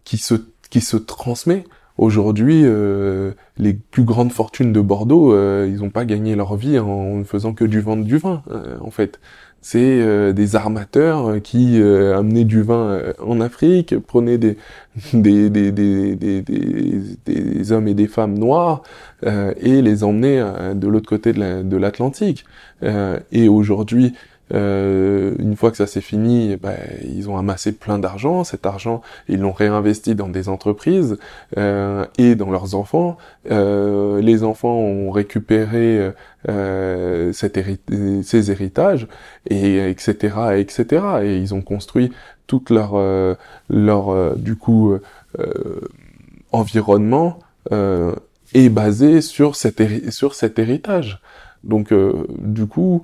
qui 0.04 0.16
se 0.16 0.36
qui 0.70 0.80
se 0.80 0.96
transmet. 0.96 1.64
Aujourd'hui, 1.98 2.62
euh, 2.64 3.32
les 3.56 3.72
plus 3.72 4.04
grandes 4.04 4.30
fortunes 4.32 4.72
de 4.72 4.80
Bordeaux, 4.80 5.32
euh, 5.32 5.66
ils 5.68 5.78
n'ont 5.78 5.90
pas 5.90 6.04
gagné 6.04 6.36
leur 6.36 6.54
vie 6.56 6.78
en 6.78 7.16
ne 7.16 7.24
faisant 7.24 7.54
que 7.54 7.64
du 7.64 7.80
vendre 7.80 8.04
du 8.04 8.18
vin, 8.18 8.42
euh, 8.50 8.76
en 8.82 8.90
fait. 8.90 9.18
C'est 9.62 10.00
euh, 10.02 10.32
des 10.32 10.54
armateurs 10.54 11.26
euh, 11.30 11.38
qui 11.40 11.80
euh, 11.80 12.16
amenaient 12.18 12.44
du 12.44 12.62
vin 12.62 13.00
en 13.24 13.40
Afrique, 13.40 13.98
prenaient 13.98 14.36
des, 14.38 14.56
des, 15.14 15.48
des, 15.50 15.70
des, 15.72 16.14
des, 16.42 16.42
des, 17.24 17.72
hommes 17.72 17.88
et 17.88 17.94
des 17.94 18.06
femmes 18.08 18.38
noirs 18.38 18.82
et 19.24 19.82
les 19.82 20.04
emmenaient 20.04 20.74
de 20.74 20.86
l'autre 20.88 21.08
côté 21.08 21.32
de 21.32 21.40
la- 21.40 21.62
l'Atlantique. 21.62 22.44
Euh, 22.82 23.18
et 23.32 23.48
aujourd'hui, 23.48 24.12
euh, 24.54 25.34
une 25.38 25.56
fois 25.56 25.70
que 25.70 25.76
ça 25.76 25.86
s'est 25.86 26.00
fini, 26.00 26.56
ben, 26.56 26.76
ils 27.02 27.28
ont 27.28 27.36
amassé 27.36 27.72
plein 27.72 27.98
d'argent. 27.98 28.44
Cet 28.44 28.66
argent, 28.66 29.02
ils 29.28 29.40
l'ont 29.40 29.52
réinvesti 29.52 30.14
dans 30.14 30.28
des 30.28 30.48
entreprises 30.48 31.18
euh, 31.56 32.04
et 32.18 32.34
dans 32.34 32.50
leurs 32.50 32.74
enfants. 32.74 33.16
Euh, 33.50 34.20
les 34.20 34.44
enfants 34.44 34.76
ont 34.76 35.10
récupéré 35.10 36.12
euh, 36.48 37.32
cet 37.32 37.58
ces 38.22 38.50
héritages 38.52 39.08
et 39.50 39.90
etc 39.90 40.36
etc. 40.58 41.02
Et 41.24 41.38
ils 41.38 41.54
ont 41.54 41.60
construit 41.60 42.12
toute 42.46 42.70
leur 42.70 42.92
euh, 42.94 43.34
leur 43.68 44.10
euh, 44.10 44.34
du 44.36 44.54
coup 44.54 44.96
environnement 46.52 47.40
est 47.72 48.68
basé 48.68 49.20
sur 49.20 49.56
cet 49.56 49.82
sur 50.12 50.34
cet 50.36 50.60
héritage. 50.60 51.20
Donc 51.64 51.92
du 52.38 52.66
coup 52.66 53.02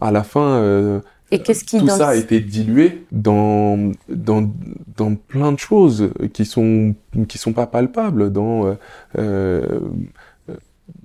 à 0.00 0.10
la 0.10 0.22
fin, 0.24 0.40
euh, 0.58 1.00
Et 1.30 1.38
qu'est-ce 1.40 1.64
qui, 1.64 1.78
tout 1.78 1.86
dans 1.86 1.96
ça 1.96 2.08
a 2.08 2.14
été 2.16 2.40
dilué 2.40 3.04
dans, 3.12 3.92
dans, 4.08 4.50
dans 4.96 5.14
plein 5.14 5.52
de 5.52 5.58
choses 5.58 6.10
qui 6.32 6.44
sont, 6.44 6.94
qui 7.28 7.38
sont 7.38 7.52
pas 7.52 7.66
palpables, 7.66 8.32
dans, 8.32 8.66
euh, 8.66 8.74
euh, 9.18 9.80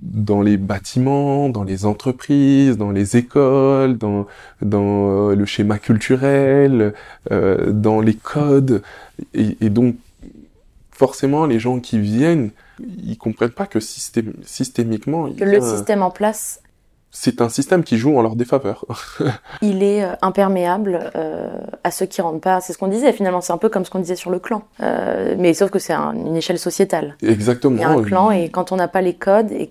dans 0.02 0.42
les 0.42 0.56
bâtiments, 0.58 1.48
dans 1.48 1.64
les 1.64 1.86
entreprises, 1.86 2.76
dans 2.76 2.90
les 2.90 3.16
écoles, 3.16 3.96
dans, 3.96 4.26
dans 4.60 5.30
le 5.30 5.44
schéma 5.46 5.78
culturel, 5.78 6.92
euh, 7.30 7.72
dans 7.72 8.00
les 8.00 8.14
codes. 8.14 8.82
Et, 9.34 9.56
et 9.60 9.70
donc, 9.70 9.96
forcément, 10.90 11.46
les 11.46 11.58
gens 11.58 11.80
qui 11.80 11.98
viennent, 11.98 12.50
ils 13.02 13.16
comprennent 13.16 13.50
pas 13.50 13.66
que 13.66 13.78
systém- 13.78 14.34
systémiquement, 14.44 15.26
il 15.28 15.36
que 15.36 15.44
a 15.44 15.46
le 15.46 15.62
un- 15.62 15.76
système 15.76 16.02
en 16.02 16.10
place, 16.10 16.60
c'est 17.12 17.40
un 17.40 17.48
système 17.48 17.82
qui 17.82 17.98
joue 17.98 18.16
en 18.16 18.22
leur 18.22 18.36
défaveur. 18.36 18.84
il 19.62 19.82
est 19.82 20.04
euh, 20.04 20.12
imperméable 20.22 21.10
euh, 21.16 21.48
à 21.82 21.90
ceux 21.90 22.06
qui 22.06 22.22
rentrent 22.22 22.40
pas. 22.40 22.60
C'est 22.60 22.72
ce 22.72 22.78
qu'on 22.78 22.86
disait 22.88 23.12
finalement. 23.12 23.40
C'est 23.40 23.52
un 23.52 23.58
peu 23.58 23.68
comme 23.68 23.84
ce 23.84 23.90
qu'on 23.90 23.98
disait 23.98 24.14
sur 24.16 24.30
le 24.30 24.38
clan, 24.38 24.62
Euh, 24.80 25.34
mais 25.38 25.52
sauf 25.54 25.70
que 25.70 25.78
c'est 25.80 25.92
un- 25.92 26.12
une 26.14 26.36
échelle 26.36 26.58
sociétale. 26.58 27.16
Exactement. 27.22 27.74
Il 27.76 27.80
y 27.80 27.84
a 27.84 27.90
un 27.90 28.02
clan 28.02 28.30
et 28.30 28.48
quand 28.48 28.70
on 28.72 28.76
n'a 28.76 28.86
pas 28.88 29.00
les 29.02 29.14
codes 29.14 29.50
et, 29.50 29.70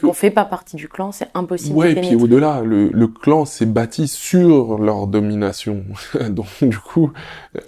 qu'on 0.00 0.12
fait 0.14 0.30
pas 0.30 0.44
partie 0.46 0.76
du 0.76 0.88
clan, 0.88 1.12
c'est 1.12 1.28
impossible. 1.34 1.76
Ouais, 1.76 1.92
de 1.94 1.98
et 1.98 2.00
puis 2.02 2.14
au-delà, 2.16 2.62
le, 2.62 2.88
le 2.88 3.06
clan 3.08 3.44
s'est 3.44 3.66
bâti 3.66 4.08
sur 4.08 4.78
leur 4.78 5.06
domination. 5.06 5.84
Donc 6.30 6.46
du 6.62 6.78
coup, 6.78 7.12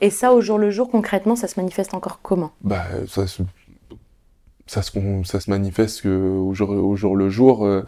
Et 0.00 0.10
ça, 0.10 0.32
au 0.32 0.40
jour 0.40 0.58
le 0.58 0.70
jour, 0.70 0.90
concrètement, 0.90 1.36
ça 1.36 1.48
se 1.48 1.60
manifeste 1.60 1.92
encore 1.94 2.20
comment? 2.22 2.52
Bah 2.62 2.84
ça 3.08 3.26
se 3.26 3.42
ça 4.66 4.80
se 4.80 4.90
con- 4.90 5.24
ça 5.24 5.40
se 5.40 5.50
manifeste 5.50 6.00
que 6.02 6.08
au 6.08 6.54
jour, 6.54 6.70
au 6.70 6.96
jour 6.96 7.16
le 7.16 7.28
jour. 7.28 7.66
euh, 7.66 7.74
euh, 7.74 7.82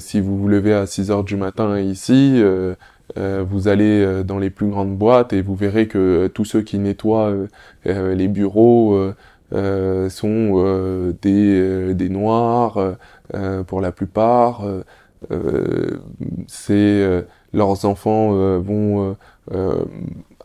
si 0.00 0.20
vous 0.20 0.38
vous 0.38 0.48
levez 0.48 0.72
à 0.74 0.86
6 0.86 1.10
heures 1.10 1.24
du 1.24 1.36
matin 1.36 1.78
ici, 1.80 2.34
euh, 2.36 2.74
euh, 3.18 3.44
vous 3.48 3.68
allez 3.68 4.02
euh, 4.02 4.22
dans 4.22 4.38
les 4.38 4.50
plus 4.50 4.68
grandes 4.68 4.96
boîtes 4.96 5.32
et 5.32 5.42
vous 5.42 5.54
verrez 5.54 5.88
que 5.88 5.98
euh, 5.98 6.28
tous 6.28 6.44
ceux 6.44 6.62
qui 6.62 6.78
nettoient 6.78 7.30
euh, 7.30 7.46
euh, 7.86 8.14
les 8.14 8.28
bureaux 8.28 8.94
euh, 8.94 9.14
euh, 9.52 10.08
sont 10.08 10.52
euh, 10.56 11.12
des 11.22 11.58
euh, 11.60 11.94
des 11.94 12.08
noirs 12.08 12.76
euh, 12.78 12.92
euh, 13.34 13.62
pour 13.64 13.80
la 13.80 13.92
plupart. 13.92 14.64
euh, 14.64 14.84
euh, 15.32 15.98
c'est 16.46 16.72
euh, 16.74 17.22
leurs 17.52 17.84
enfants 17.84 18.30
euh, 18.34 18.58
vont 18.58 19.10
euh, 19.10 19.14
euh, 19.52 19.84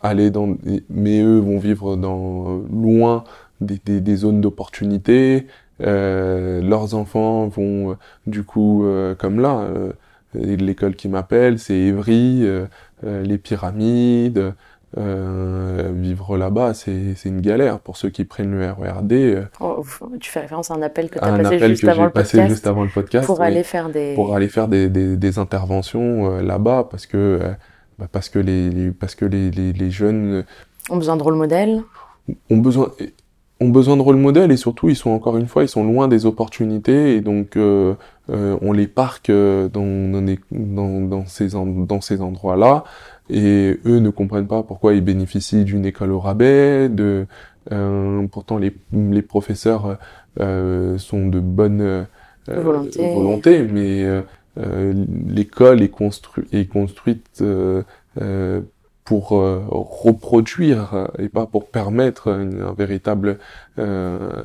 aller 0.02 0.32
dans 0.32 0.58
mais 0.90 1.22
eux 1.22 1.40
vont 1.40 1.60
vivre 1.60 1.96
dans 1.96 2.62
loin 2.74 3.24
des, 3.62 3.80
des, 3.86 4.02
des 4.02 4.16
zones 4.18 4.42
d'opportunité 4.42 5.48
euh, 5.82 6.62
leurs 6.62 6.96
enfants 6.96 7.48
vont 7.48 7.92
euh, 7.92 7.96
du 8.28 8.44
coup 8.44 8.86
euh, 8.86 9.14
comme 9.16 9.40
là 9.40 9.60
euh, 9.60 9.92
l'école 10.34 10.96
qui 10.96 11.08
m'appelle 11.10 11.60
c'est 11.60 11.76
Évry 11.76 12.46
les 13.04 13.38
pyramides 13.38 14.54
euh, 14.98 15.92
vivre 15.94 16.38
là-bas 16.38 16.74
c'est 16.74 17.16
c'est 17.16 17.28
une 17.30 17.42
galère 17.42 17.80
pour 17.80 17.98
ceux 17.98 18.10
qui 18.10 18.24
prennent 18.24 18.52
le 18.52 18.66
RERD 18.72 19.48
Oh, 19.60 19.84
Tu 20.20 20.30
fais 20.32 20.40
référence 20.42 20.72
à 20.72 20.76
un 20.76 20.82
appel 20.82 21.10
que 21.10 21.20
tu 21.20 21.26
as 21.26 21.34
un 21.34 21.38
passé 21.44 21.56
appel 21.56 21.70
juste 21.72 21.82
que 21.84 21.88
avant 21.90 22.02
j'ai 22.02 22.06
le 22.06 22.12
passé 22.12 22.38
podcast 22.38 22.50
juste 22.54 22.68
avant 22.68 22.84
le 22.84 22.90
podcast 22.90 23.26
pour 23.26 23.42
aller 23.42 23.64
faire 23.64 23.90
des. 23.90 24.14
pour 24.16 24.36
aller 24.36 24.48
faire 24.48 24.68
des, 24.70 24.88
des, 24.90 25.18
des 25.18 25.40
interventions 25.40 26.38
là-bas 26.40 26.88
parce 26.90 27.06
que 27.08 27.40
bah, 28.00 28.08
parce 28.12 28.30
que 28.30 28.40
les, 28.40 28.70
les- 28.70 28.92
parce 28.92 29.16
que 29.16 29.26
les, 29.26 29.52
les, 29.52 29.74
les 29.74 29.92
jeunes 29.92 30.44
ont 30.90 30.98
besoin 30.98 31.18
de 31.18 31.24
rôle 31.24 31.36
modèle. 31.36 31.82
ont 32.50 32.58
besoin 32.58 32.92
ont 33.62 33.70
besoin 33.70 33.96
de 33.96 34.02
rôle 34.02 34.18
modèle 34.18 34.52
et 34.52 34.58
surtout 34.58 34.90
ils 34.90 34.96
sont 34.96 35.12
encore 35.12 35.38
une 35.38 35.48
fois 35.48 35.64
ils 35.64 35.70
sont 35.70 35.84
loin 35.86 36.08
des 36.08 36.26
opportunités 36.26 37.16
et 37.16 37.22
donc 37.22 37.56
euh, 37.56 37.94
euh, 38.30 38.58
on 38.62 38.74
les 38.74 38.88
parque 38.88 39.30
euh, 39.30 39.70
dans, 39.70 40.22
dans, 40.52 41.02
dans, 41.02 41.26
ces, 41.26 41.50
dans 41.52 42.02
ces 42.02 42.22
endroits-là 42.22 42.84
et 43.30 43.80
eux 43.86 44.00
ne 44.00 44.10
comprennent 44.10 44.48
pas 44.48 44.64
pourquoi 44.64 44.94
ils 44.94 45.02
bénéficient 45.04 45.64
d'une 45.64 45.86
école 45.86 46.12
au 46.12 46.20
rabais, 46.20 46.90
de 46.90 47.28
euh, 47.72 48.28
pourtant 48.28 48.58
les, 48.58 48.76
les 48.92 49.22
professeurs 49.22 49.98
euh, 50.40 50.98
sont 50.98 51.28
de 51.28 51.40
bonne 51.40 51.82
euh, 51.82 52.04
Volonté. 52.48 53.14
volonté, 53.14 53.64
mais 53.64 54.06
l'école 55.28 55.82
est, 55.82 55.90
constru 55.90 56.44
est 56.52 56.66
construite 56.70 57.40
euh, 57.42 57.82
euh, 58.22 58.62
pour 59.06 59.38
euh, 59.38 59.64
reproduire 59.70 60.94
euh, 60.96 61.06
et 61.20 61.30
pas 61.30 61.46
pour 61.46 61.70
permettre 61.70 62.28
une, 62.28 62.62
un 62.62 62.74
véritable 62.74 63.38
euh, 63.78 64.44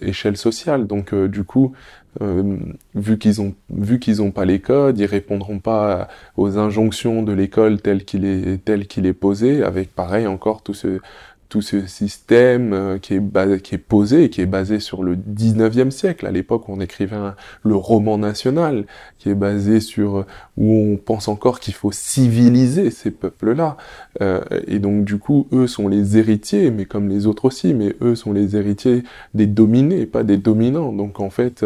échelle 0.00 0.36
sociale. 0.36 0.86
Donc 0.86 1.14
du 1.14 1.44
coup, 1.44 1.72
euh, 2.20 2.56
vu 2.94 3.18
qu'ils 3.18 3.40
ont 3.40 3.54
vu 3.70 3.98
qu'ils 4.00 4.20
ont 4.20 4.32
pas 4.32 4.44
les 4.44 4.60
codes, 4.60 4.98
ils 4.98 5.06
répondront 5.06 5.60
pas 5.60 6.08
aux 6.36 6.58
injonctions 6.58 7.22
de 7.22 7.32
l'école 7.32 7.80
tel 7.80 8.04
qu'il 8.04 8.24
est 8.24 8.64
tel 8.64 8.86
qu'il 8.88 9.06
est 9.06 9.12
posé, 9.14 9.62
avec 9.62 9.94
pareil 9.94 10.26
encore 10.26 10.62
tout 10.62 10.74
ce 10.74 11.00
tout 11.48 11.62
ce 11.62 11.86
système 11.86 12.72
euh, 12.72 12.98
qui 12.98 13.14
est 13.14 13.78
posé, 13.78 14.30
qui 14.30 14.40
est 14.40 14.46
basé 14.46 14.80
sur 14.80 15.02
le 15.02 15.16
19e 15.16 15.90
siècle, 15.90 16.26
à 16.26 16.30
l'époque 16.30 16.68
on 16.68 16.80
écrivait 16.80 17.16
le 17.62 17.74
roman 17.74 18.18
national, 18.18 18.84
qui 19.18 19.30
est 19.30 19.34
basé 19.34 19.80
sur 19.80 20.26
où 20.56 20.74
on 20.74 20.96
pense 20.96 21.28
encore 21.28 21.60
qu'il 21.60 21.74
faut 21.74 21.92
civiliser 21.92 22.90
ces 22.90 23.10
peuples-là. 23.10 23.76
Euh, 24.20 24.40
et 24.66 24.78
donc 24.78 25.04
du 25.04 25.18
coup, 25.18 25.46
eux 25.52 25.66
sont 25.66 25.88
les 25.88 26.16
héritiers, 26.16 26.70
mais 26.70 26.84
comme 26.84 27.08
les 27.08 27.26
autres 27.26 27.46
aussi, 27.46 27.74
mais 27.74 27.94
eux 28.00 28.14
sont 28.14 28.32
les 28.32 28.56
héritiers 28.56 29.02
des 29.34 29.46
dominés, 29.46 30.06
pas 30.06 30.22
des 30.22 30.36
dominants. 30.36 30.92
Donc 30.92 31.20
en 31.20 31.30
fait, 31.30 31.64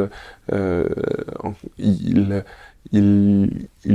euh, 0.52 0.88
ils, 1.78 2.42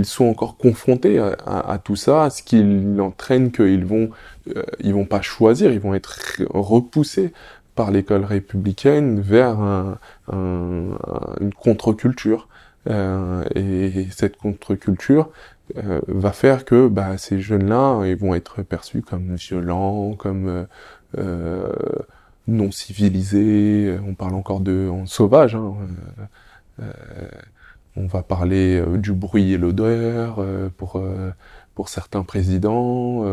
sont 0.03 0.25
encore 0.25 0.57
confrontés 0.57 1.17
à, 1.19 1.79
tout 1.83 1.95
ça, 1.95 2.29
ce 2.29 2.43
qui 2.43 2.63
entraîne 2.99 3.51
qu'ils 3.51 3.85
vont, 3.85 4.09
euh, 4.55 4.63
ils 4.79 4.93
vont 4.93 5.05
pas 5.05 5.21
choisir, 5.21 5.71
ils 5.71 5.79
vont 5.79 5.93
être 5.93 6.17
repoussés 6.49 7.33
par 7.75 7.91
l'école 7.91 8.23
républicaine 8.25 9.19
vers 9.21 9.59
un, 9.59 9.97
un- 10.31 10.91
un- 11.07 11.35
une 11.41 11.53
contre-culture. 11.53 12.47
Euh, 12.89 13.43
et 13.55 14.07
cette 14.11 14.35
contre-culture 14.37 15.29
euh, 15.77 16.01
va 16.07 16.31
faire 16.33 16.65
que 16.65 16.87
bah, 16.89 17.17
ces 17.17 17.39
jeunes-là, 17.39 18.05
ils 18.05 18.17
vont 18.17 18.35
être 18.35 18.61
perçus 18.63 19.01
comme 19.01 19.35
violents, 19.35 20.13
comme 20.15 20.47
euh, 20.49 20.63
euh, 21.17 21.71
non 22.47 22.71
civilisés. 22.71 23.97
On 24.07 24.13
parle 24.15 24.35
encore 24.35 24.59
de 24.59 24.89
en 24.91 25.05
sauvage. 25.05 25.55
Hein, 25.55 25.75
euh, 26.79 26.83
euh, 26.83 27.27
on 27.95 28.07
va 28.07 28.23
parler 28.23 28.83
du 28.97 29.13
bruit 29.13 29.53
et 29.53 29.57
l'odeur 29.57 30.43
pour 30.77 31.01
pour 31.75 31.89
certains 31.89 32.23
présidents. 32.23 33.23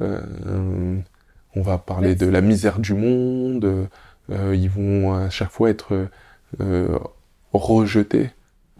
Euh, 0.00 0.98
on 1.54 1.62
va 1.62 1.78
parler 1.78 2.14
de 2.14 2.26
la 2.26 2.40
misère 2.40 2.78
du 2.78 2.94
monde. 2.94 3.88
euh, 4.30 4.56
ils 4.56 4.70
vont 4.70 5.14
à 5.14 5.30
chaque 5.30 5.50
fois 5.50 5.70
être 5.70 6.08
euh, 6.60 6.98
rejetés 7.52 8.30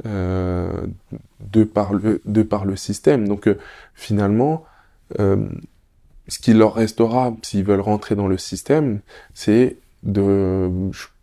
de 0.05 1.65
par 1.65 1.93
le 1.93 2.21
de 2.25 2.43
par 2.43 2.65
le 2.65 2.77
système. 2.77 3.29
Donc 3.29 3.49
finalement, 3.95 4.65
ce 5.19 6.39
qui 6.41 6.55
leur 6.55 6.75
restera 6.75 7.35
s'ils 7.43 7.65
veulent 7.65 7.81
rentrer 7.81 8.17
dans 8.17 8.27
le 8.27 8.39
système, 8.39 9.01
c'est 9.35 9.77
de 10.03 10.71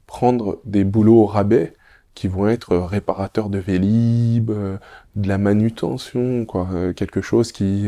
prendre 0.07 0.59
des 0.65 0.83
boulots 0.83 1.23
au 1.23 1.25
rabais 1.25 1.73
qui 2.13 2.27
vont 2.27 2.47
être 2.47 2.77
réparateurs 2.77 3.49
de 3.49 3.57
Vélib, 3.57 4.51
de 4.51 5.27
la 5.27 5.37
manutention, 5.37 6.45
quoi, 6.45 6.69
quelque 6.95 7.21
chose 7.21 7.51
qui 7.51 7.87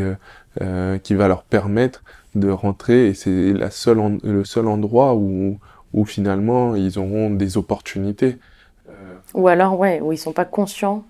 euh, 0.60 0.96
euh, 0.96 0.98
qui 0.98 1.14
va 1.14 1.28
leur 1.28 1.44
permettre 1.44 2.04
de 2.36 2.50
rentrer 2.50 3.08
et 3.08 3.14
c'est 3.14 3.54
la 3.54 3.70
seule 3.72 4.00
en- 4.00 4.18
le 4.24 4.44
seul 4.44 4.68
endroit 4.68 5.16
où 5.16 5.58
où 5.94 6.06
finalement 6.06 6.76
ils 6.76 6.98
auront 7.00 7.30
des 7.30 7.58
opportunités. 7.58 8.38
Ou 9.34 9.48
alors, 9.48 9.78
ouais, 9.80 10.02
où 10.02 10.12
ils 10.12 10.18
sont 10.18 10.34
pas 10.34 10.46
conscients 10.46 11.04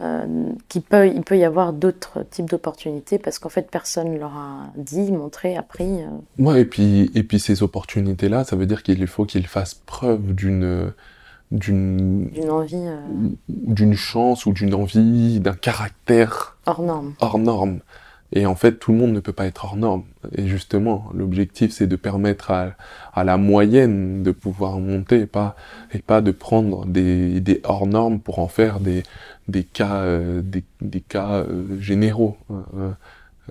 euh, 0.00 0.26
qu'il 0.68 0.82
peut, 0.82 1.06
il 1.06 1.22
peut 1.22 1.36
y 1.38 1.44
avoir 1.44 1.72
d'autres 1.72 2.24
types 2.28 2.50
d'opportunités 2.50 3.18
parce 3.18 3.38
qu'en 3.38 3.48
fait, 3.48 3.68
personne 3.70 4.18
leur 4.18 4.32
a 4.36 4.66
dit, 4.76 5.12
montré, 5.12 5.56
appris. 5.56 6.02
euh. 6.02 6.08
Ouais, 6.42 6.62
et 6.62 6.64
puis, 6.64 7.10
et 7.14 7.22
puis 7.22 7.38
ces 7.38 7.62
opportunités-là, 7.62 8.42
ça 8.44 8.56
veut 8.56 8.66
dire 8.66 8.82
qu'il 8.82 9.06
faut 9.06 9.24
qu'ils 9.24 9.46
fassent 9.46 9.74
preuve 9.74 10.34
d'une, 10.34 10.92
d'une, 11.52 12.26
d'une 12.30 12.50
envie 12.50 12.74
euh, 12.76 12.98
d'une 13.48 13.94
chance 13.94 14.46
ou 14.46 14.52
d'une 14.52 14.74
envie, 14.74 15.38
d'un 15.40 15.54
caractère 15.54 16.56
hors 16.66 16.82
norme. 16.82 17.14
hors 17.20 17.38
norme. 17.38 17.78
Et 18.36 18.46
en 18.46 18.56
fait, 18.56 18.80
tout 18.80 18.90
le 18.92 18.98
monde 18.98 19.12
ne 19.12 19.20
peut 19.20 19.32
pas 19.32 19.46
être 19.46 19.64
hors 19.64 19.76
norme. 19.76 20.02
Et 20.36 20.48
justement, 20.48 21.06
l'objectif, 21.14 21.70
c'est 21.72 21.86
de 21.86 21.96
permettre 21.96 22.50
à, 22.50 22.72
à 23.14 23.22
la 23.22 23.36
moyenne 23.36 24.24
de 24.24 24.32
pouvoir 24.32 24.80
monter, 24.80 25.20
et 25.20 25.26
pas, 25.26 25.54
et 25.92 26.00
pas 26.00 26.20
de 26.20 26.32
prendre 26.32 26.84
des, 26.84 27.40
des 27.40 27.60
hors 27.62 27.86
normes 27.86 28.18
pour 28.18 28.40
en 28.40 28.48
faire 28.48 28.80
des, 28.80 29.04
des 29.46 29.62
cas, 29.62 29.98
euh, 30.02 30.42
des, 30.42 30.64
des 30.80 31.00
cas 31.00 31.44
euh, 31.46 31.80
généraux. 31.80 32.36
Euh, 32.50 32.90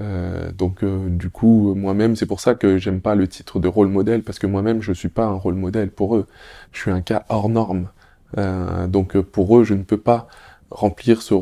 euh, 0.02 0.52
donc, 0.52 0.84
euh, 0.84 1.08
du 1.10 1.30
coup, 1.30 1.76
moi-même, 1.76 2.16
c'est 2.18 2.26
pour 2.26 2.42
ça 2.42 2.54
que 2.56 2.78
j'aime 2.78 3.00
pas 3.00 3.16
le 3.16 3.28
titre 3.28 3.60
de 3.62 3.70
rôle 3.70 3.88
modèle, 3.88 4.22
parce 4.22 4.38
que 4.38 4.48
moi-même, 4.48 4.82
je 4.82 4.92
suis 4.92 5.10
pas 5.10 5.26
un 5.26 5.36
rôle 5.36 5.56
modèle 5.56 5.92
pour 5.92 6.18
eux. 6.18 6.28
Je 6.74 6.80
suis 6.82 6.92
un 6.92 7.02
cas 7.02 7.24
hors 7.30 7.48
norme. 7.48 7.88
Euh, 8.38 8.88
donc, 8.88 9.16
euh, 9.16 9.24
pour 9.24 9.58
eux, 9.58 9.64
je 9.64 9.76
ne 9.76 9.84
peux 9.84 9.98
pas 9.98 10.28
remplir 10.72 11.22
ce, 11.22 11.36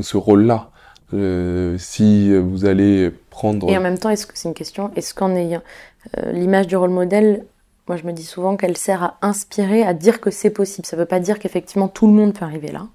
ce 0.00 0.16
rôle-là. 0.18 0.70
Euh, 1.14 1.76
si 1.78 2.36
vous 2.36 2.64
allez 2.64 3.12
prendre... 3.30 3.68
Et 3.70 3.76
en 3.76 3.80
même 3.80 3.98
temps, 3.98 4.10
est-ce 4.10 4.26
que 4.26 4.32
c'est 4.36 4.48
une 4.48 4.54
question 4.54 4.90
Est-ce 4.96 5.14
qu'en 5.14 5.34
ayant 5.34 5.62
euh, 6.18 6.32
l'image 6.32 6.66
du 6.66 6.76
rôle 6.76 6.90
modèle, 6.90 7.44
moi 7.86 7.96
je 7.96 8.04
me 8.04 8.12
dis 8.12 8.24
souvent 8.24 8.56
qu'elle 8.56 8.76
sert 8.76 9.02
à 9.02 9.18
inspirer, 9.22 9.84
à 9.84 9.94
dire 9.94 10.20
que 10.20 10.30
c'est 10.30 10.50
possible. 10.50 10.86
Ça 10.86 10.96
veut 10.96 11.06
pas 11.06 11.20
dire 11.20 11.38
qu'effectivement 11.38 11.88
tout 11.88 12.06
le 12.06 12.12
monde 12.12 12.34
peut 12.34 12.44
arriver 12.44 12.72
là, 12.72 12.86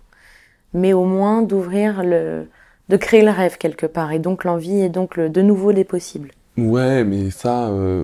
mais 0.73 0.91
au 0.91 1.05
moins 1.05 1.41
d'ouvrir 1.41 2.03
le, 2.03 2.47
de 2.89 2.97
créer 2.97 3.23
le 3.23 3.32
rêve 3.32 3.58
quelque 3.58 3.86
part, 3.86 4.12
et 4.12 4.19
donc 4.19 4.43
l'envie, 4.43 4.82
et 4.82 4.89
donc 4.89 5.15
le, 5.15 5.29
de 5.29 5.41
nouveau 5.41 5.71
les 5.71 5.86
possibles. 5.86 6.32
Ouais, 6.58 7.05
mais 7.05 7.29
ça, 7.29 7.69
euh, 7.69 8.03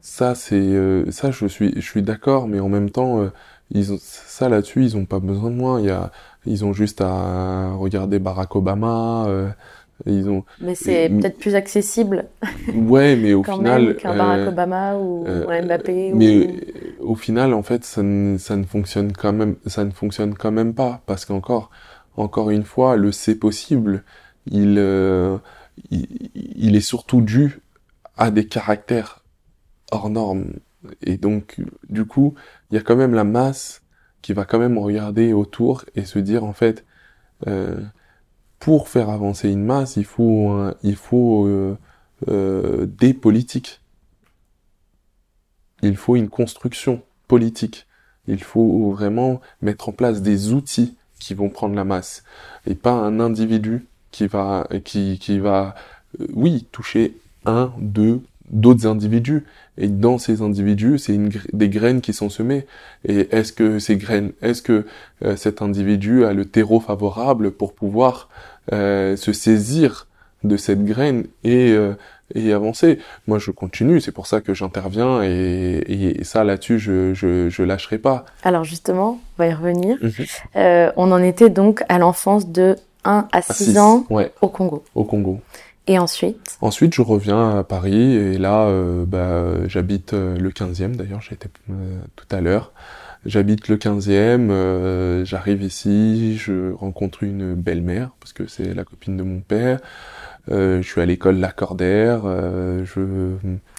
ça 0.00 0.34
c'est, 0.34 0.74
ça 1.12 1.30
je 1.30 1.46
suis, 1.46 1.72
je 1.76 1.86
suis 1.86 2.02
d'accord, 2.02 2.48
mais 2.48 2.58
en 2.58 2.68
même 2.68 2.90
temps, 2.90 3.30
ils 3.70 3.92
ont, 3.92 3.98
ça 4.00 4.48
là-dessus, 4.48 4.82
ils 4.82 4.96
ont 4.96 5.04
pas 5.04 5.20
besoin 5.20 5.50
de 5.50 5.54
moi. 5.54 5.80
Il 5.80 5.86
y 5.86 5.90
a, 5.90 6.10
ils 6.46 6.64
ont 6.64 6.72
juste 6.72 7.00
à 7.00 7.72
regarder 7.74 8.18
Barack 8.18 8.56
Obama. 8.56 9.26
euh, 9.28 9.50
ils 10.06 10.28
ont, 10.30 10.44
Mais 10.60 10.74
c'est 10.74 11.10
peut-être 11.10 11.38
plus 11.38 11.54
accessible 11.54 12.28
ouais, 12.74 13.16
mais 13.16 13.34
au 13.34 13.44
quand 13.44 13.56
final, 13.58 13.82
même 13.84 13.94
qu'un 13.96 14.14
Barack 14.14 14.46
euh, 14.46 14.48
Obama 14.48 14.96
ou 14.96 15.26
euh, 15.26 15.46
un 15.48 15.62
Mbappé. 15.62 16.12
mais 16.14 16.38
ou... 16.38 16.42
euh, 16.46 16.96
au 17.00 17.14
final, 17.14 17.52
en 17.54 17.62
fait, 17.62 17.84
ça 17.84 18.02
ne, 18.02 18.38
ça 18.38 18.56
ne 18.56 18.64
fonctionne 18.64 19.12
quand 19.12 19.32
même, 19.32 19.56
ça 19.66 19.84
ne 19.84 19.90
fonctionne 19.90 20.34
quand 20.34 20.52
même 20.52 20.74
pas, 20.74 21.02
parce 21.06 21.24
qu'encore, 21.26 21.70
encore 22.16 22.50
une 22.50 22.64
fois, 22.64 22.96
le 22.96 23.12
c'est 23.12 23.34
possible, 23.34 24.04
il, 24.46 24.76
euh, 24.78 25.36
il, 25.90 26.06
il 26.34 26.76
est 26.76 26.80
surtout 26.80 27.20
dû 27.20 27.60
à 28.16 28.30
des 28.30 28.46
caractères 28.46 29.22
hors 29.92 30.10
normes. 30.10 30.54
Et 31.02 31.16
donc, 31.18 31.56
du 31.88 32.06
coup, 32.06 32.34
il 32.70 32.76
y 32.76 32.78
a 32.78 32.82
quand 32.82 32.96
même 32.96 33.14
la 33.14 33.24
masse 33.24 33.82
qui 34.22 34.32
va 34.32 34.44
quand 34.44 34.58
même 34.58 34.78
regarder 34.78 35.32
autour 35.32 35.84
et 35.94 36.04
se 36.04 36.18
dire, 36.18 36.44
en 36.44 36.52
fait, 36.52 36.84
euh, 37.46 37.80
pour 38.58 38.88
faire 38.88 39.08
avancer 39.08 39.50
une 39.50 39.64
masse, 39.64 39.96
il 39.96 40.04
faut, 40.04 40.70
il 40.82 40.96
faut 40.96 41.46
euh, 41.46 41.76
euh, 42.28 42.86
des 42.86 43.14
politiques. 43.14 43.80
Il 45.82 45.96
faut 45.96 46.16
une 46.16 46.28
construction 46.28 47.02
politique. 47.28 47.86
Il 48.26 48.42
faut 48.42 48.90
vraiment 48.90 49.40
mettre 49.62 49.88
en 49.88 49.92
place 49.92 50.20
des 50.20 50.52
outils 50.52 50.96
qui 51.18 51.32
vont 51.32 51.48
prendre 51.48 51.74
la 51.74 51.84
masse 51.84 52.22
et 52.66 52.74
pas 52.74 52.92
un 52.92 53.20
individu 53.20 53.86
qui 54.10 54.26
va 54.26 54.66
qui 54.84 55.18
qui 55.18 55.38
va 55.38 55.74
euh, 56.20 56.26
oui 56.32 56.66
toucher 56.72 57.16
un 57.44 57.72
deux 57.78 58.22
d'autres 58.50 58.86
individus 58.86 59.44
et 59.78 59.88
dans 59.88 60.18
ces 60.18 60.42
individus 60.42 60.98
c'est 60.98 61.18
des 61.52 61.68
graines 61.68 62.00
qui 62.00 62.12
sont 62.12 62.28
semées 62.28 62.66
et 63.06 63.28
est-ce 63.34 63.52
que 63.52 63.78
ces 63.78 63.96
graines 63.96 64.32
est-ce 64.42 64.60
que 64.62 64.86
euh, 65.24 65.36
cet 65.36 65.62
individu 65.62 66.24
a 66.24 66.32
le 66.32 66.44
terreau 66.44 66.80
favorable 66.80 67.52
pour 67.52 67.72
pouvoir 67.74 68.28
euh, 68.72 69.16
se 69.16 69.32
saisir 69.32 70.06
de 70.44 70.56
cette 70.56 70.84
graine 70.84 71.24
et 71.44 71.70
euh, 71.72 71.94
et 72.36 72.52
avancer? 72.52 73.00
Moi, 73.26 73.40
je 73.40 73.50
continue, 73.50 74.00
c'est 74.00 74.12
pour 74.12 74.28
ça 74.28 74.40
que 74.40 74.54
j'interviens 74.54 75.20
et, 75.24 75.82
et, 75.88 76.20
et 76.20 76.24
ça, 76.24 76.44
là-dessus, 76.44 76.78
je, 76.78 77.12
je, 77.12 77.48
je 77.50 77.62
lâcherai 77.64 77.98
pas. 77.98 78.24
Alors 78.44 78.62
justement, 78.62 79.18
on 79.36 79.42
va 79.42 79.48
y 79.48 79.52
revenir. 79.52 79.96
Mhm. 80.00 80.92
On 80.96 81.10
en 81.10 81.20
était 81.24 81.50
donc 81.50 81.82
à 81.88 81.98
l'enfance 81.98 82.48
de 82.48 82.76
1 83.04 83.26
à 83.32 83.42
6, 83.42 83.52
six, 83.64 83.78
ans 83.78 84.06
Ouais, 84.10 84.30
au 84.42 84.48
Congo. 84.48 84.84
au 84.94 85.02
Congo. 85.02 85.40
Et 85.86 85.98
ensuite? 85.98 86.58
Ensuite, 86.60 86.94
je 86.94 87.02
reviens 87.02 87.58
à 87.58 87.64
Paris 87.64 88.14
et 88.14 88.38
là, 88.38 88.66
euh, 88.66 89.04
bah, 89.06 89.66
j'habite 89.66 90.12
euh, 90.14 90.36
le 90.36 90.50
15e. 90.50 90.94
D'ailleurs, 90.94 91.22
j'étais 91.22 91.48
euh, 91.70 92.00
tout 92.16 92.26
à 92.30 92.40
l'heure. 92.40 92.72
J'habite 93.26 93.68
le 93.68 93.76
15e, 93.76 94.50
euh, 94.50 95.24
j'arrive 95.26 95.62
ici, 95.62 96.38
je 96.38 96.72
rencontre 96.72 97.22
une 97.22 97.54
belle-mère, 97.54 98.12
parce 98.18 98.32
que 98.32 98.46
c'est 98.46 98.72
la 98.72 98.84
copine 98.84 99.18
de 99.18 99.22
mon 99.22 99.40
père. 99.40 99.80
Je 100.48 100.80
suis 100.82 101.02
à 101.02 101.06
l'école 101.06 101.36
Lacordaire, 101.36 102.22
je... 102.24 103.34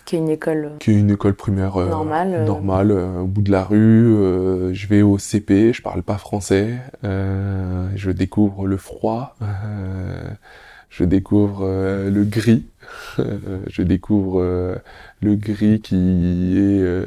Qui 0.05 0.15
est 0.15 0.19
une 0.19 0.29
école 0.29 0.73
qui 0.79 0.91
est 0.91 0.93
une 0.93 1.09
école 1.09 1.33
primaire 1.33 1.75
Normale, 1.77 2.45
normale, 2.45 2.91
au 2.91 3.25
bout 3.25 3.41
de 3.41 3.51
la 3.51 3.63
rue. 3.63 4.15
je 4.73 4.87
vais 4.87 5.01
au 5.01 5.17
CP, 5.17 5.73
je 5.73 5.81
parle 5.81 6.03
pas 6.03 6.19
français. 6.19 6.77
je 7.03 8.11
découvre 8.11 8.67
le 8.67 8.77
froid. 8.77 9.35
Je 10.91 11.03
découvre 11.03 11.61
euh, 11.63 12.11
le 12.11 12.23
gris. 12.23 12.65
je 13.69 13.81
découvre 13.81 14.41
euh, 14.41 14.75
le 15.21 15.35
gris 15.35 15.81
qui 15.81 15.95
est 15.95 16.81
euh, 16.81 17.05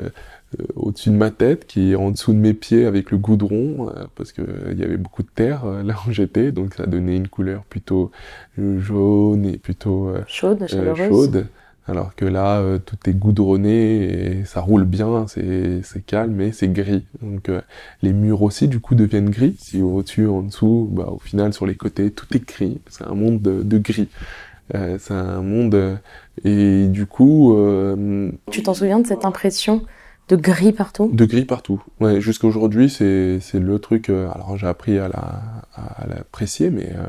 au-dessus 0.75 1.11
de 1.11 1.17
ma 1.17 1.31
tête, 1.31 1.67
qui 1.67 1.93
est 1.93 1.95
en 1.97 2.11
dessous 2.11 2.33
de 2.33 2.39
mes 2.39 2.55
pieds 2.55 2.87
avec 2.87 3.11
le 3.11 3.19
goudron, 3.19 3.93
parce 4.15 4.33
que 4.33 4.43
euh, 4.43 4.73
il 4.73 4.79
y 4.79 4.85
avait 4.85 4.97
beaucoup 4.97 5.23
de 5.23 5.29
terre 5.35 5.67
là 5.67 5.95
où 6.07 6.13
j'étais, 6.13 6.53
donc 6.53 6.75
ça 6.75 6.87
donnait 6.87 7.17
une 7.17 7.29
couleur 7.29 7.65
plutôt 7.65 8.11
jaune 8.57 9.47
et 9.47 9.59
plutôt 9.59 10.13
chaude, 10.27 10.67
chaleureuse. 10.67 11.09
chaude. 11.09 11.47
Alors 11.87 12.15
que 12.15 12.25
là, 12.25 12.61
euh, 12.61 12.79
tout 12.79 12.97
est 13.07 13.13
goudronné 13.13 14.39
et 14.39 14.45
ça 14.47 14.61
roule 14.61 14.85
bien, 14.85 15.27
c'est 15.29 15.83
calme 16.07 16.41
et 16.41 16.51
c'est 16.53 16.69
gris. 16.69 17.05
Donc 17.21 17.49
euh, 17.49 17.61
les 18.03 18.13
murs 18.13 18.43
aussi 18.43 18.69
du 18.69 18.81
coup 18.81 18.95
deviennent 18.95 19.29
gris. 19.31 19.57
Si 19.59 19.83
au-dessus, 19.83 20.27
en 20.27 20.43
dessous, 20.43 20.89
bah, 20.93 21.09
au 21.11 21.19
final 21.19 21.53
sur 21.53 21.67
les 21.67 21.75
côtés, 21.75 22.11
tout 22.11 22.27
est 22.35 22.47
gris. 22.49 22.81
C'est 22.89 23.05
un 23.05 23.15
monde 23.15 23.43
de, 23.43 23.63
de 23.63 23.79
gris. 23.79 24.09
Euh, 24.75 24.97
c'est 24.99 25.13
un 25.13 25.43
monde 25.43 25.75
euh, 25.75 25.97
et 26.43 26.89
du 26.89 27.05
coup 27.05 27.55
euh, 27.55 28.31
Tu 28.51 28.63
t'en 28.63 28.73
souviens 28.73 28.99
de 28.99 29.07
cette 29.07 29.27
impression 29.27 29.83
de 30.29 30.37
gris 30.37 30.73
partout? 30.73 31.11
De 31.13 31.27
gris 31.27 31.45
partout. 31.45 31.83
Ouais, 32.01 32.23
jusqu'à 32.23 32.47
aujourd'hui, 32.47 32.89
c'est 32.89 33.41
c'est 33.41 33.61
le 33.61 33.79
truc. 33.79 34.09
euh, 34.09 34.31
alors 34.35 34.57
j'ai 34.57 34.67
appris 34.67 34.99
à 34.99 35.09
la 35.09 35.43
à 35.75 36.07
l'apprécier, 36.09 36.71
mais 36.71 36.89
euh, 36.97 37.05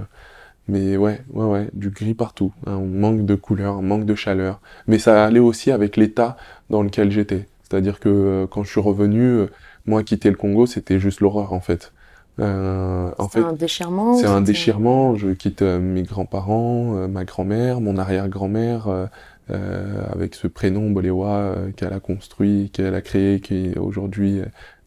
mais 0.67 0.97
ouais, 0.97 1.21
ouais, 1.34 1.45
ouais, 1.45 1.69
du 1.73 1.89
gris 1.89 2.13
partout. 2.13 2.51
Un 2.65 2.80
manque 2.80 3.25
de 3.25 3.36
couleur, 3.36 3.75
un 3.78 3.82
manque 3.82 4.06
de 4.06 4.15
chaleur. 4.15 4.62
Mais 4.88 4.99
ça 4.99 5.25
allait 5.25 5.39
aussi 5.39 5.71
avec 5.71 5.97
l'état 5.97 6.38
dans 6.69 6.82
lequel 6.84 7.12
j'étais. 7.12 7.47
C'est-à-dire 7.63 7.99
que 7.99 8.10
euh, 8.10 8.47
quand 8.47 8.63
je 8.63 8.69
suis 8.71 8.82
revenu, 8.82 9.21
euh, 9.21 9.47
moi 9.86 10.04
quitter 10.04 10.30
le 10.30 10.36
Congo, 10.36 10.65
c'était 10.65 10.99
juste 10.99 11.19
l'horreur 11.21 11.54
en 11.54 11.60
fait. 11.60 11.93
Euh, 12.39 13.12
en 13.17 13.30
C'est 13.30 13.39
fait, 13.39 13.45
un 13.45 13.54
déchirement 13.54 14.15
c'est 14.17 14.25
un 14.25 14.41
déchirement. 14.41 15.15
Je 15.15 15.30
quitte 15.30 15.62
euh, 15.62 15.80
mes 15.80 16.04
grands-parents, 16.04 17.08
ma 17.08 17.23
grand-mère, 17.25 17.82
mon 17.82 17.97
arrière-grand-mère, 17.97 19.08
avec 19.49 20.36
ce 20.36 20.47
prénom 20.47 20.89
Boléwa 20.89 21.56
qu'elle 21.78 21.93
a 21.93 21.99
construit, 21.99 22.71
qu'elle 22.73 22.95
a 22.95 23.01
créé, 23.01 23.39
qui 23.39 23.73
aujourd'hui 23.78 24.41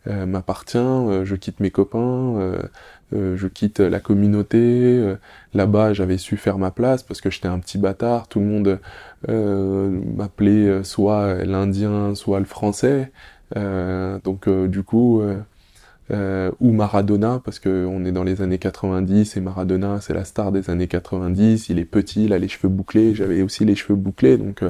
m'appartient. 0.06 0.78
Je 1.24 1.34
quitte 1.36 1.60
mes 1.60 1.70
copains, 1.70 2.52
euh, 3.14 3.36
je 3.36 3.46
quitte 3.48 3.80
la 3.80 4.00
communauté. 4.00 4.58
euh, 4.58 5.16
Là-bas, 5.54 5.92
j'avais 5.94 6.18
su 6.18 6.36
faire 6.36 6.58
ma 6.58 6.70
place 6.70 7.02
parce 7.02 7.20
que 7.20 7.30
j'étais 7.30 7.48
un 7.48 7.58
petit 7.58 7.78
bâtard. 7.78 8.28
Tout 8.28 8.40
le 8.40 8.46
monde 8.46 8.80
euh, 9.28 9.90
m'appelait 10.16 10.84
soit 10.84 11.44
l'Indien, 11.44 12.14
soit 12.14 12.38
le 12.38 12.44
Français. 12.46 13.12
Donc 13.54 14.48
du 14.48 14.82
coup. 14.82 15.22
ou 16.60 16.72
Maradona, 16.72 17.40
parce 17.44 17.58
que 17.58 17.86
on 17.86 18.04
est 18.04 18.12
dans 18.12 18.24
les 18.24 18.40
années 18.42 18.58
90 18.58 19.36
et 19.36 19.40
Maradona 19.40 20.00
c'est 20.00 20.14
la 20.14 20.24
star 20.24 20.52
des 20.52 20.70
années 20.70 20.88
90, 20.88 21.68
il 21.68 21.78
est 21.78 21.84
petit, 21.84 22.24
il 22.26 22.32
a 22.32 22.38
les 22.38 22.48
cheveux 22.48 22.68
bouclés, 22.68 23.14
j'avais 23.14 23.42
aussi 23.42 23.64
les 23.64 23.74
cheveux 23.74 23.94
bouclés, 23.96 24.38
donc 24.38 24.62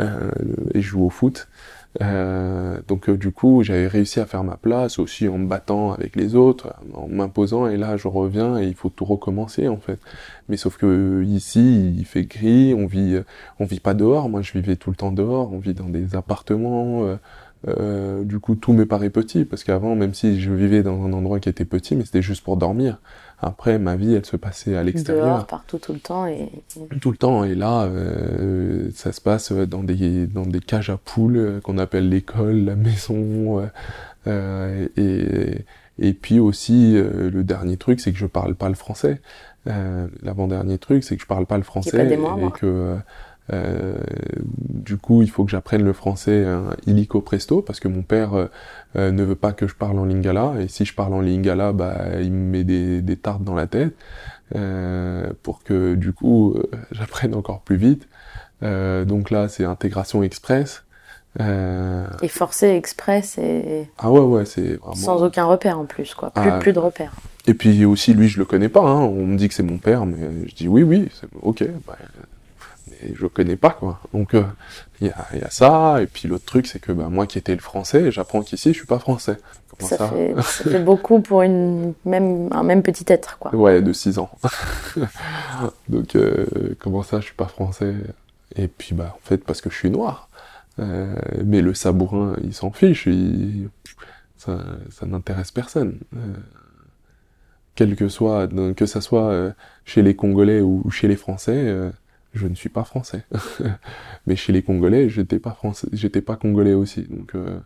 et 0.00 0.80
je 0.80 0.88
joue 0.88 1.04
au 1.04 1.10
foot. 1.10 1.48
Euh, 2.02 2.80
donc 2.86 3.08
euh, 3.08 3.16
du 3.16 3.32
coup 3.32 3.62
j'avais 3.62 3.88
réussi 3.88 4.20
à 4.20 4.26
faire 4.26 4.44
ma 4.44 4.56
place 4.58 4.98
aussi 4.98 5.26
en 5.26 5.38
me 5.38 5.46
battant 5.48 5.92
avec 5.92 6.16
les 6.16 6.34
autres, 6.34 6.74
en 6.94 7.08
m'imposant 7.08 7.66
et 7.66 7.78
là 7.78 7.96
je 7.96 8.08
reviens 8.08 8.58
et 8.58 8.66
il 8.66 8.74
faut 8.74 8.90
tout 8.90 9.06
recommencer 9.06 9.68
en 9.68 9.78
fait. 9.78 9.98
Mais 10.48 10.56
sauf 10.58 10.76
que 10.76 10.86
euh, 10.86 11.24
ici 11.24 11.94
il 11.96 12.04
fait 12.04 12.24
gris, 12.24 12.74
on 12.74 12.86
vit 12.86 13.14
euh, 13.14 13.24
on 13.58 13.64
vit 13.64 13.80
pas 13.80 13.94
dehors, 13.94 14.28
moi 14.28 14.42
je 14.42 14.52
vivais 14.52 14.76
tout 14.76 14.90
le 14.90 14.96
temps 14.96 15.12
dehors, 15.12 15.52
on 15.52 15.58
vit 15.58 15.74
dans 15.74 15.88
des 15.88 16.14
appartements. 16.14 17.18
euh, 17.66 18.24
du 18.24 18.38
coup, 18.38 18.54
tout 18.54 18.72
me 18.72 18.86
paraît 18.86 19.10
petit, 19.10 19.44
parce 19.44 19.64
qu'avant, 19.64 19.96
même 19.96 20.14
si 20.14 20.40
je 20.40 20.52
vivais 20.52 20.82
dans 20.82 21.02
un 21.04 21.12
endroit 21.12 21.40
qui 21.40 21.48
était 21.48 21.64
petit, 21.64 21.96
mais 21.96 22.04
c'était 22.04 22.22
juste 22.22 22.44
pour 22.44 22.56
dormir. 22.56 23.00
Après, 23.40 23.78
ma 23.78 23.94
vie, 23.96 24.14
elle 24.14 24.26
se 24.26 24.36
passait 24.36 24.76
à 24.76 24.82
l'extérieur 24.82 25.26
dehors 25.26 25.46
partout 25.46 25.78
tout 25.78 25.92
le 25.92 26.00
temps 26.00 26.26
et 26.26 26.50
tout 27.00 27.10
le 27.12 27.16
temps. 27.16 27.44
Et 27.44 27.54
là, 27.54 27.84
euh, 27.84 28.90
ça 28.94 29.12
se 29.12 29.20
passe 29.20 29.52
dans 29.52 29.82
des 29.84 30.26
dans 30.26 30.44
des 30.46 30.60
cages 30.60 30.90
à 30.90 30.96
poules 30.96 31.36
euh, 31.36 31.60
qu'on 31.60 31.78
appelle 31.78 32.08
l'école, 32.08 32.64
la 32.64 32.74
maison. 32.74 33.60
euh, 33.60 33.66
euh, 34.26 34.88
et 34.96 35.64
et 36.00 36.12
puis 36.14 36.38
aussi 36.38 36.96
euh, 36.96 37.30
le 37.30 37.42
dernier 37.44 37.76
truc, 37.76 38.00
c'est 38.00 38.12
que 38.12 38.18
je 38.18 38.26
parle 38.26 38.54
pas 38.54 38.68
le 38.68 38.74
français. 38.74 39.20
Euh, 39.66 40.06
L'avant-dernier 40.22 40.78
truc, 40.78 41.04
c'est 41.04 41.16
que 41.16 41.22
je 41.22 41.26
parle 41.26 41.46
pas 41.46 41.56
le 41.58 41.62
français 41.64 41.96
pas 41.96 42.04
des 42.04 42.14
et 42.14 42.50
que 42.52 42.96
euh, 43.52 43.94
du 44.58 44.96
coup, 44.98 45.22
il 45.22 45.30
faut 45.30 45.44
que 45.44 45.50
j'apprenne 45.50 45.82
le 45.82 45.92
français 45.92 46.42
euh, 46.44 46.60
illico 46.86 47.20
presto 47.20 47.62
parce 47.62 47.80
que 47.80 47.88
mon 47.88 48.02
père 48.02 48.34
euh, 48.34 48.46
euh, 48.96 49.10
ne 49.10 49.22
veut 49.24 49.34
pas 49.36 49.52
que 49.52 49.66
je 49.66 49.74
parle 49.74 49.98
en 49.98 50.04
lingala 50.04 50.54
et 50.60 50.68
si 50.68 50.84
je 50.84 50.94
parle 50.94 51.14
en 51.14 51.20
lingala, 51.20 51.72
bah 51.72 52.20
il 52.20 52.32
me 52.32 52.50
met 52.50 52.64
des, 52.64 53.00
des 53.02 53.16
tartes 53.16 53.42
dans 53.44 53.54
la 53.54 53.66
tête 53.66 53.94
euh, 54.54 55.30
pour 55.42 55.62
que 55.62 55.94
du 55.94 56.12
coup 56.12 56.56
j'apprenne 56.92 57.34
encore 57.34 57.60
plus 57.60 57.76
vite. 57.76 58.06
Euh, 58.62 59.04
donc 59.04 59.30
là, 59.30 59.48
c'est 59.48 59.64
intégration 59.64 60.22
express. 60.22 60.84
Euh, 61.40 62.06
et 62.22 62.28
forcé 62.28 62.68
express 62.68 63.38
et 63.38 63.88
ah 63.98 64.10
ouais 64.10 64.18
ouais, 64.20 64.44
c'est 64.44 64.74
vraiment. 64.76 64.94
sans 64.96 65.22
aucun 65.22 65.44
repère 65.44 65.78
en 65.78 65.84
plus 65.84 66.14
quoi. 66.14 66.30
Plus, 66.30 66.50
Ah. 66.50 66.58
plus 66.58 66.72
de 66.72 66.78
repères. 66.80 67.12
Et 67.46 67.54
puis 67.54 67.84
aussi, 67.84 68.12
lui, 68.12 68.28
je 68.28 68.38
le 68.38 68.44
connais 68.44 68.68
pas. 68.68 68.80
Hein. 68.80 69.02
On 69.02 69.26
me 69.26 69.36
dit 69.36 69.48
que 69.48 69.54
c'est 69.54 69.62
mon 69.62 69.78
père, 69.78 70.04
mais 70.04 70.16
je 70.48 70.54
dis 70.54 70.68
oui, 70.68 70.82
oui, 70.82 71.08
ok. 71.42 71.64
Bah, 71.86 71.96
mais 73.02 73.14
je 73.14 73.26
connais 73.26 73.56
pas, 73.56 73.70
quoi. 73.70 74.00
Donc 74.12 74.34
euh, 74.34 74.44
il 75.00 75.08
y, 75.08 75.10
a, 75.10 75.26
il 75.34 75.40
y 75.40 75.42
a 75.42 75.50
ça. 75.50 76.02
Et 76.02 76.06
puis 76.06 76.28
l'autre 76.28 76.44
truc, 76.44 76.66
c'est 76.66 76.78
que 76.78 76.92
bah, 76.92 77.08
moi 77.08 77.26
qui 77.26 77.38
étais 77.38 77.54
le 77.54 77.60
français, 77.60 78.10
j'apprends 78.10 78.42
qu'ici, 78.42 78.72
je 78.72 78.78
suis 78.78 78.86
pas 78.86 78.98
français. 78.98 79.38
Ça, 79.80 80.08
fait, 80.08 80.34
ça 80.42 80.70
fait 80.70 80.82
beaucoup 80.82 81.20
pour 81.20 81.42
une 81.42 81.94
même 82.04 82.48
un 82.50 82.64
même 82.64 82.82
petit 82.82 83.04
être 83.08 83.38
quoi. 83.38 83.54
Ouais, 83.54 83.80
de 83.80 83.92
6 83.92 84.18
ans. 84.18 84.30
Donc 85.88 86.16
euh, 86.16 86.46
comment 86.80 87.02
ça, 87.02 87.20
je 87.20 87.26
suis 87.26 87.34
pas 87.34 87.46
français? 87.46 87.94
Et 88.56 88.66
puis 88.66 88.94
bah 88.94 89.14
en 89.14 89.26
fait 89.26 89.38
parce 89.44 89.60
que 89.60 89.70
je 89.70 89.76
suis 89.76 89.90
noir. 89.90 90.28
Euh, 90.80 91.14
mais 91.44 91.60
le 91.60 91.74
sabourin, 91.74 92.34
il 92.42 92.54
s'en 92.54 92.72
fiche. 92.72 93.06
Il... 93.06 93.68
Ça, 94.36 94.58
ça 94.90 95.06
n'intéresse 95.06 95.50
personne. 95.50 95.98
Euh, 96.16 96.34
quel 97.74 97.94
que 97.94 98.08
soit, 98.08 98.48
que 98.74 98.86
ça 98.86 99.00
soit 99.00 99.54
chez 99.84 100.02
les 100.02 100.16
Congolais 100.16 100.60
ou 100.60 100.90
chez 100.90 101.06
les 101.06 101.14
Français, 101.14 101.76
je 102.34 102.46
ne 102.46 102.54
suis 102.54 102.68
pas 102.68 102.84
français. 102.84 103.24
mais 104.26 104.36
chez 104.36 104.52
les 104.52 104.62
Congolais, 104.62 105.08
j'étais 105.08 105.38
pas 105.38 105.52
français, 105.52 105.88
j'étais 105.92 106.20
pas 106.20 106.36
congolais 106.36 106.74
aussi. 106.74 107.02
Donc 107.02 107.34
euh, 107.34 107.58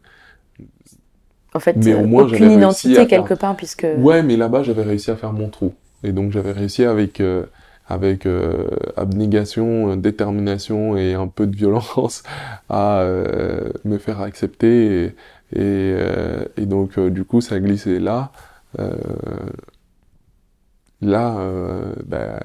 En 1.54 1.60
fait, 1.60 1.76
Mais 1.76 1.94
au 1.94 1.98
euh, 2.00 2.06
moins, 2.06 2.24
aucune 2.24 2.50
identité 2.52 2.94
faire- 2.94 3.08
quelque 3.08 3.34
part 3.34 3.56
puisque 3.56 3.86
Ouais, 3.98 4.22
mais 4.22 4.36
là-bas, 4.36 4.62
j'avais 4.62 4.82
réussi 4.82 5.10
à 5.10 5.16
faire 5.16 5.32
mon 5.32 5.48
trou. 5.48 5.74
Et 6.02 6.12
donc, 6.12 6.32
j'avais 6.32 6.52
réussi 6.52 6.84
avec, 6.84 7.20
euh, 7.20 7.44
avec 7.88 8.24
euh, 8.26 8.68
abnégation, 8.96 9.96
détermination 9.96 10.96
et 10.96 11.14
un 11.14 11.28
peu 11.28 11.46
de 11.46 11.54
violence 11.54 12.22
à 12.70 13.00
euh, 13.00 13.70
me 13.84 13.98
faire 13.98 14.20
accepter. 14.22 15.04
Et, 15.04 15.06
et, 15.06 15.12
euh, 15.58 16.44
et 16.56 16.64
donc, 16.64 16.98
du 16.98 17.24
coup, 17.24 17.40
ça 17.42 17.56
a 17.56 17.60
glissé 17.60 17.98
là. 17.98 18.32
Euh, 21.02 21.10
là, 21.10 21.36
euh, 21.38 21.94
bah, 22.06 22.40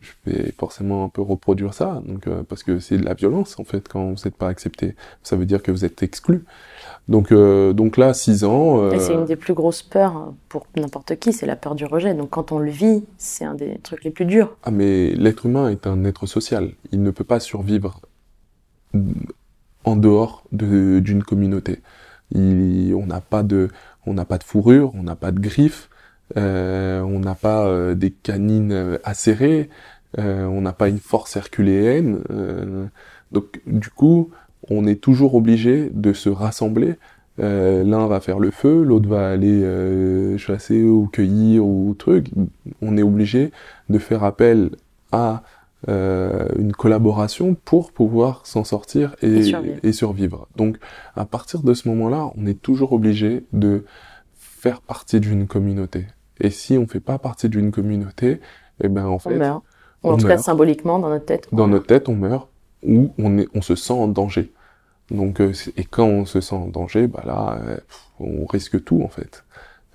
je 0.00 0.12
vais 0.30 0.52
forcément 0.58 1.04
un 1.04 1.08
peu 1.08 1.22
reproduire 1.22 1.74
ça. 1.74 2.02
Donc, 2.06 2.26
euh, 2.26 2.42
parce 2.48 2.62
que 2.62 2.78
c'est 2.78 2.98
de 2.98 3.04
la 3.04 3.14
violence, 3.14 3.58
en 3.58 3.64
fait, 3.64 3.88
quand 3.88 4.04
vous 4.10 4.16
n'êtes 4.24 4.36
pas 4.36 4.48
accepté. 4.48 4.94
Ça 5.22 5.36
veut 5.36 5.46
dire 5.46 5.62
que 5.62 5.70
vous 5.70 5.84
êtes 5.84 6.02
exclu. 6.02 6.44
Donc, 7.08 7.32
euh, 7.32 7.72
donc 7.72 7.96
là, 7.96 8.14
6 8.14 8.44
ans. 8.44 8.90
et 8.90 8.98
c'est 9.00 9.12
euh, 9.14 9.20
une 9.20 9.24
des 9.24 9.36
plus 9.36 9.54
grosses 9.54 9.82
peurs 9.82 10.32
pour 10.48 10.66
n'importe 10.76 11.16
qui, 11.16 11.32
c'est 11.32 11.46
la 11.46 11.56
peur 11.56 11.74
du 11.74 11.84
rejet. 11.84 12.14
Donc 12.14 12.30
quand 12.30 12.52
on 12.52 12.58
le 12.58 12.70
vit, 12.70 13.04
c'est 13.18 13.44
un 13.44 13.54
des 13.54 13.78
trucs 13.82 14.04
les 14.04 14.10
plus 14.10 14.24
durs. 14.24 14.56
Ah 14.62 14.70
mais 14.70 15.10
l'être 15.12 15.46
humain 15.46 15.68
est 15.70 15.86
un 15.86 16.04
être 16.04 16.26
social. 16.26 16.70
Il 16.92 17.02
ne 17.02 17.10
peut 17.10 17.24
pas 17.24 17.40
survivre 17.40 18.00
en 19.84 19.96
dehors 19.96 20.44
de- 20.52 21.00
d'une 21.00 21.24
communauté. 21.24 21.80
Il- 22.30 22.94
on 22.94 23.06
n'a 23.06 23.20
pas 23.20 23.42
de, 23.42 23.68
on 24.06 24.14
n'a 24.14 24.24
pas 24.24 24.38
de 24.38 24.44
fourrure, 24.44 24.92
on 24.94 25.02
n'a 25.02 25.16
pas 25.16 25.32
de 25.32 25.40
griffes, 25.40 25.88
euh, 25.90 25.91
on 26.36 27.18
n'a 27.20 27.34
pas 27.34 27.66
euh, 27.66 27.94
des 27.94 28.10
canines 28.10 28.72
euh, 28.72 28.98
acérées, 29.04 29.68
euh, 30.18 30.44
on 30.46 30.60
n'a 30.62 30.72
pas 30.72 30.88
une 30.88 30.98
force 30.98 31.36
herculéenne. 31.36 32.20
euh, 32.30 32.86
donc 33.32 33.60
du 33.66 33.88
coup, 33.90 34.30
on 34.70 34.86
est 34.86 35.00
toujours 35.00 35.34
obligé 35.34 35.90
de 35.92 36.12
se 36.12 36.28
rassembler. 36.28 36.94
Euh, 37.40 37.82
L'un 37.82 38.06
va 38.06 38.20
faire 38.20 38.38
le 38.38 38.50
feu, 38.50 38.82
l'autre 38.82 39.08
va 39.08 39.30
aller 39.30 39.62
euh, 39.62 40.36
chasser 40.36 40.82
ou 40.82 41.06
cueillir 41.06 41.64
ou 41.64 41.94
truc. 41.98 42.26
On 42.82 42.96
est 42.98 43.02
obligé 43.02 43.50
de 43.88 43.98
faire 43.98 44.22
appel 44.22 44.70
à 45.12 45.42
euh, 45.88 46.46
une 46.58 46.72
collaboration 46.72 47.56
pour 47.64 47.90
pouvoir 47.92 48.42
s'en 48.46 48.64
sortir 48.64 49.16
et, 49.22 49.28
Et 49.38 49.42
survivre. 49.44 49.76
et 49.82 49.92
survivre. 49.92 50.46
Donc, 50.56 50.76
à 51.16 51.24
partir 51.24 51.62
de 51.62 51.72
ce 51.74 51.88
moment-là, 51.88 52.30
on 52.36 52.46
est 52.46 52.60
toujours 52.60 52.92
obligé 52.92 53.44
de 53.52 53.84
faire 54.62 54.80
partie 54.80 55.18
d'une 55.18 55.48
communauté. 55.48 56.06
Et 56.40 56.50
si 56.50 56.78
on 56.78 56.86
fait 56.86 57.00
pas 57.00 57.18
partie 57.18 57.48
d'une 57.48 57.72
communauté, 57.72 58.40
eh 58.82 58.88
ben 58.88 59.06
en 59.06 59.14
On 59.14 59.18
fait, 59.18 59.34
meurt. 59.36 59.62
Ou 60.04 60.08
on 60.08 60.12
en 60.12 60.16
tout 60.16 60.22
cas 60.28 60.34
meurt. 60.34 60.44
symboliquement 60.44 61.00
dans 61.00 61.08
notre 61.08 61.24
tête. 61.26 61.48
dans 61.52 61.66
notre 61.66 61.86
tête, 61.86 62.08
on 62.08 62.14
meurt 62.14 62.48
ou 62.84 63.12
on, 63.18 63.38
est, 63.38 63.48
on 63.54 63.60
se 63.62 63.74
sent 63.74 63.92
en 63.92 64.06
danger. 64.06 64.52
Donc, 65.10 65.40
euh, 65.40 65.52
et 65.76 65.84
quand 65.84 66.06
on 66.06 66.24
se 66.26 66.40
sent 66.40 66.54
en 66.54 66.68
danger, 66.68 67.08
bah 67.08 67.22
là, 67.26 67.58
euh, 67.66 67.76
on 68.20 68.46
risque 68.46 68.82
tout 68.84 69.02
en 69.02 69.08
fait. 69.08 69.44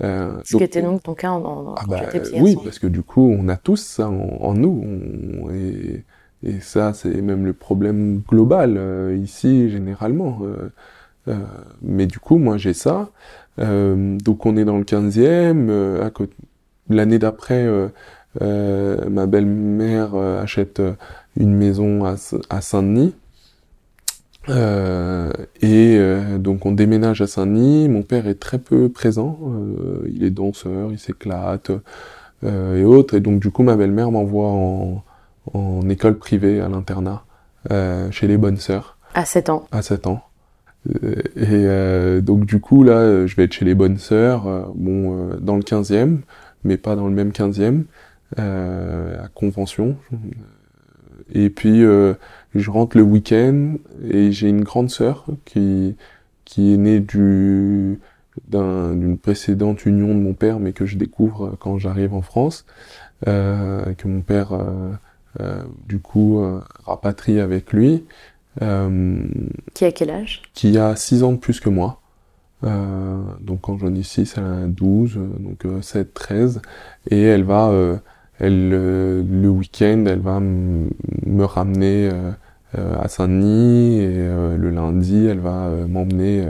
Euh, 0.04 0.34
Ce 0.44 0.52
donc- 0.54 0.60
qui 0.60 0.64
était 0.66 0.82
donc 0.82 1.02
ton 1.02 1.16
cas 1.16 1.32
en, 1.32 1.44
en, 1.44 1.76
ah 1.76 1.84
bah, 1.88 2.02
oui, 2.40 2.58
parce 2.62 2.78
que 2.78 2.88
du 2.88 3.04
coup, 3.04 3.22
on 3.40 3.48
a 3.48 3.56
tous 3.56 3.78
ça 3.82 4.10
en, 4.10 4.38
en 4.42 4.54
nous. 4.54 4.84
On- 4.86 5.50
et, 5.52 6.04
et 6.44 6.60
ça, 6.60 6.94
c'est 6.94 7.22
même 7.22 7.46
le 7.46 7.54
problème 7.54 8.22
global 8.28 8.76
euh, 8.78 9.16
ici, 9.18 9.70
généralement. 9.70 10.40
Euh, 11.28 11.36
mais 11.82 12.06
du 12.06 12.20
coup, 12.20 12.38
moi, 12.38 12.58
j'ai 12.58 12.74
ça. 12.74 13.10
Euh, 13.60 14.18
donc, 14.20 14.46
on 14.46 14.58
est 14.58 14.66
dans 14.66 14.78
le 14.78 14.84
15e. 14.84 15.70
euh, 15.70 16.10
L'année 16.90 17.20
d'après, 17.20 17.68
euh, 18.42 19.10
ma 19.10 19.26
belle-mère 19.26 20.16
achète 20.16 20.82
une 21.36 21.54
maison 21.54 22.06
à, 22.06 22.62
Saint-Denis. 22.62 23.14
Et 25.62 26.00
donc 26.40 26.66
on 26.66 26.72
déménage 26.72 27.22
à 27.22 27.28
Saint-Denis. 27.28 27.90
Mon 27.90 28.04
père 28.04 28.28
est 28.28 28.40
très 28.40 28.58
peu 28.58 28.88
présent. 28.88 29.38
il 30.08 30.24
est 30.24 30.30
danseur, 30.30 30.92
il 30.94 31.00
s'éclate 31.00 31.72
et 32.46 32.84
autres. 32.86 33.16
Et 33.16 33.20
donc 33.20 33.42
du 33.42 33.52
coup 33.52 33.64
ma 33.64 33.76
belle-mère 33.76 34.12
m'envoie 34.12 34.48
en, 34.48 35.04
en 35.54 35.90
école 35.90 36.18
privée 36.18 36.62
à 36.62 36.70
l'internat 36.70 37.24
chez 38.12 38.28
les 38.28 38.38
bonnes 38.38 38.56
sœurs 38.58 38.98
À 39.14 39.26
7 39.26 39.50
ans. 39.50 39.68
à 39.74 39.82
7 39.82 40.08
ans. 40.08 40.22
Euh, 41.04 41.16
Et 41.36 41.66
euh, 41.66 42.22
donc 42.22 42.46
du 42.46 42.60
coup 42.60 42.84
là, 42.84 43.26
je 43.28 43.36
vais 43.36 43.44
être 43.44 43.54
chez 43.54 43.66
les 43.66 43.76
bonnes 43.76 43.98
sœurs, 43.98 44.48
euh, 44.48 44.64
bon, 44.76 45.36
dans 45.42 45.56
le 45.58 45.64
15e, 45.64 46.22
mais 46.64 46.78
pas 46.78 46.96
dans 46.96 47.08
le 47.08 47.14
même 47.14 47.32
15e, 47.32 47.86
euh, 48.40 49.24
à 49.24 49.28
Convention. 49.30 49.98
Et 51.34 51.50
puis 51.50 51.82
je 51.82 52.70
rentre 52.70 52.98
le 52.98 53.04
week-end 53.04 53.74
et 54.10 54.32
j'ai 54.32 54.50
une 54.50 54.64
grande 54.64 54.90
sœur 54.90 55.26
qui 55.46 55.96
qui 56.46 56.74
est 56.74 56.78
née 56.78 57.00
du 57.02 58.00
d'un- 58.48 58.96
d'une 58.96 59.18
précédente 59.18 59.86
union 59.86 60.10
de 60.10 60.20
mon 60.22 60.34
père, 60.34 60.60
mais 60.60 60.72
que 60.72 60.86
je 60.86 60.98
découvre 60.98 61.56
quand 61.60 61.78
j'arrive 61.80 62.14
en 62.14 62.22
France, 62.22 62.66
euh, 63.28 63.94
que 63.96 64.08
mon 64.08 64.22
père 64.22 64.54
euh, 64.54 65.64
du 65.88 66.00
coup 66.00 66.42
rapatrie 66.86 67.40
avec 67.40 67.74
lui. 67.74 68.06
Euh, 68.62 69.24
Qui 69.74 69.86
a 69.86 69.92
quel 69.92 70.10
âge? 70.10 70.42
qui 70.54 70.78
a 70.78 70.96
6 70.96 71.24
ans 71.24 71.32
de 71.34 71.38
plus 71.38 71.60
que 71.60 71.70
moi. 71.70 72.02
Euh, 72.64 73.22
donc 73.42 73.62
quand 73.62 73.78
j'en 73.78 73.94
ai 73.94 74.04
6, 74.04 74.36
elle 74.38 74.44
a 74.44 74.68
12, 74.68 75.18
euh, 75.18 75.28
donc 75.40 75.66
euh, 75.66 75.82
7, 75.82 76.14
13. 76.14 76.62
Et 77.12 77.22
elle 77.22 77.44
va, 77.44 77.70
euh, 77.70 77.98
elle, 78.40 78.72
euh, 78.74 79.24
le 79.30 79.50
week-end, 79.50 80.06
elle 80.08 80.20
va 80.20 80.40
me 80.40 80.90
ramener 81.46 82.10
à 82.74 83.08
Saint-Denis 83.08 84.00
et 84.00 84.18
le 84.58 84.70
lundi, 84.70 85.26
elle 85.26 85.40
va 85.40 85.70
m'emmener 85.88 86.46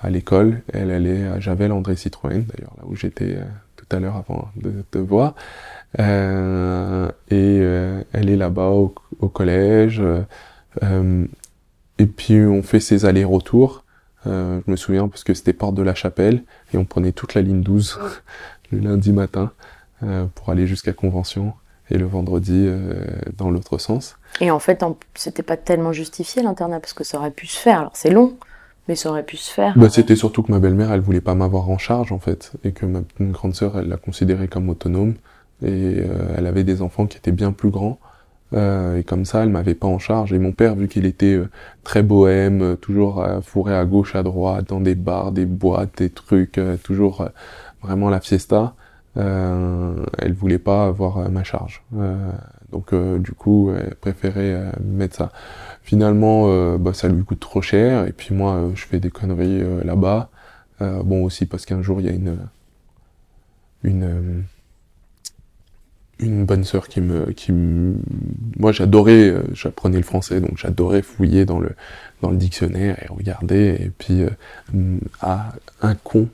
à 0.00 0.08
l'école. 0.10 0.62
Elle, 0.72 0.90
elle 0.90 1.06
est 1.06 1.26
à 1.26 1.40
Javel 1.40 1.72
André 1.72 1.96
Citroën, 1.96 2.44
d'ailleurs, 2.46 2.74
là 2.78 2.84
où 2.86 2.94
j'étais 2.94 3.38
tout 3.76 3.84
à 3.94 3.98
l'heure 4.00 4.16
avant 4.16 4.48
de 4.56 4.72
te 4.90 4.96
voir. 4.98 5.34
Euh, 5.98 7.10
et 7.30 7.56
elle 8.12 8.30
est 8.30 8.36
là-bas 8.36 8.68
au, 8.68 8.94
au 9.20 9.28
collège. 9.28 10.02
Et 11.98 12.06
puis 12.06 12.40
on 12.40 12.62
fait 12.62 12.80
ses 12.80 13.04
allers-retours. 13.04 13.84
Euh, 14.26 14.60
je 14.66 14.70
me 14.70 14.76
souviens 14.76 15.08
parce 15.08 15.24
que 15.24 15.34
c'était 15.34 15.52
porte 15.52 15.74
de 15.74 15.82
la 15.82 15.94
Chapelle 15.94 16.42
et 16.72 16.78
on 16.78 16.84
prenait 16.84 17.12
toute 17.12 17.34
la 17.34 17.42
ligne 17.42 17.62
12 17.62 17.98
le 18.72 18.78
lundi 18.78 19.12
matin 19.12 19.52
euh, 20.02 20.26
pour 20.34 20.50
aller 20.50 20.66
jusqu'à 20.66 20.92
Convention 20.92 21.54
et 21.90 21.98
le 21.98 22.06
vendredi 22.06 22.64
euh, 22.66 23.04
dans 23.36 23.50
l'autre 23.50 23.78
sens. 23.78 24.16
Et 24.40 24.50
en 24.50 24.58
fait, 24.58 24.84
c'était 25.14 25.44
pas 25.44 25.56
tellement 25.56 25.92
justifié 25.92 26.42
l'internat 26.42 26.80
parce 26.80 26.92
que 26.92 27.04
ça 27.04 27.18
aurait 27.18 27.30
pu 27.30 27.46
se 27.46 27.58
faire. 27.58 27.78
Alors 27.80 27.92
c'est 27.94 28.10
long, 28.10 28.36
mais 28.88 28.96
ça 28.96 29.10
aurait 29.10 29.24
pu 29.24 29.36
se 29.36 29.50
faire. 29.50 29.76
Bah, 29.76 29.88
c'était 29.88 30.16
surtout 30.16 30.42
que 30.42 30.52
ma 30.52 30.58
belle-mère, 30.58 30.92
elle 30.92 31.00
voulait 31.00 31.20
pas 31.20 31.34
m'avoir 31.34 31.68
en 31.70 31.78
charge 31.78 32.12
en 32.12 32.18
fait, 32.18 32.52
et 32.64 32.72
que 32.72 32.86
ma 32.86 33.00
grande 33.20 33.54
sœur, 33.54 33.78
elle 33.78 33.88
l'a 33.88 33.96
considérée 33.96 34.48
comme 34.48 34.68
autonome, 34.68 35.14
et 35.62 36.00
euh, 36.00 36.34
elle 36.36 36.46
avait 36.46 36.64
des 36.64 36.82
enfants 36.82 37.06
qui 37.06 37.16
étaient 37.16 37.32
bien 37.32 37.52
plus 37.52 37.70
grands, 37.70 37.98
euh, 38.52 38.98
et 38.98 39.04
comme 39.04 39.24
ça, 39.24 39.42
elle 39.42 39.50
m'avait 39.50 39.74
pas 39.74 39.88
en 39.88 39.98
charge. 39.98 40.32
Et 40.32 40.38
mon 40.38 40.52
père, 40.52 40.76
vu 40.76 40.88
qu'il 40.88 41.06
était 41.06 41.34
euh, 41.34 41.48
très 41.84 42.02
bohème, 42.02 42.62
euh, 42.62 42.76
toujours 42.76 43.22
euh, 43.22 43.40
fourré 43.40 43.74
à 43.74 43.84
gauche, 43.84 44.14
à 44.14 44.22
droite, 44.22 44.68
dans 44.68 44.80
des 44.80 44.94
bars, 44.94 45.32
des 45.32 45.46
boîtes, 45.46 45.98
des 45.98 46.10
trucs, 46.10 46.58
euh, 46.58 46.76
toujours 46.76 47.22
euh, 47.22 47.28
vraiment 47.82 48.10
la 48.10 48.20
fiesta, 48.20 48.74
elle 49.16 50.34
voulait 50.34 50.58
pas 50.58 50.86
avoir 50.86 51.30
ma 51.30 51.42
charge. 51.42 51.82
Donc 52.70 52.94
du 52.94 53.32
coup, 53.32 53.70
elle 53.74 53.94
préférait 53.94 54.72
mettre 54.84 55.16
ça. 55.16 55.32
Finalement, 55.80 56.76
bah, 56.76 56.92
ça 56.92 57.08
lui 57.08 57.24
coûte 57.24 57.40
trop 57.40 57.62
cher, 57.62 58.06
et 58.06 58.12
puis 58.12 58.34
moi, 58.34 58.70
je 58.74 58.84
fais 58.84 59.00
des 59.00 59.08
conneries 59.08 59.62
là-bas. 59.84 60.28
Bon 60.80 61.24
aussi 61.24 61.46
parce 61.46 61.64
qu'un 61.64 61.80
jour, 61.80 62.02
il 62.02 62.06
y 62.06 62.10
a 62.10 62.12
une 62.12 62.36
une 63.84 64.44
une 66.18 66.44
bonne 66.46 66.64
sœur 66.64 66.88
qui 66.88 67.00
me 67.00 67.32
qui 67.32 67.52
me- 67.52 67.96
moi 68.58 68.72
j'adorais 68.72 69.28
euh, 69.28 69.42
j'apprenais 69.52 69.98
le 69.98 70.02
français 70.02 70.40
donc 70.40 70.56
j'adorais 70.56 71.02
fouiller 71.02 71.44
dans 71.44 71.58
le 71.58 71.70
dans 72.22 72.30
le 72.30 72.36
dictionnaire 72.38 72.96
et 73.02 73.08
regarder. 73.08 73.76
Et 73.80 73.90
puis 73.90 74.22
euh, 74.22 74.30
ah 75.20 75.52
un 75.82 75.94
con 75.94 76.28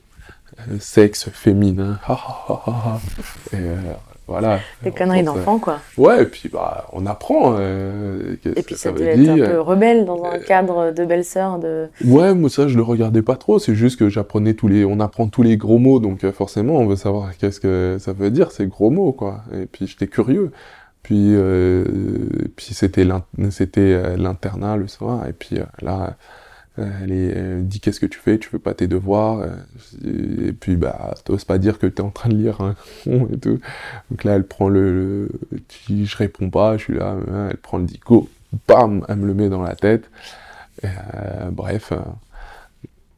euh, 0.69 0.77
sexe 0.79 1.29
féminin 1.29 1.99
euh, 3.53 3.75
voilà 4.27 4.59
Des 4.83 4.91
conneries 4.91 5.21
euh, 5.21 5.23
d'enfants, 5.23 5.59
quoi. 5.59 5.79
ouais 5.97 6.23
et 6.23 6.25
puis 6.25 6.49
bah 6.49 6.87
on 6.93 7.05
apprend 7.05 7.55
euh, 7.59 8.35
Et 8.55 8.63
puis 8.63 8.75
ça 8.75 8.91
veut 8.91 8.99
devait 8.99 9.21
être 9.23 9.29
un 9.29 9.51
peu 9.51 9.59
rebelle 9.59 10.05
dans 10.05 10.23
un 10.23 10.39
cadre 10.39 10.91
de 10.91 11.05
belle-sœur. 11.05 11.59
De... 11.59 11.89
Ouais, 12.05 12.33
moi 12.33 12.49
ça 12.49 12.67
je 12.67 12.77
le 12.77 12.83
regardais 12.83 13.21
pas 13.21 13.35
trop, 13.35 13.59
c'est 13.59 13.75
juste 13.75 13.99
que 13.99 14.09
j'apprenais 14.09 14.53
tous 14.53 14.67
les, 14.67 14.85
on 14.85 14.99
apprend 14.99 15.27
tous 15.27 15.43
les 15.43 15.57
gros 15.57 15.77
mots, 15.77 15.99
donc 15.99 16.23
euh, 16.23 16.31
forcément 16.31 16.75
on 16.75 16.85
veut 16.85 16.95
savoir 16.95 17.35
qu'est-ce 17.37 17.59
que 17.59 17.97
ça 17.99 18.13
veut 18.13 18.31
dire 18.31 18.51
ces 18.51 18.67
gros 18.67 18.89
mots 18.89 19.11
quoi. 19.11 19.41
Et 19.53 19.65
puis 19.65 19.87
j'étais 19.87 20.07
curieux. 20.07 20.51
Puis 21.03 21.31
euh, 21.33 21.83
puis 22.55 22.73
c'était 22.73 23.03
euh, 23.05 24.15
l'internat 24.15 24.77
le 24.77 24.87
soir 24.87 25.27
et 25.27 25.33
puis 25.33 25.59
euh, 25.59 25.65
là 25.81 26.01
euh, 26.03 26.11
elle, 26.77 27.11
est, 27.11 27.27
elle 27.27 27.67
dit 27.67 27.79
qu'est-ce 27.79 27.99
que 27.99 28.05
tu 28.05 28.19
fais, 28.19 28.39
tu 28.39 28.49
fais 28.49 28.59
pas 28.59 28.73
tes 28.73 28.87
devoirs? 28.87 29.39
Euh, 29.39 30.47
et 30.49 30.53
puis 30.53 30.75
bah 30.75 31.13
t'oses 31.25 31.45
pas 31.45 31.57
dire 31.57 31.79
que 31.79 31.87
t'es 31.87 32.01
en 32.01 32.09
train 32.09 32.29
de 32.29 32.35
lire 32.35 32.61
un 32.61 32.75
con 33.03 33.27
et 33.31 33.37
tout. 33.37 33.59
Donc 34.11 34.23
là 34.23 34.35
elle 34.35 34.45
prend 34.45 34.69
le, 34.69 35.29
le 35.51 35.65
je 35.87 36.17
réponds 36.17 36.49
pas, 36.49 36.77
je 36.77 36.83
suis 36.83 36.95
là, 36.95 37.15
euh, 37.27 37.49
elle 37.51 37.57
prend 37.57 37.77
le 37.77 37.85
dico, 37.85 38.29
bam, 38.67 39.05
elle 39.07 39.17
me 39.17 39.27
le 39.27 39.33
met 39.33 39.49
dans 39.49 39.61
la 39.61 39.75
tête. 39.75 40.09
Euh, 40.83 41.49
bref, 41.51 41.91
euh, 41.91 41.99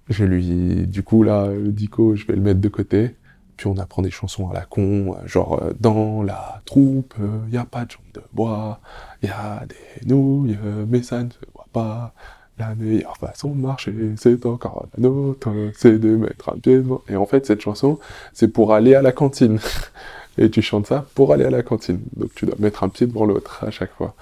je 0.10 0.26
lui, 0.26 0.88
du 0.88 1.04
coup 1.04 1.24
là, 1.24 1.48
le 1.48 1.72
dico, 1.72 2.16
je 2.16 2.26
vais 2.28 2.36
le 2.36 2.42
mettre 2.42 2.62
de 2.62 2.70
côté. 2.70 3.16
Puis 3.58 3.68
on 3.68 3.78
apprend 3.78 4.02
des 4.02 4.12
chansons 4.12 4.50
à 4.50 4.54
la 4.54 4.66
con, 4.66 5.16
euh, 5.16 5.28
genre 5.28 5.62
euh, 5.64 5.74
dans 5.80 6.24
la 6.24 6.62
troupe, 6.66 7.16
y 7.50 7.58
a 7.58 7.66
pas 7.66 7.86
de 7.86 7.92
jambes 7.92 8.02
de 8.14 8.22
bois, 8.34 8.82
il 9.22 9.30
y 9.30 9.32
a 9.32 9.66
des 9.66 10.06
nouilles, 10.08 10.58
euh, 10.64 10.86
mais 10.88 11.02
ça 11.04 11.24
ne 11.24 11.30
se 11.30 11.38
voit 11.54 11.68
pas. 11.72 12.14
La 12.58 12.74
meilleure 12.76 13.18
façon 13.18 13.50
de 13.50 13.60
marcher, 13.60 13.94
c'est 14.16 14.46
encore 14.46 14.88
la 14.98 15.10
nôtre, 15.10 15.50
c'est 15.76 16.00
de 16.00 16.16
mettre 16.16 16.50
un 16.50 16.58
pied 16.58 16.78
devant. 16.78 17.02
Et 17.10 17.18
en 17.18 17.26
fait, 17.26 17.46
cette 17.46 17.60
chanson, 17.60 18.00
c'est 18.34 18.48
pour 18.48 18.74
aller 18.74 18.96
à 18.96 19.02
la 19.02 19.12
cantine. 19.12 19.60
Et 20.38 20.50
tu 20.50 20.62
chantes 20.62 20.88
ça 20.88 21.06
pour 21.16 21.34
aller 21.34 21.46
à 21.46 21.50
la 21.50 21.64
cantine. 21.64 22.00
Donc 22.16 22.34
tu 22.36 22.46
dois 22.46 22.56
mettre 22.60 22.84
un 22.84 22.90
pied 22.90 23.08
devant 23.08 23.26
l'autre 23.26 23.64
à 23.66 23.72
chaque 23.72 23.94
fois. 23.94 24.16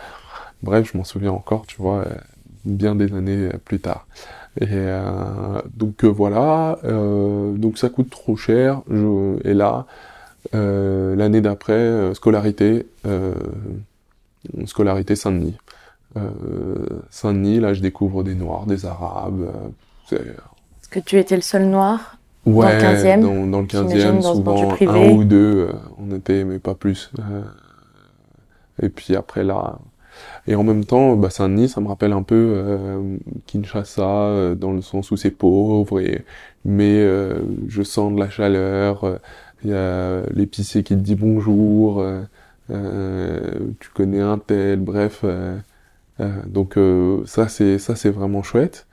Bref, 0.63 0.89
je 0.91 0.97
m'en 0.97 1.03
souviens 1.03 1.31
encore, 1.31 1.65
tu 1.67 1.75
vois, 1.77 2.05
euh, 2.05 2.15
bien 2.65 2.95
des 2.95 3.13
années 3.13 3.49
euh, 3.53 3.57
plus 3.63 3.79
tard. 3.79 4.07
Et 4.61 4.67
euh, 4.69 5.61
donc 5.73 6.05
voilà, 6.05 6.77
donc 6.83 7.79
ça 7.79 7.89
coûte 7.89 8.11
trop 8.11 8.35
cher. 8.35 8.83
Je, 8.87 9.39
et 9.43 9.55
là, 9.55 9.87
l'année 10.53 11.41
d'après, 11.41 12.13
scolarité, 12.13 12.85
scolarité 14.65 15.15
Saint-Denis. 15.15 15.57
Euh, 16.17 16.21
Saint-Denis, 17.09 17.59
là, 17.59 17.73
je 17.73 17.81
découvre 17.81 18.23
des 18.23 18.35
Noirs, 18.35 18.65
des 18.65 18.85
Arabes. 18.85 19.49
euh, 20.11 20.15
Est-ce 20.17 20.89
que 20.89 20.99
tu 20.99 21.17
étais 21.17 21.35
le 21.35 21.41
seul 21.41 21.65
noir 21.65 22.17
Ouais, 22.45 22.75
le 22.75 22.81
15e, 22.81 23.21
dans, 23.21 23.47
dans 23.47 23.61
le 23.61 23.67
j'imagine, 23.69 24.19
15e, 24.19 24.21
dans 24.21 24.35
ce 24.35 24.41
banc 24.41 24.57
souvent 24.57 24.69
du 24.69 24.75
privé. 24.75 24.91
un 24.91 25.11
ou 25.11 25.23
deux, 25.23 25.67
euh, 25.69 25.73
on 25.97 26.13
était, 26.15 26.43
mais 26.43 26.59
pas 26.59 26.75
plus. 26.75 27.09
Et 28.81 28.89
puis 28.89 29.15
après 29.15 29.43
là, 29.43 29.79
et 30.45 30.55
en 30.55 30.63
même 30.63 30.83
temps, 30.85 31.15
bah, 31.15 31.29
Saint-Denis, 31.29 31.69
ça 31.69 31.79
me 31.81 31.87
rappelle 31.87 32.11
un 32.13 32.21
peu 32.21 32.35
euh, 32.55 33.17
Kinshasa, 33.47 34.03
euh, 34.03 34.55
dans 34.55 34.71
le 34.73 34.81
sens 34.81 35.09
où 35.11 35.17
c'est 35.17 35.31
pauvre, 35.31 35.99
et, 36.01 36.25
mais 36.65 36.99
euh, 36.99 37.39
je 37.67 37.81
sens 37.81 38.13
de 38.13 38.19
la 38.19 38.29
chaleur, 38.29 39.19
il 39.63 39.69
y 39.71 39.73
a 39.73 40.21
l'épicier 40.31 40.83
qui 40.83 40.95
te 40.95 40.99
dit 41.01 41.15
bonjour, 41.15 42.03
tu 42.67 43.89
connais 43.93 44.19
un 44.21 44.37
tel, 44.37 44.79
bref. 44.81 45.23
Donc 46.47 46.77
ça 47.25 47.47
c'est 47.47 47.77
ça 47.79 47.95
c'est 47.95 48.09
vraiment 48.09 48.43
chouette. 48.43 48.87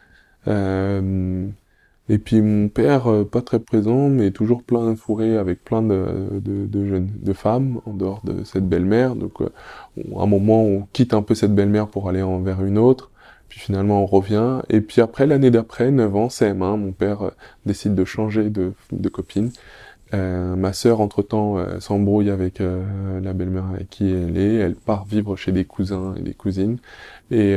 et 0.47 2.19
puis 2.19 2.41
mon 2.41 2.69
père, 2.69 3.07
pas 3.31 3.43
très 3.43 3.61
présent, 3.61 4.09
mais 4.09 4.31
toujours 4.31 4.63
plein 4.63 4.97
fourré 4.97 5.37
avec 5.37 5.65
plein 5.65 5.83
de, 5.83 6.41
de, 6.41 6.87
jeunes, 6.87 7.11
de 7.23 7.33
femmes 7.33 7.81
en 7.87 7.95
dehors 7.95 8.23
de 8.25 8.45
cette 8.45 8.69
belle-mère. 8.69 9.15
Donc 9.17 9.41
à 9.43 10.23
un 10.23 10.27
moment, 10.27 10.63
on 10.63 10.87
quitte 10.93 11.15
un 11.15 11.23
peu 11.23 11.35
cette 11.35 11.55
belle-mère 11.55 11.89
pour 11.89 12.09
aller 12.09 12.23
envers 12.23 12.65
une 12.65 12.79
autre. 12.79 13.11
Puis 13.51 13.61
finalement, 13.61 14.03
on 14.03 14.07
revient. 14.07 14.63
Et 14.71 14.81
puis 14.81 15.03
après, 15.03 15.27
l'année 15.27 15.51
d'après, 15.51 15.91
9 15.91 16.17
ans, 16.17 16.29
CM1, 16.29 16.79
mon 16.79 16.93
père 16.93 17.23
euh, 17.23 17.31
décide 17.67 17.95
de 17.95 18.05
changer 18.05 18.49
de, 18.49 18.73
copine. 19.11 19.51
Euh, 20.15 20.57
ma 20.57 20.73
sœur, 20.73 21.01
entre-temps, 21.01 21.59
euh, 21.59 21.81
s'embrouille 21.81 22.31
avec 22.31 22.61
euh, 22.61 23.21
la 23.21 23.33
belle-mère 23.33 23.67
avec 23.67 23.91
qui 23.91 24.09
elle 24.09 24.39
est. 24.39 24.55
Elle 24.55 24.77
part 24.77 25.05
vivre 25.05 25.37
chez 25.37 25.51
des 25.51 25.65
cousins 25.65 26.15
et 26.17 26.23
des 26.23 26.35
cousines. 26.35 26.79
Et 27.31 27.57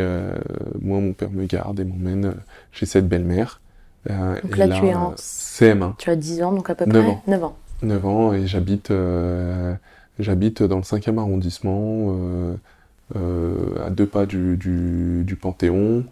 moi, 0.82 1.00
mon 1.00 1.14
père 1.14 1.32
me 1.32 1.46
garde 1.46 1.80
et 1.80 1.84
m'emmène 1.84 2.36
chez 2.72 2.86
cette 2.86 3.08
belle-mère. 3.08 3.60
donc 4.08 4.58
là, 4.58 4.68
tu 4.68 4.86
es 4.86 4.94
en 4.94 5.14
CM1. 5.14 5.96
Tu 5.98 6.10
as 6.10 6.16
10 6.16 6.44
ans, 6.44 6.52
donc 6.52 6.70
à 6.70 6.76
peu 6.76 6.86
près 6.86 6.94
9 7.00 7.10
ans. 7.10 7.24
9 7.28 7.44
ans. 7.44 7.56
9 7.82 8.06
ans, 8.06 8.34
et 8.34 8.46
j'habite 8.48 8.92
j'habite 10.20 10.62
dans 10.64 10.78
le 10.78 10.84
5e 10.84 11.18
arrondissement. 11.18 12.16
Euh, 13.16 13.86
à 13.86 13.90
deux 13.90 14.08
pas 14.08 14.26
du, 14.26 14.58
du, 14.58 15.24
du 15.26 15.36
Panthéon. 15.36 16.04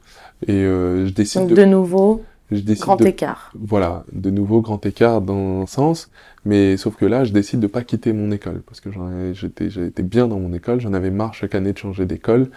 Et 0.46 0.52
euh, 0.54 1.08
je 1.08 1.14
décide 1.14 1.42
Donc 1.42 1.50
de... 1.52 1.56
de 1.56 1.66
nouveau, 1.66 2.22
je 2.52 2.60
décide 2.60 2.84
grand 2.84 2.96
de- 2.98 3.08
écart. 3.08 3.52
Voilà, 3.60 4.04
de 4.12 4.30
nouveau 4.30 4.62
grand 4.62 4.86
écart 4.86 5.22
dans 5.22 5.62
un 5.62 5.66
sens, 5.66 6.12
mais 6.46 6.78
sauf 6.78 6.96
que 6.98 7.06
là, 7.06 7.24
je 7.24 7.32
décide 7.34 7.60
de 7.60 7.68
pas 7.68 7.82
quitter 7.84 8.14
mon 8.14 8.32
école 8.32 8.62
parce 8.62 8.82
que 8.82 8.90
j'étais 9.34 10.04
bien 10.04 10.28
dans 10.28 10.40
mon 10.40 10.54
école, 10.54 10.80
j'en 10.82 10.94
avais 10.94 11.12
marre 11.12 11.34
chaque 11.34 11.56
année 11.56 11.74
de 11.74 11.78
changer 11.78 12.06
d'école. 12.06 12.50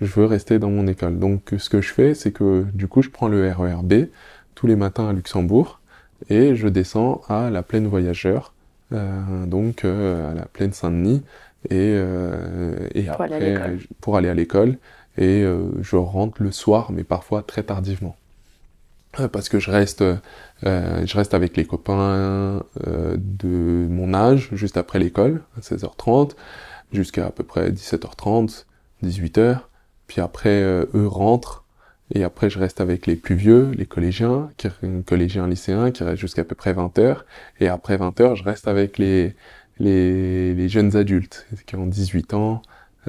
Je 0.00 0.06
veux 0.06 0.24
rester 0.26 0.58
dans 0.58 0.70
mon 0.70 0.86
école. 0.86 1.18
Donc 1.18 1.54
ce 1.58 1.68
que 1.70 1.80
je 1.80 1.92
fais, 1.92 2.14
c'est 2.14 2.32
que 2.32 2.64
du 2.74 2.88
coup, 2.88 3.02
je 3.02 3.10
prends 3.10 3.28
le 3.28 3.50
RERB 3.52 4.06
tous 4.54 4.66
les 4.66 4.76
matins 4.76 5.08
à 5.08 5.12
Luxembourg 5.12 5.80
et 6.28 6.54
je 6.56 6.68
descends 6.68 7.22
à 7.28 7.50
la 7.50 7.62
plaine 7.62 7.86
voyageur, 7.86 8.52
euh, 8.92 9.46
donc 9.46 9.84
euh, 9.84 10.30
à 10.32 10.34
la 10.34 10.46
plaine 10.46 10.72
Saint-Denis 10.72 11.22
et 11.70 11.94
euh, 11.96 12.88
et 12.94 13.04
Pour 13.10 13.20
aller 13.22 13.34
à 13.34 13.38
après 13.38 13.40
l'école. 13.40 13.70
euh, 13.72 13.78
pour 14.00 14.16
aller 14.16 14.28
à 14.28 14.34
l'école 14.34 14.78
et 15.18 15.42
euh, 15.42 15.70
je 15.82 15.96
rentre 15.96 16.42
le 16.42 16.52
soir, 16.52 16.92
mais 16.92 17.04
parfois 17.04 17.42
très 17.42 17.62
tardivement. 17.62 18.16
Parce 19.32 19.48
que 19.48 19.58
je 19.58 19.70
reste, 19.72 20.02
euh, 20.02 21.04
je 21.04 21.16
reste 21.16 21.34
avec 21.34 21.56
les 21.56 21.64
copains 21.66 22.62
euh, 22.86 23.16
de 23.18 23.86
mon 23.90 24.14
âge 24.14 24.50
juste 24.52 24.76
après 24.76 25.00
l'école, 25.00 25.42
à 25.58 25.60
16h30, 25.62 26.36
jusqu'à 26.92 27.26
à 27.26 27.30
peu 27.30 27.42
près 27.42 27.72
17h30, 27.72 28.66
18h. 29.02 29.69
Puis 30.10 30.20
après, 30.20 30.48
euh, 30.50 30.86
eux 30.94 31.06
rentrent. 31.06 31.64
Et 32.12 32.24
après, 32.24 32.50
je 32.50 32.58
reste 32.58 32.80
avec 32.80 33.06
les 33.06 33.14
plus 33.14 33.36
vieux, 33.36 33.70
les 33.78 33.86
collégiens, 33.86 34.50
qui, 34.56 34.66
collégiens 35.06 35.46
lycéens, 35.46 35.92
qui 35.92 36.02
restent 36.02 36.20
jusqu'à 36.20 36.42
peu 36.42 36.56
près 36.56 36.72
20h. 36.74 37.18
Et 37.60 37.68
après 37.68 37.96
20h, 37.96 38.34
je 38.34 38.42
reste 38.42 38.66
avec 38.66 38.98
les, 38.98 39.36
les, 39.78 40.52
les 40.54 40.68
jeunes 40.68 40.96
adultes, 40.96 41.46
qui 41.66 41.76
ont 41.76 41.86
18 41.86 42.34
ans. 42.34 42.62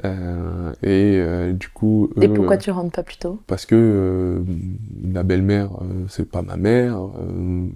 Euh, 0.04 0.72
et 0.84 1.18
euh, 1.20 1.52
du 1.52 1.68
coup, 1.68 2.10
Et 2.20 2.28
pourquoi 2.28 2.56
tu 2.56 2.70
rentres 2.70 2.92
pas 2.94 3.02
plus 3.02 3.18
tôt? 3.18 3.40
parce 3.48 3.66
que 3.66 3.74
euh, 3.76 4.44
la 5.12 5.22
belle-mère 5.24 5.70
euh, 5.82 6.06
c'est 6.08 6.30
pas 6.30 6.40
ma 6.40 6.56
mère 6.56 6.98
euh, 6.98 7.66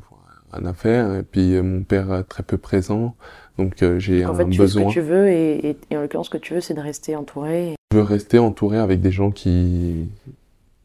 rien 0.53 0.67
à 0.67 0.73
faire 0.73 1.15
et 1.15 1.23
puis 1.23 1.55
euh, 1.57 1.63
mon 1.63 1.83
père 1.83 2.25
très 2.27 2.43
peu 2.43 2.57
présent 2.57 3.15
donc 3.59 3.83
euh, 3.83 3.99
j'ai 3.99 4.25
En 4.25 4.31
un 4.31 4.35
fait, 4.35 4.45
tu 4.45 4.51
fais 4.51 4.57
ce 4.57 4.63
besoin. 4.63 4.89
que 4.89 4.93
tu 4.93 5.01
veux 5.01 5.29
et, 5.29 5.71
et- 5.71 5.77
et 5.91 5.97
en 5.97 6.01
l'occurrence, 6.03 6.27
ce 6.27 6.31
que 6.31 6.39
tu 6.39 6.55
veux, 6.55 6.61
c'est 6.61 6.75
de 6.75 6.81
rester 6.81 7.17
entouré. 7.17 7.75
je 7.93 7.97
veux 7.99 8.03
rester 8.05 8.39
entouré 8.39 8.79
avec 8.79 9.01
des 9.01 9.11
gens 9.13 9.31
qui 9.31 10.09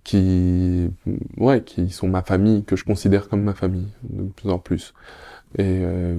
qui 0.04 0.90
ouais 1.38 1.62
qui 1.62 1.90
sont 1.90 2.08
ma 2.08 2.24
famille 2.24 2.64
que 2.64 2.76
je 2.76 2.84
considère 2.84 3.30
comme 3.30 3.44
ma 3.44 3.54
famille 3.54 3.88
de 4.10 4.24
plus 4.24 4.50
en 4.50 4.58
plus. 4.60 4.94
Et 5.58 5.64
euh, 5.84 6.16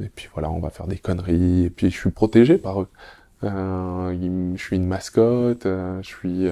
et 0.00 0.08
puis 0.14 0.28
voilà 0.32 0.50
on 0.50 0.60
va 0.60 0.70
faire 0.70 0.86
des 0.86 0.98
conneries. 0.98 1.64
Et 1.64 1.70
puis 1.70 1.90
je 1.90 1.96
suis 1.98 2.10
protégé 2.10 2.58
par 2.58 2.80
eux. 2.82 2.88
Euh, 3.44 4.16
je 4.56 4.60
suis 4.62 4.76
une 4.76 4.86
mascotte 4.86 5.62
je 5.64 6.00
suis 6.02 6.46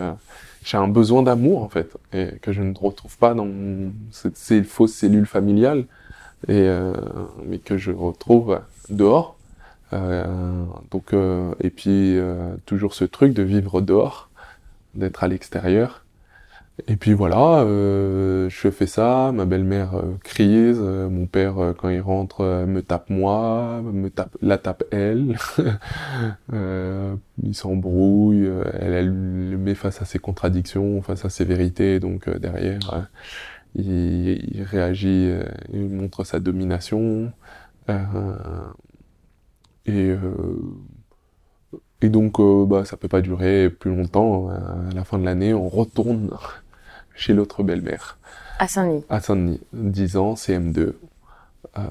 j'ai 0.64 0.76
un 0.76 0.86
besoin 0.88 1.22
d'amour 1.22 1.62
en 1.62 1.68
fait 1.68 1.96
et 2.12 2.28
que 2.42 2.52
je 2.52 2.62
ne 2.62 2.74
retrouve 2.76 3.16
pas 3.18 3.34
dans 3.34 3.44
mon, 3.46 3.92
cette, 4.12 4.36
ces 4.36 4.62
fausses 4.62 4.94
cellules 4.94 5.26
familiales 5.26 5.84
et 6.48 6.68
mais 7.44 7.58
que 7.58 7.76
je 7.76 7.90
retrouve 7.90 8.60
dehors 8.90 9.35
donc 9.92 11.12
euh, 11.12 11.54
et 11.60 11.70
puis 11.70 12.18
euh, 12.18 12.56
toujours 12.66 12.94
ce 12.94 13.04
truc 13.04 13.32
de 13.34 13.42
vivre 13.42 13.80
dehors 13.80 14.30
d'être 14.94 15.24
à 15.24 15.28
l'extérieur. 15.28 16.02
Et 16.88 16.96
puis 16.96 17.14
voilà 17.14 17.60
euh, 17.62 18.50
je 18.50 18.70
fais 18.70 18.86
ça 18.86 19.32
ma 19.32 19.46
belle-mère 19.46 19.94
euh, 19.96 20.14
crise 20.22 20.78
euh, 20.80 21.08
mon 21.08 21.26
père 21.26 21.58
euh, 21.58 21.72
quand 21.72 21.88
il 21.88 22.02
rentre 22.02 22.42
euh, 22.42 22.66
me 22.66 22.82
tape 22.82 23.08
moi 23.08 23.80
me 23.82 24.10
tape 24.10 24.36
la 24.42 24.58
tape 24.58 24.84
elle. 24.90 25.36
Euh, 26.52 27.14
il 27.42 27.54
s'embrouille 27.54 28.46
euh, 28.46 28.64
elle, 28.80 28.92
elle 28.94 29.50
le 29.50 29.58
met 29.58 29.74
face 29.74 30.00
à 30.02 30.04
ses 30.04 30.18
contradictions 30.18 31.02
face 31.02 31.24
à 31.24 31.28
ses 31.30 31.44
vérités 31.44 32.00
donc 32.00 32.28
euh, 32.28 32.38
derrière 32.38 32.94
euh, 32.94 33.00
il, 33.74 34.56
il 34.56 34.62
réagit 34.62 35.26
euh, 35.30 35.44
il 35.72 35.88
montre 35.88 36.24
sa 36.24 36.40
domination. 36.40 37.32
Euh, 37.90 38.34
et 39.86 40.10
euh, 40.10 40.18
et 42.02 42.08
donc 42.08 42.38
euh, 42.40 42.64
bah 42.66 42.84
ça 42.84 42.96
peut 42.96 43.08
pas 43.08 43.20
durer 43.22 43.70
plus 43.70 43.94
longtemps. 43.94 44.48
À 44.50 44.94
la 44.94 45.04
fin 45.04 45.18
de 45.18 45.24
l'année 45.24 45.54
on 45.54 45.68
retourne 45.68 46.30
chez 47.14 47.32
l'autre 47.34 47.62
belle-mère. 47.62 48.18
À 48.58 48.68
Saint-Denis. 48.68 49.04
à 49.08 49.20
Saint-Denis. 49.20 49.60
10 49.72 50.16
ans 50.16 50.34
CM2 50.34 50.92
euh, 51.78 51.82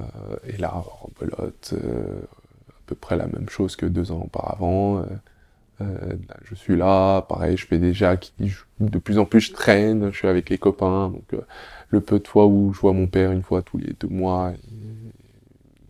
et 0.46 0.56
là 0.56 0.72
rebelote 0.74 1.74
euh, 1.74 2.20
à 2.68 2.80
peu 2.86 2.94
près 2.94 3.16
la 3.16 3.26
même 3.26 3.48
chose 3.48 3.76
que 3.76 3.86
deux 3.86 4.12
ans 4.12 4.22
auparavant. 4.24 5.04
Euh, 5.80 5.84
je 6.44 6.54
suis 6.54 6.76
là. 6.76 7.22
Pareil 7.22 7.56
je 7.56 7.66
fais 7.66 7.78
déjà 7.78 8.16
de 8.80 8.98
plus 8.98 9.18
en 9.18 9.24
plus 9.26 9.40
je 9.40 9.52
traîne. 9.52 10.10
Je 10.12 10.16
suis 10.16 10.28
avec 10.28 10.50
les 10.50 10.58
copains. 10.58 11.08
Donc 11.10 11.34
euh, 11.34 11.40
le 11.90 12.00
peu 12.00 12.18
de 12.18 12.26
fois 12.28 12.46
où 12.46 12.72
je 12.72 12.80
vois 12.80 12.92
mon 12.92 13.06
père 13.06 13.32
une 13.32 13.42
fois 13.42 13.62
tous 13.62 13.78
les 13.78 13.92
deux 14.00 14.08
mois 14.08 14.52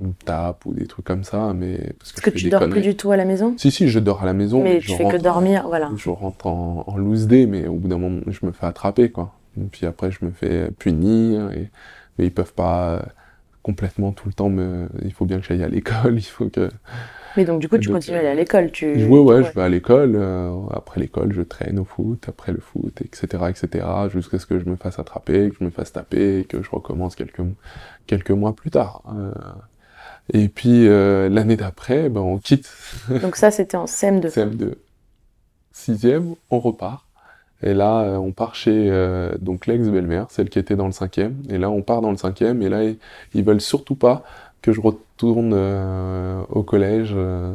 me 0.01 0.13
tape 0.25 0.67
ou 0.67 0.75
des 0.75 0.87
trucs 0.87 1.05
comme 1.07 1.25
ça 1.25 1.53
mais 1.55 1.95
parce 1.99 2.13
que 2.13 2.31
que 2.31 2.37
tu 2.37 2.49
dors 2.49 2.69
plus 2.69 2.83
du 2.83 2.97
tout 2.97 3.11
à 3.13 3.17
la 3.17 3.25
maison? 3.25 3.55
Si 3.57 3.71
si 3.71 3.89
je 3.89 3.99
dors 3.99 4.23
à 4.23 4.27
la 4.27 4.33
maison 4.33 4.63
Mais 4.63 4.81
je 4.81 4.89
tu 4.89 4.97
fais 4.97 5.09
que 5.09 5.17
dormir, 5.17 5.65
voilà. 5.69 5.91
je 5.97 6.11
rentre 6.11 6.47
en, 6.47 6.85
en 6.87 6.97
loose 6.97 7.27
day, 7.27 7.47
mais 7.47 7.67
au 7.67 7.75
bout 7.75 7.89
d'un 7.89 7.99
moment, 7.99 8.21
je 8.27 8.45
me 8.45 8.53
fais 8.53 8.67
attraper, 8.67 9.11
quoi. 9.11 9.35
Et 9.59 9.65
puis 9.65 9.87
après, 9.87 10.11
je 10.11 10.19
me 10.23 10.31
fais 10.31 10.71
punir, 10.79 11.51
et, 11.53 11.71
mais 12.19 12.27
ils 12.27 12.33
peuvent 12.33 12.53
pas 12.53 13.03
complètement 13.63 14.13
tout 14.13 14.29
le 14.29 14.33
temps 14.33 14.49
me, 14.49 14.89
il 15.05 15.13
faut 15.13 15.25
bien 15.25 15.41
que 15.41 15.45
j'aille 15.45 15.65
à 15.65 15.69
l'école, 15.69 16.15
il 16.17 16.23
faut 16.23 16.49
que, 16.49 16.71
Mais 17.37 17.45
donc, 17.45 17.61
du 17.61 17.69
coup, 17.69 17.79
tu 17.79 17.89
Donc, 17.89 17.97
continues 17.97 18.17
à 18.17 18.21
aller 18.21 18.29
à 18.29 18.35
l'école. 18.35 18.71
Tu... 18.71 19.05
ouais, 19.05 19.19
ouais, 19.19 19.43
je 19.43 19.53
vais 19.53 19.63
à 19.63 19.69
l'école, 19.69 20.15
euh, 20.15 20.53
après 20.73 21.01
l'école, 21.01 21.33
je 21.33 21.43
traîne 21.43 21.79
au 21.81 21.85
foot, 21.85 22.27
après 22.29 22.53
le 22.53 22.61
foot, 22.61 23.01
etc., 23.03 23.45
etc., 23.49 23.85
jusqu'à 24.13 24.39
ce 24.39 24.47
que 24.47 24.61
je 24.61 24.67
me 24.67 24.77
fasse 24.77 25.01
attraper, 25.01 25.51
que 25.51 25.57
je 25.59 25.65
me 25.65 25.71
fasse 25.71 25.93
taper, 25.93 26.41
et 26.41 26.45
que 26.45 26.63
je 26.63 26.71
recommence 26.71 27.17
quelques, 27.17 27.43
quelques 28.07 28.31
mois 28.31 28.55
plus 28.55 28.71
tard. 28.71 29.03
Euh, 29.17 29.33
et 30.33 30.49
puis, 30.49 30.89
euh, 30.89 31.29
l'année 31.29 31.57
d'après, 31.57 32.09
ben, 32.09 32.21
on 32.21 32.39
quitte 32.39 32.71
Donc 33.23 33.37
ça, 33.37 33.51
c'était 33.51 33.77
en 33.77 33.85
CM2. 33.85 34.29
CM2. 34.29 34.75
Sixième, 35.73 36.35
on 36.51 36.59
repart. 36.59 37.05
Et 37.63 37.75
là, 37.75 38.01
euh, 38.03 38.17
on 38.17 38.33
part 38.33 38.55
chez 38.55 38.89
euh, 38.91 39.35
donc 39.41 39.67
l'ex-belle-mère, 39.67 40.27
celle 40.31 40.51
qui 40.51 40.59
était 40.59 40.77
dans 40.77 40.87
le 40.87 40.93
cinquième. 40.93 41.43
Et 41.49 41.59
là, 41.59 41.71
on 41.71 41.83
part 41.83 42.03
dans 42.03 42.11
le 42.11 42.17
cinquième. 42.17 42.61
Et 42.63 42.69
là, 42.69 42.85
ils, 42.85 42.99
ils 43.35 43.45
veulent 43.45 43.61
surtout 43.61 43.95
pas 43.95 44.25
que 44.63 44.73
je 44.73 44.81
retourne 44.81 45.53
euh, 45.55 46.43
au 46.51 46.63
collège, 46.63 47.13
euh, 47.15 47.55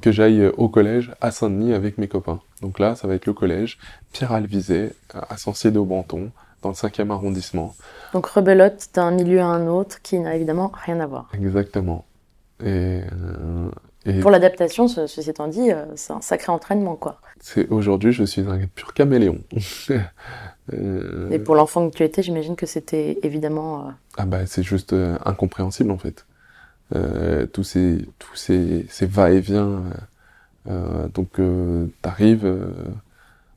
que 0.00 0.12
j'aille 0.12 0.46
au 0.56 0.68
collège 0.68 1.12
à 1.20 1.30
Saint-Denis 1.30 1.74
avec 1.74 1.98
mes 1.98 2.08
copains. 2.08 2.40
Donc 2.62 2.78
là, 2.78 2.94
ça 2.94 3.08
va 3.08 3.14
être 3.14 3.26
le 3.26 3.32
collège 3.32 3.78
Pierre 4.12 4.32
Alvizet 4.32 4.94
à 5.12 5.36
Sancier-de-Banton, 5.36 6.30
dans 6.62 6.68
le 6.70 6.74
cinquième 6.74 7.10
arrondissement. 7.10 7.74
Donc 8.12 8.26
rebelote 8.26 8.88
d'un 8.94 9.10
milieu 9.10 9.40
à 9.40 9.46
un 9.46 9.66
autre 9.66 10.00
qui 10.02 10.18
n'a 10.18 10.34
évidemment 10.36 10.70
rien 10.74 11.00
à 11.00 11.06
voir. 11.06 11.28
Exactement. 11.34 12.04
Et, 12.64 13.00
euh, 13.12 13.68
et 14.06 14.20
Pour 14.20 14.30
l'adaptation, 14.30 14.86
ce- 14.88 15.06
ceci 15.06 15.30
étant 15.30 15.48
dit, 15.48 15.72
euh, 15.72 15.84
c'est 15.96 16.12
un 16.12 16.20
sacré 16.20 16.52
entraînement, 16.52 16.94
quoi. 16.96 17.20
c'est 17.40 17.68
aujourd'hui, 17.70 18.12
je 18.12 18.24
suis 18.24 18.42
un 18.42 18.60
pur 18.74 18.94
caméléon. 18.94 19.38
Euh, 20.72 21.28
Et 21.32 21.40
pour 21.40 21.56
l'enfant 21.56 21.90
que 21.90 21.96
tu 21.96 22.04
étais, 22.04 22.22
j'imagine 22.22 22.54
que 22.54 22.66
c'était 22.66 23.18
évidemment... 23.24 23.80
euh, 23.80 23.90
Ah 24.16 24.26
bah 24.26 24.46
c'est 24.46 24.62
juste 24.62 24.94
incompréhensible 25.24 25.90
en 25.90 25.98
fait. 25.98 26.24
Tous 27.52 27.64
ces 27.64 28.06
tous 28.20 28.36
ces, 28.36 28.86
ces 28.88 29.06
va-et-vient. 29.06 29.82
donc 31.14 31.40
t'arrives 32.00 32.46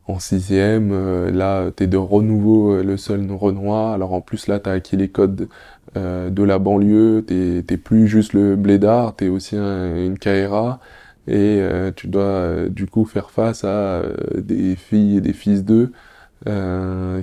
en 0.07 0.19
sixième, 0.19 0.91
euh, 0.91 1.31
là 1.31 1.71
t'es 1.71 1.87
de 1.87 1.97
renouveau 1.97 2.73
euh, 2.73 2.83
le 2.83 2.97
seul 2.97 3.29
Renoir. 3.31 3.93
Alors 3.93 4.13
en 4.13 4.21
plus 4.21 4.47
là 4.47 4.59
t'as 4.59 4.73
acquis 4.73 4.97
les 4.97 5.09
codes 5.09 5.49
euh, 5.97 6.29
de 6.29 6.43
la 6.43 6.59
banlieue. 6.59 7.23
T'es 7.27 7.77
plus 7.77 8.07
juste 8.07 8.33
le 8.33 8.55
blédard, 8.55 9.15
t'es 9.15 9.27
aussi 9.29 9.55
un- 9.57 9.95
une 10.05 10.17
KRA. 10.19 10.79
et 11.27 11.59
euh, 11.61 11.91
tu 11.95 12.07
dois 12.07 12.21
euh, 12.23 12.69
du 12.69 12.85
coup 12.87 13.05
faire 13.05 13.31
face 13.31 13.63
à 13.63 13.67
euh, 13.69 14.15
des 14.41 14.75
filles 14.75 15.17
et 15.17 15.21
des 15.21 15.33
fils 15.33 15.63
d'eux 15.65 15.91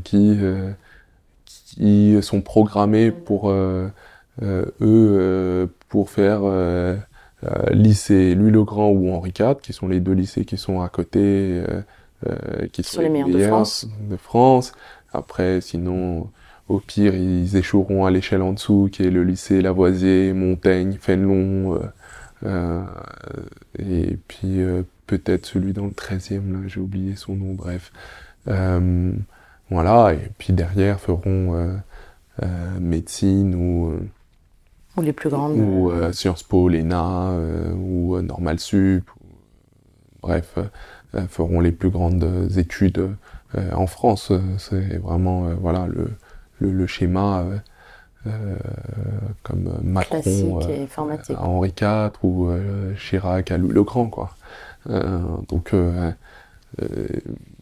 qui 0.05 0.37
qui 1.47 2.17
sont 2.23 2.41
programmés 2.43 3.11
pour 3.11 3.51
eux 3.51 3.91
pour 5.89 6.11
faire 6.11 6.43
lycée 7.73 8.35
Louis 8.35 8.51
le 8.51 8.65
Grand 8.65 8.91
ou 8.91 9.11
Henri 9.13 9.33
IV, 9.33 9.61
qui 9.63 9.73
sont 9.73 9.89
les 9.89 10.01
deux 10.01 10.13
lycées 10.13 10.45
qui 10.45 10.57
sont 10.57 10.81
à 10.81 10.89
côté, 10.89 11.63
euh, 12.29 12.67
qui 12.73 12.83
sont 12.83 13.01
les 13.01 13.09
meilleurs 13.09 13.29
de 13.29 13.39
France. 13.47 13.87
de 14.11 14.17
France. 14.17 14.73
Après, 15.13 15.61
sinon, 15.61 16.31
au 16.69 16.79
pire, 16.81 17.15
ils 17.15 17.57
échoueront 17.57 18.05
à 18.07 18.11
l'échelle 18.11 18.43
en 18.43 18.53
dessous, 18.53 18.89
qui 18.91 19.03
est 19.03 19.11
le 19.11 19.25
lycée 19.25 19.61
Lavoisier, 19.63 20.33
Montaigne, 20.33 20.97
Fénelon, 21.01 21.75
euh, 21.75 21.81
euh, 22.45 22.83
et 23.79 24.17
puis 24.29 24.61
peut-être 25.07 25.47
celui 25.47 25.73
dans 25.73 25.85
le 25.85 25.91
13e, 25.93 26.53
là, 26.53 26.59
j'ai 26.69 26.81
oublié 26.81 27.15
son 27.17 27.35
nom, 27.37 27.53
bref. 27.55 27.93
Voilà, 29.71 30.15
et 30.15 30.31
puis 30.39 30.53
derrière 30.53 31.01
feront 31.01 31.79
médecine 32.81 33.55
ou, 33.55 33.93
Ou 34.97 35.03
les 35.03 35.13
plus 35.13 35.31
grandes. 35.31 35.57
ou 35.59 35.91
euh, 35.91 36.13
Sciences 36.13 36.43
Po, 36.43 36.69
l'ENA, 36.69 37.31
euh, 37.33 37.73
ou 37.75 38.17
euh, 38.17 38.23
Normal 38.23 38.59
Sup, 38.59 39.09
ou- 39.21 39.27
bref, 40.23 40.59
feront 41.29 41.61
les 41.61 41.73
plus 41.73 41.91
grandes 41.91 42.49
études 42.57 43.11
euh, 43.57 43.73
en 43.73 43.87
France. 43.87 44.33
C'est 44.59 44.99
vraiment 44.99 45.47
euh, 45.49 45.55
voilà 45.61 45.87
le, 45.87 46.11
le, 46.61 46.73
le 46.73 46.87
schéma 46.87 47.41
euh, 47.41 47.59
euh, 48.29 48.57
comme 49.43 49.79
Macron 49.83 50.21
classique 50.21 50.69
et 50.71 50.83
informatique. 50.85 51.37
à 51.37 51.43
Henri 51.43 51.73
IV 51.81 52.11
ou 52.23 52.47
euh, 52.49 52.95
Chirac 52.97 53.51
à 53.51 53.59
Louis 53.59 53.73
le 53.73 53.83
Grand, 53.83 54.07
quoi. 54.07 54.37
Euh, 54.91 55.19
donc, 55.49 55.75
euh, 55.75 56.11
euh, 56.83 57.07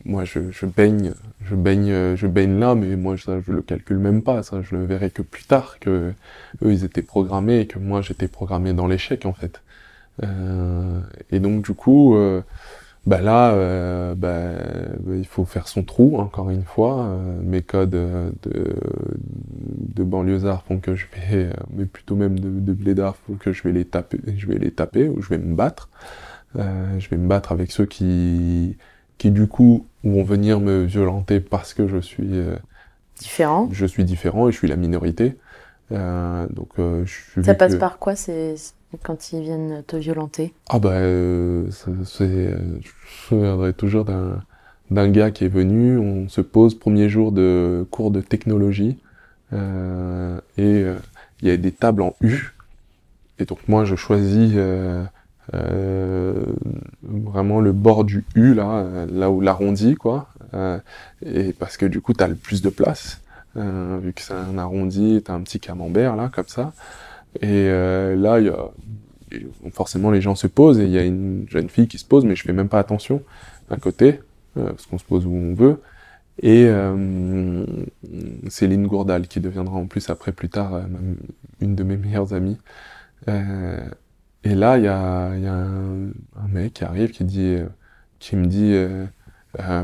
moi, 0.05 0.24
je, 0.24 0.51
je 0.51 0.66
baigne, 0.66 1.12
je 1.44 1.55
baigne, 1.55 2.14
je 2.16 2.26
baigne 2.26 2.59
là, 2.59 2.74
mais 2.74 2.96
moi, 2.96 3.16
ça, 3.18 3.40
je 3.46 3.53
le 3.53 3.62
calcule 3.62 3.98
même 3.98 4.22
pas. 4.22 4.42
Ça, 4.42 4.62
je 4.62 4.76
le 4.76 4.84
verrai 4.84 5.11
que 5.11 5.22
plus 5.22 5.44
tard. 5.44 5.78
Que 5.80 6.12
eux, 6.62 6.72
ils 6.72 6.84
étaient 6.84 7.03
programmés 7.03 7.61
et 7.61 7.66
que 7.66 7.78
moi, 7.78 8.03
j'étais 8.03 8.28
programmé 8.28 8.72
dans 8.72 8.86
l'échec, 8.86 9.26
en 9.26 9.32
fait. 9.32 9.61
Euh, 10.22 11.01
et 11.30 11.40
donc, 11.40 11.64
du 11.64 11.74
coup, 11.74 12.14
euh, 12.16 12.42
bah 13.07 13.20
là, 13.20 13.53
euh, 13.55 14.14
bah, 14.14 14.53
il 15.16 15.26
faut 15.26 15.44
faire 15.44 15.68
son 15.68 15.82
trou, 15.82 16.18
encore 16.18 16.51
une 16.51 16.64
fois. 16.64 17.01
Euh, 17.07 17.40
mes 17.42 17.62
codes 17.62 17.94
euh, 17.94 18.30
de, 18.42 18.74
de 19.94 20.05
banlieusards 20.05 20.62
font 20.64 20.78
que 20.78 20.94
je 20.94 21.07
vais, 21.14 21.44
euh, 21.46 21.53
mais 21.72 21.86
plutôt 21.86 22.14
même 22.14 22.38
de, 22.38 22.48
de 22.51 22.72
blédards, 22.72 23.16
font 23.16 23.34
que 23.34 23.53
je 23.53 23.62
vais 23.62 23.72
les 23.72 23.84
taper, 23.84 24.18
je 24.36 24.46
vais 24.46 24.59
les 24.59 24.70
taper 24.70 25.09
ou 25.09 25.22
je 25.22 25.28
vais 25.30 25.38
me 25.38 25.55
battre. 25.55 25.88
Euh, 26.57 26.98
je 26.98 27.09
vais 27.09 27.16
me 27.16 27.28
battre 27.28 27.53
avec 27.53 27.70
ceux 27.72 27.86
qui, 27.86 28.76
qui 29.18 29.30
du 29.30 29.46
coup 29.46 29.86
vont 30.05 30.24
venir 30.24 30.61
me 30.61 30.82
violenter 30.84 31.40
parce 31.40 31.74
que 31.74 31.86
je 31.86 31.98
suis, 31.98 32.38
euh, 32.38 32.57
Différents. 33.18 33.68
je 33.72 33.86
suis 33.86 34.05
différent 34.05 34.48
et 34.48 34.53
je 34.53 34.57
suis 34.59 34.68
la 34.68 34.76
minorité. 34.76 35.36
Euh, 35.92 36.46
donc 36.51 36.68
euh, 36.78 37.05
je 37.07 37.12
suis 37.32 37.44
Ça 37.44 37.55
passe 37.55 37.74
que- 37.74 37.78
par 37.78 37.98
quoi 37.98 38.14
c'est- 38.16 38.74
quand 39.03 39.32
ils 39.32 39.43
viennent 39.43 39.82
te 39.86 39.97
violenter. 39.97 40.53
Ah 40.68 40.78
bah 40.78 40.91
euh, 40.91 41.70
c'est, 41.70 42.22
euh, 42.22 42.59
je 42.80 42.88
me 42.88 43.28
souviendrai 43.28 43.72
toujours 43.72 44.05
d'un 44.05 44.43
d'un 44.91 45.09
gars 45.09 45.30
qui 45.30 45.45
est 45.45 45.49
venu, 45.49 45.99
on 45.99 46.28
se 46.28 46.41
pose 46.41 46.78
premier 46.78 47.09
jour 47.09 47.32
de 47.32 47.86
cours 47.91 48.11
de 48.11 48.20
technologie 48.20 48.99
euh, 49.53 50.41
et 50.57 50.82
euh, 50.82 50.97
il 51.43 51.49
y 51.49 51.51
a 51.51 51.57
des 51.57 51.72
tables 51.72 52.03
en 52.03 52.14
U. 52.20 52.55
Et 53.38 53.45
donc 53.45 53.59
moi 53.68 53.84
je 53.84 53.95
choisis 53.95 54.53
euh, 54.55 55.05
vraiment 57.03 57.61
le 57.61 57.72
bord 57.72 58.05
du 58.05 58.24
U 58.34 58.55
là, 58.55 58.84
là 59.11 59.30
où 59.30 59.41
l'arrondi 59.41 59.95
quoi, 59.95 60.28
et 61.24 61.53
parce 61.55 61.76
que 61.76 61.86
du 61.86 62.01
coup 62.01 62.12
t'as 62.12 62.28
le 62.28 62.34
plus 62.34 62.61
de 62.61 62.68
place 62.68 63.22
vu 63.57 64.12
que 64.12 64.20
c'est 64.20 64.34
un 64.34 64.59
arrondi, 64.59 65.22
t'as 65.24 65.32
un 65.32 65.41
petit 65.41 65.59
camembert 65.59 66.16
là 66.16 66.30
comme 66.32 66.49
ça 66.49 66.72
et 67.37 67.68
euh, 67.68 68.16
là 68.16 68.41
y 68.41 68.49
a 68.49 68.70
forcément 69.72 70.11
les 70.11 70.20
gens 70.20 70.35
se 70.35 70.47
posent 70.49 70.81
et 70.81 70.85
il 70.85 70.91
y 70.91 70.99
a 70.99 71.05
une 71.05 71.47
jeune 71.49 71.68
fille 71.68 71.87
qui 71.87 71.99
se 71.99 72.05
pose 72.05 72.24
mais 72.24 72.35
je 72.35 72.43
fais 72.43 72.53
même 72.53 72.68
pas 72.68 72.81
attention 72.81 73.22
à 73.70 73.76
côté 73.76 74.20
euh, 74.57 74.70
parce 74.70 74.87
qu'on 74.87 74.99
se 74.99 75.05
pose 75.05 75.26
où 75.26 75.33
on 75.33 75.55
veut. 75.55 75.81
Et 76.43 76.64
euh, 76.68 77.66
Céline 78.49 78.87
Gourdal 78.87 79.28
qui 79.28 79.41
deviendra 79.41 79.76
en 79.76 79.87
plus 79.87 80.09
après 80.09 80.33
plus 80.33 80.49
tard 80.49 80.74
euh, 80.74 80.83
une 81.61 81.74
de 81.74 81.83
mes 81.85 81.97
meilleures 81.97 82.33
amies. 82.33 82.59
Euh, 83.28 83.78
et 84.45 84.55
là 84.55 84.78
il 84.78 84.85
y 84.85 84.89
a, 84.89 85.37
y 85.37 85.47
a 85.47 85.53
un, 85.55 86.49
mec 86.49 86.74
qui 86.74 86.85
arrive 86.85 87.11
qui 87.11 87.24
dit 87.24 87.59
qui 88.18 88.37
me 88.37 88.47
dit 88.47 88.74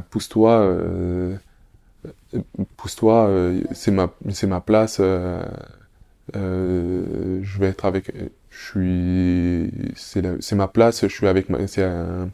pousse-toi 0.08 0.74
pousse-toi 2.78 3.52
c'est 3.72 3.90
ma 3.90 4.10
c'est 4.30 4.46
ma 4.46 4.62
place 4.62 5.02
euh, 6.34 6.38
euh, 6.38 7.40
je 7.42 7.58
vais 7.58 7.66
être 7.68 7.84
avec 7.84 8.12
je 8.50 8.58
suis 8.58 9.92
c'est 9.96 10.54
ma 10.56 10.68
place 10.68 11.02
je 11.02 11.12
suis 11.14 11.26
avec 11.28 11.48
ma 11.48 11.66
c'est 11.68 11.84
un- 11.84 12.30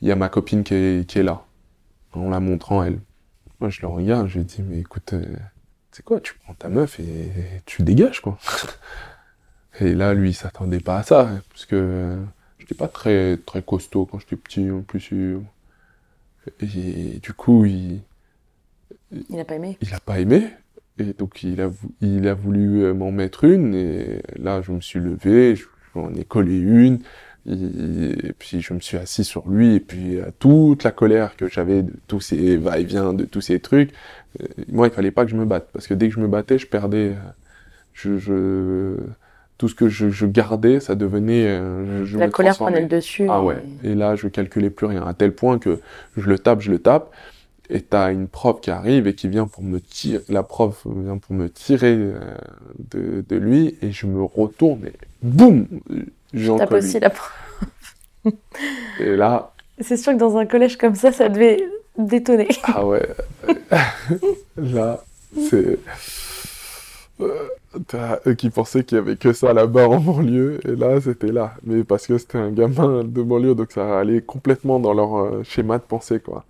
il 0.00 0.08
y 0.08 0.12
a 0.12 0.16
ma 0.16 0.28
copine 0.28 0.64
qui 0.64 0.74
est 0.74 1.06
qui 1.08 1.18
est 1.18 1.22
là 1.22 1.44
en 2.12 2.30
la 2.30 2.40
montrant 2.40 2.82
elle. 2.84 3.00
Moi 3.60 3.70
je 3.70 3.80
le 3.82 3.88
regarde 3.88 4.28
je 4.28 4.38
lui 4.38 4.44
dis 4.44 4.62
mais 4.62 4.78
écoute 4.78 5.12
euh, 5.14 5.24
c'est 5.92 6.04
quoi 6.04 6.20
tu 6.20 6.34
prends 6.44 6.54
ta 6.54 6.68
meuf 6.68 7.00
et 7.00 7.30
tu 7.66 7.82
dégages 7.82 8.20
quoi. 8.20 8.38
Et 9.80 9.94
là 9.94 10.14
lui 10.14 10.30
il 10.30 10.34
s'attendait 10.34 10.80
pas 10.80 10.98
à 10.98 11.02
ça 11.02 11.28
hein, 11.28 11.42
parce 11.50 11.66
que 11.66 11.76
euh, 11.76 12.16
j'étais 12.58 12.74
pas 12.74 12.88
très 12.88 13.36
très 13.36 13.62
costaud 13.62 14.06
quand 14.06 14.18
j'étais 14.18 14.36
petit 14.36 14.70
en 14.70 14.80
plus 14.82 15.10
il- 15.12 15.40
et 16.60 17.18
du 17.20 17.32
coup 17.32 17.64
il 17.64 18.00
Il 19.12 19.36
n'a 19.36 19.44
pas 19.44 19.54
aimé. 19.56 19.76
il 19.80 19.94
a 19.94 20.00
pas 20.00 20.18
aimé 20.18 20.48
et 20.98 21.14
donc 21.18 21.42
il 21.42 21.60
a, 21.60 21.70
il 22.00 22.26
a 22.28 22.34
voulu 22.34 22.82
euh, 22.84 22.94
m'en 22.94 23.10
mettre 23.12 23.44
une 23.44 23.74
et 23.74 24.20
là 24.38 24.60
je 24.62 24.72
me 24.72 24.80
suis 24.80 25.00
levé, 25.00 25.54
je- 25.56 25.66
j'en 25.94 26.12
ai 26.14 26.24
collé 26.24 26.58
une 26.58 26.98
et, 27.50 28.32
puis 28.38 28.60
je 28.60 28.74
me 28.74 28.80
suis 28.80 28.96
assis 28.98 29.24
sur 29.24 29.48
lui 29.48 29.74
et 29.76 29.80
puis 29.80 30.18
toute 30.38 30.84
la 30.84 30.90
colère 30.90 31.36
que 31.36 31.48
j'avais 31.48 31.82
de 31.82 31.92
tous 32.06 32.20
ces 32.20 32.56
va-et-vient, 32.56 33.14
de 33.14 33.24
tous 33.24 33.40
ces 33.40 33.58
trucs, 33.60 33.90
euh, 34.42 34.46
moi 34.68 34.88
il 34.88 34.92
fallait 34.92 35.10
pas 35.12 35.24
que 35.24 35.30
je 35.30 35.36
me 35.36 35.46
batte 35.46 35.68
parce 35.72 35.86
que 35.86 35.94
dès 35.94 36.08
que 36.08 36.14
je 36.14 36.20
me 36.20 36.28
battais 36.28 36.58
je 36.58 36.66
perdais, 36.66 37.12
euh, 37.12 37.30
je, 37.94 38.18
je 38.18 38.96
tout 39.56 39.68
ce 39.68 39.74
que 39.74 39.88
je, 39.88 40.08
je 40.10 40.26
gardais 40.26 40.78
ça 40.78 40.94
devenait, 40.94 41.58
je, 42.04 42.16
La 42.18 42.28
colère 42.28 42.56
prenait 42.56 42.82
le 42.82 42.86
dessus. 42.86 43.26
Ah 43.28 43.40
et- 43.42 43.44
ouais. 43.46 43.56
Et 43.82 43.94
là, 43.96 44.14
je 44.14 44.28
calculais 44.28 44.70
plus 44.70 44.86
rien, 44.86 45.04
à 45.04 45.14
tel 45.14 45.32
point 45.32 45.58
que 45.58 45.80
je 46.16 46.28
le 46.28 46.38
tape, 46.38 46.60
je 46.60 46.70
le 46.70 46.78
tape, 46.78 47.10
et 47.70 47.82
t'as 47.82 48.12
une 48.12 48.28
prof 48.28 48.60
qui 48.60 48.70
arrive 48.70 49.06
et 49.06 49.14
qui 49.14 49.28
vient 49.28 49.46
pour 49.46 49.62
me 49.62 49.80
tirer, 49.80 50.22
la 50.28 50.42
prof 50.42 50.86
vient 50.86 51.18
pour 51.18 51.34
me 51.34 51.48
tirer 51.50 51.94
euh, 51.96 52.20
de, 52.90 53.24
de 53.28 53.36
lui, 53.36 53.76
et 53.82 53.90
je 53.92 54.06
me 54.06 54.22
retourne, 54.22 54.86
et 54.86 54.92
boum 55.22 55.66
J'en 56.34 56.56
Tape 56.58 56.68
colle 56.70 56.78
aussi 56.78 57.00
la 57.00 57.10
pro- 57.10 57.24
Et 59.00 59.16
là, 59.16 59.52
C'est 59.80 59.96
sûr 59.96 60.12
que 60.12 60.18
dans 60.18 60.36
un 60.36 60.46
collège 60.46 60.76
comme 60.76 60.94
ça, 60.94 61.12
ça 61.12 61.28
devait 61.28 61.64
détonner. 61.96 62.48
ah 62.64 62.84
ouais, 62.86 63.06
là, 64.56 65.02
c'est... 65.50 65.78
Euh, 67.20 67.48
T'as 67.86 68.18
eux 68.26 68.32
qui 68.34 68.48
pensaient 68.48 68.82
qu'il 68.82 68.96
y 68.96 68.98
avait 68.98 69.16
que 69.16 69.32
ça 69.34 69.52
là-bas 69.52 69.88
en 69.88 70.00
banlieue, 70.00 70.58
et 70.66 70.74
là, 70.74 71.00
c'était 71.02 71.30
là. 71.32 71.54
Mais 71.64 71.84
parce 71.84 72.06
que 72.06 72.16
c'était 72.16 72.38
un 72.38 72.50
gamin 72.50 73.04
de 73.04 73.22
banlieue, 73.22 73.54
donc 73.54 73.72
ça 73.72 73.98
allait 74.00 74.22
complètement 74.22 74.80
dans 74.80 74.94
leur 74.94 75.16
euh, 75.18 75.42
schéma 75.44 75.76
de 75.78 75.82
pensée, 75.82 76.18
quoi. 76.18 76.44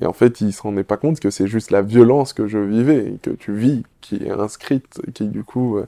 Et 0.00 0.06
en 0.06 0.12
fait, 0.12 0.40
ils 0.40 0.52
se 0.52 0.62
rendaient 0.62 0.84
pas 0.84 0.96
compte 0.96 1.20
que 1.20 1.30
c'est 1.30 1.46
juste 1.46 1.70
la 1.70 1.82
violence 1.82 2.32
que 2.32 2.46
je 2.46 2.58
vivais, 2.58 3.08
et 3.14 3.18
que 3.20 3.30
tu 3.30 3.52
vis, 3.52 3.82
qui 4.00 4.16
est 4.16 4.30
inscrite, 4.30 5.00
qui 5.12 5.28
du 5.28 5.44
coup, 5.44 5.76
euh, 5.76 5.86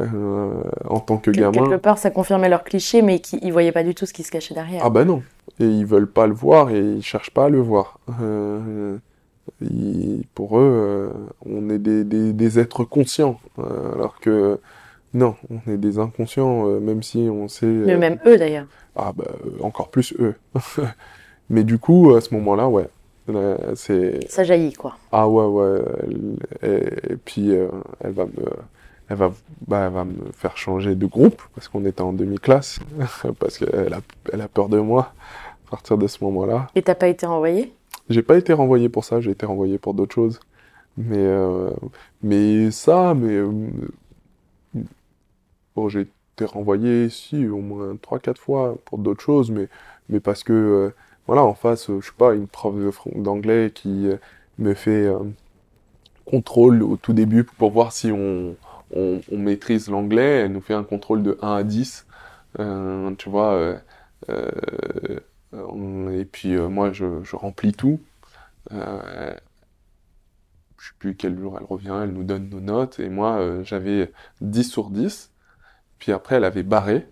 euh, 0.00 0.62
en 0.88 1.00
tant 1.00 1.16
que 1.18 1.30
Quel- 1.32 1.42
gamin... 1.42 1.64
Quelque 1.68 1.80
part, 1.80 1.98
ça 1.98 2.10
confirmait 2.10 2.48
leur 2.48 2.62
cliché, 2.64 3.02
mais 3.02 3.18
qui, 3.18 3.38
ils 3.42 3.52
voyaient 3.52 3.72
pas 3.72 3.82
du 3.82 3.94
tout 3.94 4.06
ce 4.06 4.12
qui 4.12 4.22
se 4.22 4.30
cachait 4.30 4.54
derrière. 4.54 4.82
Ah 4.84 4.90
bah 4.90 5.04
non. 5.04 5.22
Et 5.58 5.66
ils 5.66 5.84
veulent 5.86 6.10
pas 6.10 6.26
le 6.26 6.34
voir 6.34 6.70
et 6.70 6.80
ils 6.80 7.02
cherchent 7.02 7.32
pas 7.32 7.46
à 7.46 7.48
le 7.48 7.60
voir. 7.60 7.98
Euh, 8.20 8.96
ils- 9.60 10.24
pour 10.34 10.58
eux, 10.58 10.62
euh, 10.62 11.10
on 11.44 11.68
est 11.68 11.78
des, 11.78 12.04
des, 12.04 12.32
des 12.32 12.58
êtres 12.60 12.84
conscients, 12.84 13.40
alors 13.58 14.20
que 14.20 14.60
non, 15.14 15.34
on 15.50 15.70
est 15.70 15.76
des 15.78 15.98
inconscients, 15.98 16.64
même 16.80 17.02
si 17.02 17.28
on 17.30 17.48
sait. 17.48 17.66
Mais 17.66 17.96
même 17.96 18.18
eux, 18.24 18.38
d'ailleurs. 18.38 18.66
Ah 18.94 19.12
euh, 19.20 19.62
encore 19.62 19.88
plus 19.90 20.14
eux. 20.20 20.36
Mais 21.50 21.64
du 21.64 21.78
coup, 21.78 22.14
à 22.14 22.20
ce 22.20 22.32
moment-là, 22.34 22.68
ouais, 22.68 22.88
Ça 24.28 24.44
jaillit, 24.44 24.72
quoi. 24.72 24.96
ah 25.12 25.28
ouais 25.28 25.44
ouais. 25.44 25.82
et, 26.62 27.12
et 27.12 27.16
puis 27.16 27.52
euh, 27.52 27.68
elle 28.00 28.12
va 28.12 28.24
me 28.26 28.32
elle 29.08 29.16
va, 29.16 29.32
bah, 29.66 29.84
elle 29.86 29.92
va 29.92 30.04
me 30.04 30.32
faire 30.32 30.56
changer 30.56 30.94
de 30.94 31.06
groupe 31.06 31.42
parce 31.54 31.68
qu'on 31.68 31.84
était 31.84 32.00
en 32.02 32.12
demi-classe 32.12 32.78
parce 33.38 33.58
qu'elle 33.58 33.92
a, 33.92 34.00
elle 34.32 34.40
a 34.40 34.48
peur 34.48 34.68
de 34.68 34.78
moi 34.78 35.12
à 35.66 35.70
partir 35.70 35.98
de 35.98 36.06
ce 36.06 36.22
moment-là. 36.24 36.68
Et 36.74 36.82
t'as 36.82 36.94
pas 36.94 37.08
été 37.08 37.26
renvoyé 37.26 37.72
J'ai 38.08 38.22
pas 38.22 38.36
été 38.38 38.52
renvoyé 38.52 38.88
pour 38.88 39.04
ça, 39.04 39.20
j'ai 39.20 39.32
été 39.32 39.44
renvoyé 39.46 39.78
pour 39.78 39.94
d'autres 39.94 40.14
choses. 40.14 40.40
Mais, 40.96 41.16
euh, 41.18 41.70
mais 42.22 42.70
ça, 42.70 43.14
mais. 43.14 43.32
euh, 43.32 43.50
bon, 45.76 45.88
j'ai 45.88 46.02
été 46.36 46.44
renvoyé, 46.44 47.08
si, 47.10 47.46
au 47.46 47.58
moins 47.58 47.94
3-4 47.96 48.38
fois 48.38 48.76
pour 48.84 48.98
d'autres 48.98 49.22
choses, 49.22 49.50
mais 49.50 49.68
mais 50.08 50.20
parce 50.20 50.42
que, 50.44 50.52
euh, 50.52 50.94
voilà, 51.26 51.42
en 51.44 51.54
face, 51.54 51.90
euh, 51.90 52.00
je 52.00 52.06
sais 52.06 52.12
pas, 52.16 52.34
une 52.34 52.48
prof 52.48 52.74
d'anglais 53.14 53.70
qui 53.74 54.08
euh, 54.08 54.16
me 54.58 54.74
fait 54.74 55.06
euh, 55.06 55.18
contrôle 56.24 56.82
au 56.82 56.96
tout 56.96 57.12
début 57.12 57.44
pour 57.44 57.70
voir 57.70 57.92
si 57.92 58.10
on, 58.12 58.56
maîtrise 59.30 59.88
l'anglais. 59.88 60.40
Elle 60.40 60.52
nous 60.52 60.60
fait 60.60 60.74
un 60.74 60.84
contrôle 60.84 61.22
de 61.22 61.38
1 61.42 61.56
à 61.56 61.62
10, 61.62 62.06
euh, 62.60 63.14
tu 63.16 63.30
vois. 63.30 63.80
et 64.28 66.24
puis 66.30 66.56
moi, 66.56 66.92
je, 66.92 67.36
remplis 67.36 67.72
tout. 67.72 68.00
Euh, 68.72 69.34
je 70.78 70.88
sais 70.88 70.94
plus 70.98 71.16
quel 71.16 71.38
jour 71.38 71.56
elle 71.58 71.66
revient, 71.66 71.98
elle 72.02 72.12
nous 72.12 72.24
donne 72.24 72.48
nos 72.48 72.60
notes, 72.60 72.98
et 73.00 73.08
moi, 73.08 73.62
j'avais 73.62 74.12
10 74.40 74.64
sur 74.64 74.90
10. 74.90 75.30
Puis 75.98 76.12
après, 76.12 76.36
elle 76.36 76.44
avait 76.44 76.62
barré 76.64 77.06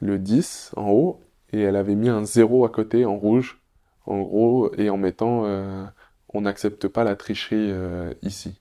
le 0.00 0.18
10 0.18 0.72
en 0.76 0.90
haut, 0.90 1.20
et 1.52 1.60
elle 1.60 1.76
avait 1.76 1.94
mis 1.94 2.08
un 2.08 2.24
0 2.24 2.64
à 2.64 2.68
côté 2.68 3.04
en 3.04 3.16
rouge, 3.16 3.60
en 4.06 4.20
gros, 4.20 4.72
et 4.76 4.90
en 4.90 4.96
mettant 4.96 5.44
euh, 5.44 5.84
on 6.32 6.42
n'accepte 6.42 6.88
pas 6.88 7.04
la 7.04 7.16
tricherie 7.16 7.70
euh, 7.70 8.12
ici. 8.22 8.60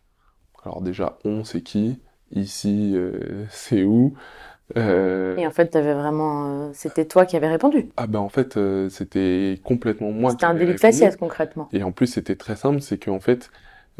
Alors 0.64 0.82
déjà, 0.82 1.18
on, 1.26 1.44
c'est 1.44 1.62
qui? 1.62 2.00
Ici, 2.32 2.94
euh, 2.96 3.46
c'est 3.50 3.84
où? 3.84 4.14
Et 4.76 5.46
en 5.46 5.52
fait, 5.52 5.68
t'avais 5.68 5.94
vraiment, 5.94 6.74
c'était 6.74 7.06
toi 7.06 7.28
qui 7.28 7.36
avais 7.36 7.48
répondu. 7.48 7.90
Ah 7.98 8.08
ben 8.08 8.18
en 8.18 8.30
fait, 8.30 8.58
c'était 8.90 9.60
complètement 9.64 10.12
moi 10.12 10.32
C'était 10.32 10.46
un 10.46 10.56
délit 10.56 10.74
de 10.74 10.80
faciès 10.80 11.16
concrètement. 11.18 11.70
Et 11.72 11.84
en 11.84 11.92
plus, 11.92 12.08
c'était 12.08 12.36
très 12.36 12.56
simple, 12.56 12.82
c'est 12.82 12.98
qu'en 12.98 13.20
fait, 13.20 13.52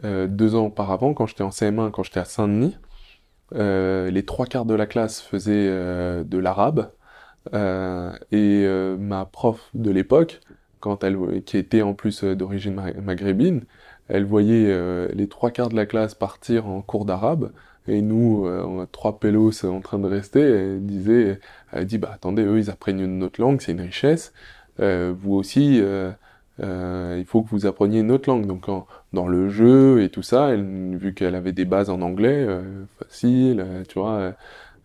deux 0.04 0.56
ans 0.56 0.66
auparavant, 0.66 1.14
quand 1.14 1.28
j'étais 1.28 1.44
en 1.44 1.50
CM1, 1.50 1.92
quand 1.92 2.02
j'étais 2.02 2.20
à 2.20 2.26
Saint-Denis, 2.26 2.80
les 3.52 4.26
trois 4.26 4.48
quarts 4.48 4.66
de 4.66 4.74
la 4.74 4.88
classe 4.88 5.22
faisaient 5.22 5.68
de 5.68 6.38
l'arabe, 6.40 6.90
euh, 7.54 8.12
et 8.32 8.64
euh, 8.66 8.98
ma 8.98 9.26
prof 9.26 9.70
de 9.74 9.92
l'époque, 9.92 10.42
quand 10.80 11.04
elle, 11.04 11.44
qui 11.46 11.58
était 11.58 11.82
en 11.82 11.94
plus 11.94 12.24
euh, 12.24 12.36
d'origine 12.36 12.74
ma- 12.76 12.94
maghrébine, 12.94 13.64
elle 14.08 14.26
voyait 14.26 14.68
euh, 14.68 15.10
les 15.14 15.28
trois 15.28 15.52
quarts 15.52 15.70
de 15.70 15.76
la 15.76 15.86
classe 15.86 16.16
partir 16.16 16.68
en 16.68 16.82
cours 16.82 17.06
d'arabe, 17.06 17.52
et 17.88 18.02
nous, 18.02 18.46
euh, 18.48 18.64
on 18.66 18.82
a 18.82 18.88
trois 18.88 19.20
pélos 19.20 19.66
en 19.66 19.82
train 19.82 20.00
de 20.00 20.08
rester, 20.08 20.42
elle 20.42 20.86
disait, 20.86 21.40
elle 21.72 21.86
dit, 21.86 21.98
bah 21.98 22.12
attendez, 22.14 22.44
eux, 22.44 22.58
ils 22.60 22.70
apprennent 22.70 23.00
une 23.00 23.24
autre 23.24 23.42
langue, 23.42 23.62
c'est 23.62 23.72
une 23.74 23.82
richesse, 23.82 24.34
euh, 24.80 25.14
vous 25.18 25.34
aussi, 25.34 25.82
il 26.60 27.26
faut 27.26 27.42
que 27.44 27.50
vous 27.50 27.66
appreniez 27.66 28.00
une 28.00 28.12
autre 28.12 28.30
langue. 28.30 28.46
Donc 28.48 28.70
en- 28.70 28.88
dans 29.14 29.28
le 29.28 29.50
jeu 29.50 30.02
et 30.02 30.10
tout 30.10 30.24
ça, 30.24 30.50
elle, 30.50 30.98
vu 30.98 31.14
qu'elle 31.14 31.36
avait 31.36 31.52
des 31.52 31.66
bases 31.66 31.90
en 31.90 32.02
anglais, 32.02 32.48
facile, 33.00 33.66
tu 33.88 34.00
vois, 34.00 34.34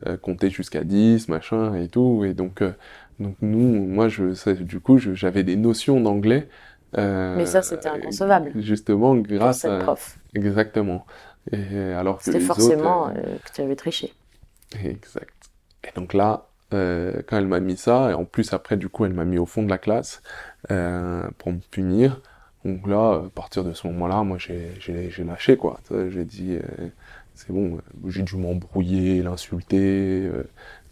euh, 0.07 0.17
compter 0.17 0.51
jusqu'à 0.51 0.85
10, 0.85 1.29
machin 1.29 1.75
et 1.75 1.89
tout. 1.89 2.25
Et 2.25 2.35
donc, 2.35 2.63
euh, 2.63 2.73
donc 3.19 3.37
nous, 3.43 3.87
moi, 3.87 4.09
je, 4.09 4.35
ça, 4.35 4.53
du 4.55 4.81
coup, 4.81 4.99
j'avais 4.99 5.43
des 5.43 5.57
notions 5.57 6.01
d'anglais. 6.01 6.49
euh, 6.99 7.37
Mais 7.37 7.47
ça, 7.47 7.63
c'était 7.63 7.89
inconcevable 7.89 8.53
Justement, 8.57 9.15
grâce 9.17 9.61
cette 9.61 9.71
à... 9.71 9.79
prof. 9.79 10.19
Exactement. 10.35 11.07
Et 11.53 11.79
alors 11.95 12.19
que 12.19 12.25
C'était 12.25 12.41
forcément 12.41 13.07
autres, 13.07 13.15
que 13.45 13.53
tu 13.53 13.61
avais 13.63 13.77
triché. 13.77 14.13
Exact. 14.85 15.35
Et 15.85 15.93
donc 15.95 16.15
là, 16.15 16.47
quand 16.71 17.37
elle 17.37 17.47
m'a 17.49 17.61
mis 17.61 17.77
ça, 17.77 18.11
et 18.11 18.15
en 18.15 18.25
plus 18.25 18.53
après, 18.53 18.77
du 18.77 18.89
coup, 18.89 19.05
elle 19.05 19.15
m'a 19.15 19.25
mis 19.25 19.39
au 19.39 19.47
fond 19.47 19.63
de 19.63 19.71
la 19.71 19.79
classe 19.79 20.23
pour 20.69 21.53
me 21.53 21.59
punir. 21.71 22.21
Donc 22.65 22.87
là, 22.87 23.23
à 23.27 23.31
partir 23.35 23.65
de 23.65 23.73
ce 23.73 23.87
moment-là, 23.89 24.23
moi, 24.23 24.37
j'ai 24.39 25.25
lâché, 25.25 25.57
quoi. 25.57 25.81
J'ai 26.09 26.25
dit, 26.25 26.57
euh, 26.57 26.89
c'est 27.47 27.53
bon, 27.53 27.77
euh, 27.77 28.11
j'ai 28.11 28.23
dû 28.23 28.37
m'embrouiller, 28.37 29.23
l'insulter, 29.23 30.27
euh, 30.27 30.45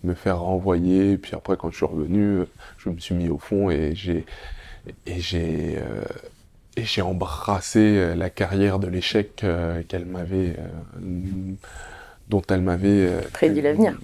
me 0.05 0.14
faire 0.14 0.40
renvoyer. 0.40 1.18
Puis 1.18 1.34
après, 1.34 1.57
quand 1.57 1.70
je 1.70 1.76
suis 1.76 1.86
revenu, 1.86 2.22
euh, 2.22 2.46
je 2.78 2.88
me 2.90 2.99
suis 2.99 3.14
mis 3.14 3.28
au 3.28 3.38
fond 3.38 3.70
et 3.70 3.94
j'ai 3.94 4.24
et 5.07 5.20
j'ai 5.20 5.76
euh, 5.78 6.05
et 6.76 6.84
j'ai 6.84 7.03
embrassé 7.03 8.14
la 8.14 8.30
carrière 8.30 8.78
de 8.78 8.86
l'échec 8.86 9.42
euh, 9.44 9.82
qu'elle 9.88 10.07
m'avait 10.07 10.57
dont 12.28 12.42
elle 12.49 12.61
m'avait 12.61 13.11
Prédit 13.32 13.61
l'avenir, 13.62 13.99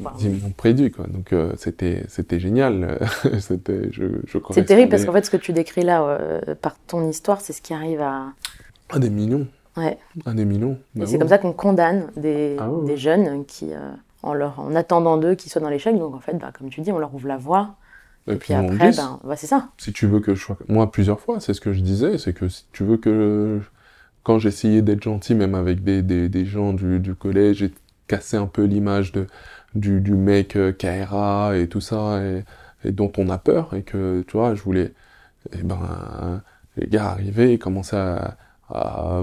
prédit 0.57 0.91
quoi 0.91 1.07
donc 1.07 1.33
euh, 1.33 1.53
c'était 1.57 2.05
c'était 2.09 2.41
génial 2.41 2.99
c'était 3.41 3.91
je 3.93 4.05
je 4.27 4.39
C'est 4.51 4.65
terrible 4.65 4.91
parce 4.91 5.05
qu'en 5.05 5.13
fait, 5.13 5.25
ce 5.25 5.31
que 5.31 5.37
tu 5.37 5.53
décris 5.53 5.83
là 5.83 6.03
euh, 6.03 6.55
par 6.61 6.77
ton 6.87 7.09
histoire, 7.09 7.41
c'est 7.41 7.53
ce 7.53 7.63
qui 7.63 7.73
arrive 7.75 8.01
à. 8.01 8.33
un 8.91 8.99
des 8.99 9.11
millions 9.11 9.47
Ouais. 9.77 9.99
un 10.27 10.35
des 10.35 10.45
millions 10.45 10.79
Et 10.97 11.01
Bah 11.01 11.07
c'est 11.07 11.19
comme 11.19 11.29
ça 11.29 11.39
qu'on 11.39 11.53
condamne 11.53 12.09
des, 12.17 12.57
Ah 12.61 12.69
des 12.87 12.97
jeunes 12.97 13.45
qui, 13.45 13.75
euh, 13.75 13.91
en, 14.23 14.33
leur, 14.35 14.61
en 14.61 14.75
attendant 14.75 15.17
d'eux 15.17 15.35
qu'ils 15.35 15.51
soient 15.51 15.61
dans 15.61 15.69
l'échec, 15.69 15.99
donc 15.99 16.15
en 16.15 16.21
fait, 16.21 16.35
bah, 16.39 16.53
comme 16.57 16.69
tu 16.71 16.81
dis, 16.81 16.93
on 16.93 16.99
leur 16.99 17.13
ouvre 17.15 17.27
la 17.29 17.37
voie. 17.37 17.75
et 18.29 18.37
Puis 18.37 18.55
après, 18.55 18.93
ben, 18.93 19.19
bah, 19.25 19.37
c'est 19.37 19.47
ça. 19.49 19.69
si 19.79 19.93
tu 19.93 20.07
veux 20.07 20.21
que 20.21 20.35
je 20.35 20.43
sois 20.43 20.57
moi 20.69 20.91
plusieurs 20.91 21.21
fois 21.21 21.41
c'est 21.41 21.53
ce 21.55 21.61
que 21.61 21.73
je 21.73 21.81
disais 21.81 22.17
c'est 22.19 22.33
que 22.33 22.49
si 22.49 22.65
tu 22.73 22.85
veux 22.85 22.97
que 22.97 23.61
quand 24.23 24.39
j'essayais 24.39 24.81
d'être 24.81 25.03
gentil 25.03 25.35
même 25.35 25.55
avec 25.55 25.85
des, 25.85 26.03
des, 26.03 26.29
des 26.31 26.47
gens 26.47 26.73
du, 26.73 27.01
du 27.01 27.15
collège 27.15 27.59
j'ai 27.59 27.75
cassé 28.07 28.37
un 28.39 28.47
peu 28.47 28.65
l'image 28.65 29.13
de 29.13 29.27
du, 29.75 30.01
du 30.01 30.15
mec 30.15 30.57
euh, 30.57 30.73
KRA 30.73 31.57
et 31.59 31.69
tout 31.69 31.81
ça 31.83 32.23
et, 32.25 32.45
et 32.85 32.93
dont 32.93 33.13
on 33.19 33.29
a 33.29 33.39
peur 33.39 33.75
et 33.75 33.83
que 33.83 34.25
tu 34.27 34.37
vois 34.37 34.55
je 34.55 34.63
voulais 34.63 34.95
et 35.53 35.63
ben 35.63 36.43
les 36.77 36.87
gars 36.87 37.11
arrivaient 37.11 37.53
et 37.55 37.59
commençaient 37.59 37.97
à, 37.97 38.37
à, 38.71 39.23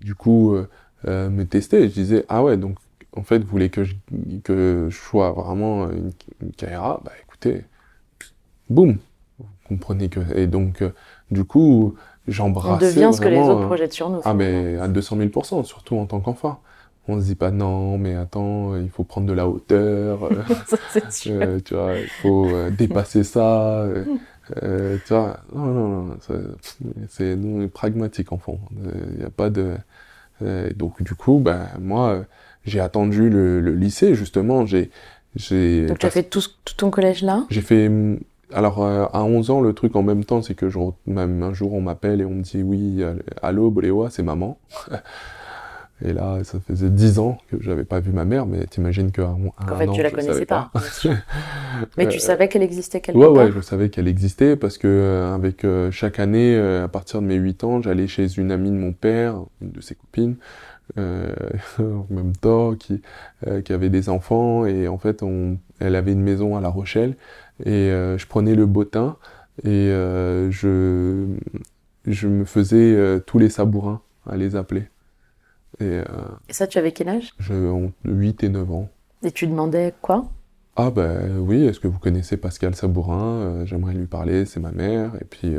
du 0.00 0.14
coup 0.14 0.54
euh, 0.54 0.68
euh, 1.08 1.30
me 1.30 1.44
tester 1.46 1.82
et 1.84 1.88
je 1.88 1.94
disais 1.94 2.24
ah 2.28 2.42
ouais 2.42 2.56
donc 2.56 2.76
en 3.16 3.22
fait 3.22 3.38
vous 3.40 3.48
voulez 3.48 3.70
que 3.70 3.84
je, 3.84 3.94
que 4.44 4.88
je 4.90 4.96
sois 4.96 5.32
vraiment 5.32 5.90
une, 5.90 6.12
une 6.42 6.52
KRA 6.52 7.00
bah 7.04 7.12
écoutez 7.22 7.64
boum 8.70 8.98
vous 9.38 9.46
comprenez 9.68 10.08
que 10.08 10.20
et 10.36 10.46
donc 10.46 10.82
euh, 10.82 10.90
du 11.30 11.44
coup 11.44 11.94
On 12.26 12.30
j'embrassais 12.32 12.94
devient 12.94 13.10
ce 13.14 13.20
que 13.20 13.28
les 13.28 13.38
autres 13.38 13.62
euh, 13.62 13.66
projettent 13.66 13.92
sur 13.92 14.10
nous. 14.10 14.20
ah 14.24 14.34
mais 14.34 14.78
à 14.78 14.88
200 14.88 15.16
000% 15.16 15.64
surtout 15.64 15.96
en 15.96 16.06
tant 16.06 16.20
qu'enfant 16.20 16.60
on 17.08 17.18
se 17.20 17.24
dit 17.26 17.34
pas 17.34 17.50
non 17.50 17.98
mais 17.98 18.14
attends 18.14 18.76
il 18.76 18.88
faut 18.90 19.02
prendre 19.04 19.26
de 19.26 19.32
la 19.32 19.48
hauteur 19.48 20.24
euh, 20.24 20.42
Ça, 20.66 20.76
c'est 20.88 21.10
sûr. 21.12 21.32
euh, 21.42 21.58
tu 21.64 21.74
vois, 21.74 21.94
il 21.98 22.08
faut 22.08 22.46
euh, 22.54 22.70
dépasser 22.70 23.24
ça. 23.24 23.86
euh, 24.62 24.94
euh, 24.94 24.98
tu 25.06 25.12
vois, 25.14 25.40
non, 25.54 25.66
non, 25.66 25.88
non, 26.04 26.16
c'est 27.08 27.36
nous, 27.36 27.68
pragmatique 27.68 28.32
enfant. 28.32 28.58
Il 29.12 29.18
n'y 29.18 29.24
a 29.24 29.30
pas 29.30 29.50
de. 29.50 29.74
euh, 30.42 30.70
donc 30.74 31.02
du 31.02 31.14
coup, 31.14 31.38
ben 31.38 31.68
moi, 31.80 32.08
euh, 32.10 32.22
j'ai 32.64 32.80
attendu 32.80 33.28
le, 33.30 33.60
le 33.60 33.74
lycée 33.74 34.14
justement. 34.14 34.66
J'ai, 34.66 34.90
j'ai. 35.36 35.86
Donc 35.86 35.98
tu 35.98 36.06
as 36.06 36.10
fait 36.10 36.24
tout, 36.24 36.42
tout 36.64 36.74
ton 36.76 36.90
collège 36.90 37.22
là? 37.22 37.44
J'ai 37.50 37.60
fait. 37.62 37.86
hum, 37.88 38.18
Alors 38.52 38.82
euh, 38.84 39.06
à 39.12 39.22
11 39.24 39.50
ans, 39.50 39.60
le 39.60 39.72
truc 39.72 39.96
en 39.96 40.02
même 40.02 40.24
temps, 40.24 40.42
c'est 40.42 40.54
que 40.54 40.68
je, 40.68 40.78
même 41.06 41.42
un 41.42 41.52
jour 41.54 41.72
on 41.72 41.80
m'appelle 41.80 42.20
et 42.20 42.24
on 42.24 42.30
me 42.34 42.42
dit 42.42 42.62
oui, 42.62 43.02
euh, 43.02 43.14
allô, 43.42 43.70
Boléwa, 43.70 44.10
c'est 44.10 44.22
maman. 44.22 44.58
Et 46.04 46.12
là, 46.12 46.42
ça 46.44 46.58
faisait 46.60 46.90
10 46.90 47.18
ans 47.18 47.38
que 47.48 47.60
j'avais 47.62 47.84
pas 47.84 48.00
vu 48.00 48.12
ma 48.12 48.24
mère, 48.24 48.46
mais 48.46 48.66
t'imagines 48.66 49.12
qu'à 49.12 49.28
un, 49.28 49.36
En 49.68 49.74
un 49.74 49.76
fait, 49.76 49.86
an, 49.88 49.92
tu 49.94 50.02
la 50.02 50.10
je 50.10 50.14
connaissais 50.14 50.46
pas. 50.46 50.72
Mais 51.96 52.06
tu 52.08 52.18
Euh, 52.18 52.20
savais 52.20 52.48
qu'elle 52.48 52.62
existait 52.62 53.00
quelque 53.00 53.16
Ouais, 53.18 53.28
part 53.28 53.46
ouais, 53.46 53.52
je 53.52 53.60
savais 53.60 53.90
qu'elle 53.90 54.08
existait 54.08 54.56
parce 54.56 54.78
que 54.78 54.86
euh, 54.88 55.34
avec 55.34 55.64
euh, 55.64 55.90
chaque 55.90 56.18
année, 56.18 56.56
à 56.56 56.88
partir 56.88 57.20
de 57.22 57.26
mes 57.26 57.36
8 57.36 57.64
ans, 57.64 57.82
j'allais 57.82 58.06
chez 58.08 58.26
une 58.38 58.50
amie 58.52 58.70
de 58.70 58.76
mon 58.76 58.92
père, 58.92 59.36
une 59.60 59.70
de 59.72 59.80
ses 59.82 59.94
copines, 59.94 60.36
euh, 60.98 61.34
en 61.80 62.06
même 62.10 62.36
temps, 62.36 62.74
qui, 62.76 63.02
euh, 63.46 63.62
qui 63.62 63.72
avait 63.72 63.90
des 63.90 64.08
enfants 64.10 64.66
et 64.66 64.88
en 64.88 64.98
fait, 64.98 65.22
on, 65.22 65.58
elle 65.80 65.96
avait 65.96 66.12
une 66.12 66.22
maison 66.22 66.56
à 66.56 66.60
La 66.62 66.68
Rochelle 66.70 67.16
et 67.64 67.70
euh, 67.90 68.18
je 68.18 68.26
prenais 68.26 68.54
le 68.54 68.66
bottin 68.66 69.16
et 69.64 69.68
euh, 69.70 70.50
je, 70.50 71.26
je 72.06 72.28
me 72.28 72.44
faisais 72.44 73.20
tous 73.26 73.38
les 73.38 73.50
sabourins 73.50 74.02
à 74.28 74.36
les 74.36 74.56
appeler. 74.56 74.84
Et 75.82 75.98
euh, 75.98 76.04
Et 76.48 76.52
ça, 76.52 76.66
tu 76.66 76.78
avais 76.78 76.92
quel 76.92 77.08
âge? 77.08 77.32
je, 77.38 77.88
8 78.04 78.44
et 78.44 78.48
9 78.48 78.70
ans. 78.72 78.88
Et 79.22 79.30
tu 79.32 79.46
demandais 79.46 79.92
quoi? 80.00 80.24
Ah 80.76 80.90
ben 80.90 81.38
oui, 81.38 81.64
est-ce 81.64 81.80
que 81.80 81.88
vous 81.88 81.98
connaissez 81.98 82.36
Pascal 82.36 82.74
Sabourin? 82.74 83.22
Euh, 83.40 83.66
J'aimerais 83.66 83.94
lui 83.94 84.06
parler, 84.06 84.46
c'est 84.46 84.60
ma 84.60 84.70
mère. 84.72 85.12
Et 85.20 85.24
puis 85.24 85.54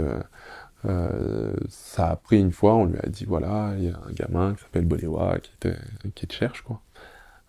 euh, 0.86 1.54
ça 1.70 2.10
a 2.10 2.16
pris 2.16 2.40
une 2.40 2.52
fois, 2.52 2.76
on 2.76 2.86
lui 2.86 2.98
a 3.02 3.08
dit 3.08 3.26
voilà, 3.26 3.74
il 3.78 3.86
y 3.86 3.90
a 3.90 3.96
un 3.98 4.12
gamin 4.12 4.54
qui 4.56 4.62
s'appelle 4.64 4.86
Boléwa 4.86 5.38
qui 5.40 5.52
te, 5.60 5.70
qui 6.16 6.28
te 6.28 6.34
cherche 6.34 6.62
quoi, 6.64 6.82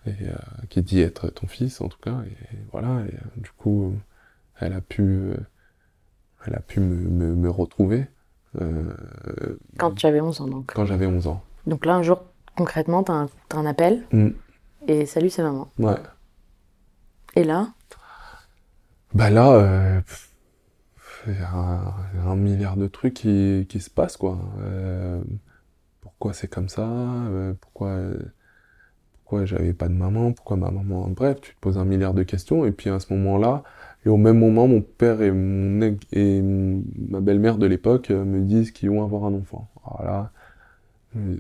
et 0.07 0.13
qui 0.69 0.83
dit 0.83 1.01
être 1.01 1.29
ton 1.29 1.47
fils 1.47 1.81
en 1.81 1.89
tout 1.89 1.99
cas. 2.01 2.17
Et 2.27 2.57
voilà, 2.71 3.01
et 3.09 3.41
du 3.41 3.51
coup, 3.51 3.93
elle 4.61 4.73
a 4.75 4.81
pu, 4.81 5.33
elle 6.47 6.55
a 6.55 6.61
pu 6.61 6.81
me, 6.81 6.95
me, 7.09 7.35
me 7.35 7.51
retrouver 7.51 8.07
euh, 8.61 8.93
Quand 9.79 9.93
tu 9.93 10.07
avais 10.07 10.21
11 10.21 10.41
ans 10.43 10.47
donc. 10.47 10.73
quand 10.75 10.85
j'avais 10.85 11.07
11 11.07 11.27
ans. 11.27 11.43
Donc 11.67 11.87
là, 11.87 11.97
un 11.97 12.03
jour, 12.03 12.23
concrètement, 12.57 13.03
t'as 13.03 13.13
un, 13.15 13.29
t'as 13.49 13.59
un 13.59 13.67
appel 13.67 14.05
Mm. 14.13 14.31
et 14.89 15.07
salut, 15.07 15.31
c'est 15.31 15.43
maman. 15.43 15.69
Ouais. 15.79 15.95
Et 17.37 17.45
là, 17.45 17.75
Bah 19.15 19.31
là, 19.31 19.53
euh, 19.55 20.01
il 21.27 21.35
y 21.35 21.39
a 21.39 21.51
un, 21.53 21.95
il 22.13 22.19
y 22.19 22.23
a 22.23 22.27
un 22.27 22.37
milliard 22.37 22.77
de 22.77 22.87
trucs 22.87 23.15
qui, 23.15 23.67
qui 23.69 23.81
se 23.81 23.91
passent, 23.91 24.17
quoi. 24.17 24.39
Euh, 24.61 25.23
pourquoi 26.03 26.35
c'est 26.35 26.49
comme 26.49 26.69
ça? 26.69 26.89
Euh, 26.89 27.55
Pourquoi, 27.61 27.91
euh, 27.91 28.19
pourquoi 29.25 29.45
j'avais 29.47 29.73
pas 29.73 29.89
de 29.89 29.95
maman? 29.95 30.33
Pourquoi 30.33 30.57
ma 30.57 30.71
maman? 30.71 31.09
Bref, 31.09 31.41
tu 31.41 31.55
te 31.55 31.61
poses 31.61 31.79
un 31.79 31.85
milliard 31.85 32.15
de 32.15 32.23
questions. 32.23 32.65
Et 32.67 32.73
puis 32.73 32.91
à 32.91 33.01
ce 33.01 33.13
moment-là, 33.15 33.63
Et 34.07 34.11
au 34.11 34.17
même 34.19 34.39
moment, 34.39 34.69
mon 34.69 34.83
père 34.83 35.23
et, 35.23 35.33
mon, 35.33 35.97
et 36.13 36.43
ma 36.43 37.21
belle-mère 37.21 37.59
de 37.59 37.67
l'époque 37.67 38.11
euh, 38.11 38.25
me 38.25 38.43
disent 38.43 38.71
qu'ils 38.73 38.91
vont 38.91 39.03
avoir 39.05 39.25
un 39.25 39.35
enfant. 39.35 39.71
Voilà. 39.97 40.33
Euh, 41.17 41.37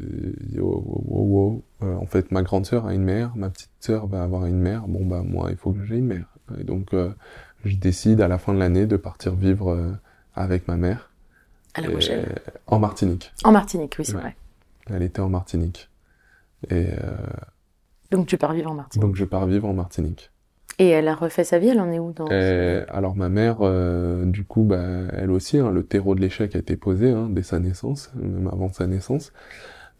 wow, 0.58 0.82
wow, 0.86 1.02
wow, 1.06 1.24
wow. 1.26 1.62
Euh, 1.82 1.94
en 1.96 2.06
fait, 2.06 2.30
ma 2.30 2.42
grande 2.42 2.64
sœur 2.66 2.86
a 2.86 2.94
une 2.94 3.02
mère, 3.02 3.34
ma 3.36 3.50
petite 3.50 3.70
sœur 3.80 4.06
va 4.06 4.22
avoir 4.22 4.46
une 4.46 4.58
mère. 4.58 4.86
Bon, 4.88 5.04
bah, 5.04 5.22
moi, 5.24 5.48
il 5.50 5.56
faut 5.56 5.72
que 5.72 5.84
j'ai 5.84 5.96
une 5.96 6.06
mère. 6.06 6.26
Et 6.58 6.64
donc, 6.64 6.92
euh, 6.94 7.10
je 7.64 7.76
décide 7.76 8.20
à 8.20 8.28
la 8.28 8.38
fin 8.38 8.54
de 8.54 8.58
l'année 8.58 8.86
de 8.86 8.96
partir 8.96 9.34
vivre 9.34 9.70
euh, 9.72 9.92
avec 10.34 10.68
ma 10.68 10.76
mère. 10.76 11.10
À 11.74 11.80
La 11.80 11.88
Rochelle. 11.88 12.26
euh, 12.30 12.50
en 12.68 12.78
Martinique. 12.78 13.32
En 13.42 13.50
Martinique, 13.52 13.96
oui, 13.98 14.04
c'est 14.04 14.14
ouais. 14.14 14.20
vrai. 14.20 14.36
Elle 14.90 15.02
était 15.02 15.20
en 15.20 15.28
Martinique. 15.28 15.90
Et 16.70 16.88
euh, 16.92 17.16
Donc 18.10 18.26
tu 18.26 18.36
pars 18.38 18.52
vivre 18.52 18.70
en 18.70 18.74
Martinique. 18.74 19.02
donc, 19.06 19.16
je 19.16 19.24
pars 19.24 19.46
vivre 19.46 19.68
en 19.68 19.74
Martinique. 19.74 20.30
Et 20.78 20.88
elle 20.88 21.06
a 21.08 21.14
refait 21.14 21.44
sa 21.44 21.58
vie, 21.58 21.68
elle 21.68 21.80
en 21.80 21.90
est 21.92 21.98
où 21.98 22.12
dans 22.12 22.28
Et 22.30 22.82
alors 22.88 23.14
ma 23.16 23.28
mère, 23.28 23.58
euh, 23.60 24.24
du 24.24 24.44
coup, 24.44 24.64
bah, 24.64 24.82
elle 25.12 25.30
aussi, 25.30 25.58
hein, 25.58 25.70
le 25.70 25.84
terreau 25.84 26.14
de 26.14 26.20
l'échec 26.20 26.56
a 26.56 26.58
été 26.58 26.76
posé 26.76 27.10
hein, 27.10 27.28
dès 27.30 27.42
sa 27.42 27.58
naissance, 27.60 28.10
même 28.14 28.48
avant 28.48 28.72
sa 28.72 28.86
naissance. 28.86 29.32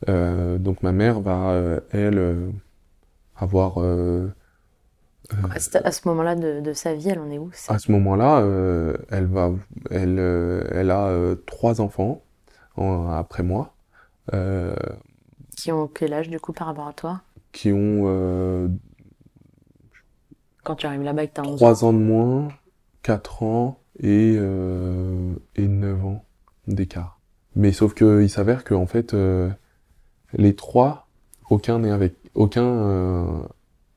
Euh, 0.09 0.59
donc 0.59 0.83
ma 0.83 0.93
mère 0.93 1.21
va, 1.21 1.51
euh, 1.51 1.81
elle, 1.93 2.19
euh, 2.19 2.51
avoir 3.37 3.81
euh, 3.83 4.29
À 5.51 5.59
ce, 5.91 6.09
moment-là 6.09 6.35
de, 6.35 6.61
de 6.61 6.73
sa 6.73 6.95
vie, 6.95 7.09
elle 7.09 7.19
en 7.21 7.31
est 7.31 7.39
où 7.39 7.51
c'est- 7.53 7.73
à 7.73 7.79
ce 7.79 7.91
moment-là, 7.93 8.41
euh, 8.41 8.97
elle 9.11 9.27
va, 9.27 9.53
elle, 9.91 10.19
euh, 10.19 10.65
elle 10.73 10.91
a 10.91 11.07
euh, 11.07 11.37
trois 11.47 11.81
enfants 11.81 12.23
en- 12.77 13.11
après 13.11 13.43
moi, 13.43 13.75
euh, 14.35 14.75
Qui 15.57 15.73
ont 15.73 15.89
quel 15.89 16.13
âge 16.13 16.29
du 16.29 16.39
coup 16.39 16.53
par 16.53 16.67
rapport 16.67 16.87
à 16.89 16.93
toi? 16.93 17.23
qui 17.53 17.73
ont 17.73 18.03
euh, 18.07 18.69
Quand 20.65 20.75
tu 20.77 20.87
arrives 20.87 21.03
là-bas 21.03 21.25
et 21.25 21.29
que 21.29 21.35
t'as 21.35 21.43
11 21.43 21.53
ans. 21.53 21.57
3 21.57 21.85
ans 21.85 21.93
de 21.93 21.99
moins, 21.99 22.49
4 23.03 23.43
ans 23.43 23.79
et, 24.01 24.35
euh, 24.37 25.35
et 25.57 25.69
9 25.69 26.05
ans 26.05 26.25
d'écart. 26.67 27.21
Mais 27.55 27.71
sauf 27.73 27.95
que 27.95 28.23
il 28.23 28.31
s'avère 28.31 28.65
que 28.65 28.75
en 28.75 28.87
fait 28.87 29.15
euh, 29.15 29.49
les 30.33 30.57
trois, 30.57 31.07
aucun 31.51 31.79
n'est 31.79 31.91
avec 31.91 32.15
aucun 32.35 32.65
euh, 32.65 33.27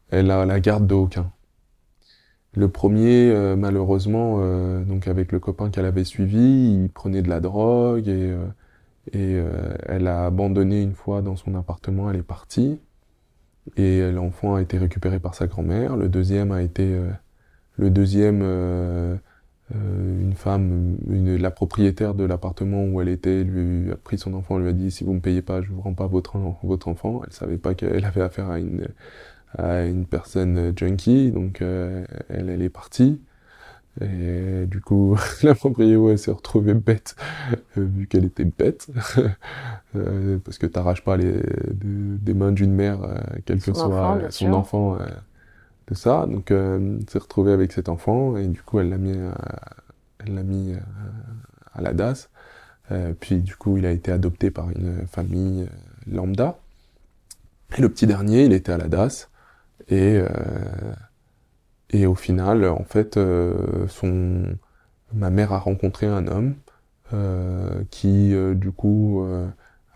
elle 0.10 0.30
a 0.32 0.46
la 0.46 0.60
garde 0.60 0.86
de 0.86 0.94
aucun. 0.94 1.32
Le 2.54 2.70
premier, 2.70 3.30
euh, 3.30 3.56
malheureusement, 3.56 4.38
euh, 4.40 4.84
donc 4.84 5.08
avec 5.08 5.32
le 5.32 5.40
copain 5.40 5.70
qu'elle 5.70 5.86
avait 5.86 6.04
suivi, 6.04 6.74
il 6.84 6.90
prenait 6.90 7.22
de 7.22 7.30
la 7.30 7.40
drogue 7.40 8.08
et, 8.08 8.32
euh, 8.32 8.46
et 9.12 9.36
euh, 9.36 9.76
elle 9.86 10.08
a 10.08 10.26
abandonné 10.26 10.82
une 10.82 10.94
fois 10.94 11.22
dans 11.22 11.36
son 11.36 11.56
appartement, 11.56 12.10
elle 12.10 12.18
est 12.18 12.24
partie. 12.24 12.80
Et 13.76 14.12
l'enfant 14.12 14.56
a 14.56 14.62
été 14.62 14.78
récupéré 14.78 15.20
par 15.20 15.36
sa 15.36 15.48
grand-mère. 15.48 15.98
Le 15.98 16.10
deuxième 16.10 16.52
a 16.52 16.62
été, 16.62 16.84
euh, 16.94 17.10
le 17.78 17.90
deuxième, 17.90 18.42
euh, 18.44 19.16
euh, 19.76 20.22
une 20.22 20.34
femme, 20.34 20.98
la 21.08 21.52
propriétaire 21.52 22.16
de 22.16 22.24
l'appartement 22.26 22.86
où 22.86 23.02
elle 23.02 23.10
était, 23.10 23.44
lui 23.44 23.92
a 23.92 23.98
pris 23.98 24.18
son 24.18 24.34
enfant, 24.34 24.58
lui 24.60 24.70
a 24.70 24.74
dit 24.74 24.92
si 24.92 25.04
vous 25.04 25.14
me 25.14 25.20
payez 25.22 25.42
pas, 25.42 25.62
je 25.62 25.70
vous 25.72 25.82
rends 25.82 25.94
pas 25.94 26.08
votre 26.08 26.36
en- 26.38 26.60
votre 26.64 26.88
enfant. 26.88 27.22
Elle 27.26 27.34
savait 27.34 27.58
pas 27.58 27.76
qu'elle 27.76 28.06
avait 28.06 28.22
affaire 28.22 28.50
à 28.50 28.60
une 28.60 28.88
à 29.58 29.86
une 29.86 30.06
personne 30.06 30.74
junkie, 30.78 31.32
donc 31.32 31.62
euh, 31.62 32.06
elle, 32.30 32.50
elle 32.50 32.62
est 32.62 32.70
partie. 32.70 33.22
Et 34.02 34.66
du 34.68 34.82
coup, 34.82 35.18
la 35.44 35.56
propriétaire 35.56 36.02
ouais, 36.02 36.18
s'est 36.18 36.32
retrouvée 36.32 36.74
bête, 36.76 37.16
euh, 37.78 37.86
vu 37.86 38.08
qu'elle 38.08 38.26
était 38.26 38.46
bête, 38.46 38.88
Euh, 39.96 40.40
parce 40.44 40.58
que 40.60 40.68
t'arraches 40.68 41.04
pas 41.04 41.18
les, 41.18 41.34
de- 41.34 42.18
des 42.18 42.34
mains 42.34 42.52
d'une 42.52 42.74
mère, 42.74 43.04
euh, 43.04 43.18
quel 43.46 43.62
que 43.62 43.74
soit 43.74 44.30
son 44.30 44.30
sûr. 44.32 44.54
enfant, 44.54 44.98
de 45.88 45.96
ça. 45.96 46.26
Donc, 46.28 46.52
elle 46.52 47.00
s'est 47.10 47.20
retrouvée 47.20 47.54
avec 47.54 47.72
cet 47.74 47.90
enfant, 47.90 48.38
et 48.38 48.48
du 48.48 48.62
coup, 48.62 48.80
elle 48.80 48.90
l'a 48.90 48.98
mis, 48.98 49.18
elle 50.20 50.36
l'a 50.36 50.44
mis 50.44 50.74
à 51.74 51.82
la 51.82 51.94
DAS. 51.94 52.30
Puis, 53.20 53.42
du 53.42 53.56
coup, 53.56 53.78
il 53.78 53.86
a 53.86 53.92
été 53.92 54.12
adopté 54.12 54.52
par 54.52 54.70
une 54.72 55.08
famille 55.08 55.68
lambda. 56.08 56.60
Et 57.78 57.82
le 57.82 57.90
petit 57.90 58.08
dernier, 58.08 58.46
il 58.46 58.54
était 58.54 58.72
à 58.72 58.78
la 58.78 58.88
DAS. 58.88 59.30
Et, 59.90 60.18
euh, 60.18 60.28
et 61.92 62.06
au 62.08 62.16
final, 62.16 62.66
en 62.66 62.84
fait, 62.84 63.18
euh, 63.18 63.88
son, 63.88 64.58
ma 65.14 65.30
mère 65.32 65.54
a 65.54 65.60
rencontré 65.60 66.08
un 66.08 66.28
homme 66.28 66.56
euh, 67.14 67.84
qui, 67.92 68.34
euh, 68.36 68.56
du 68.56 68.72
coup, 68.72 69.24
euh, 69.24 69.48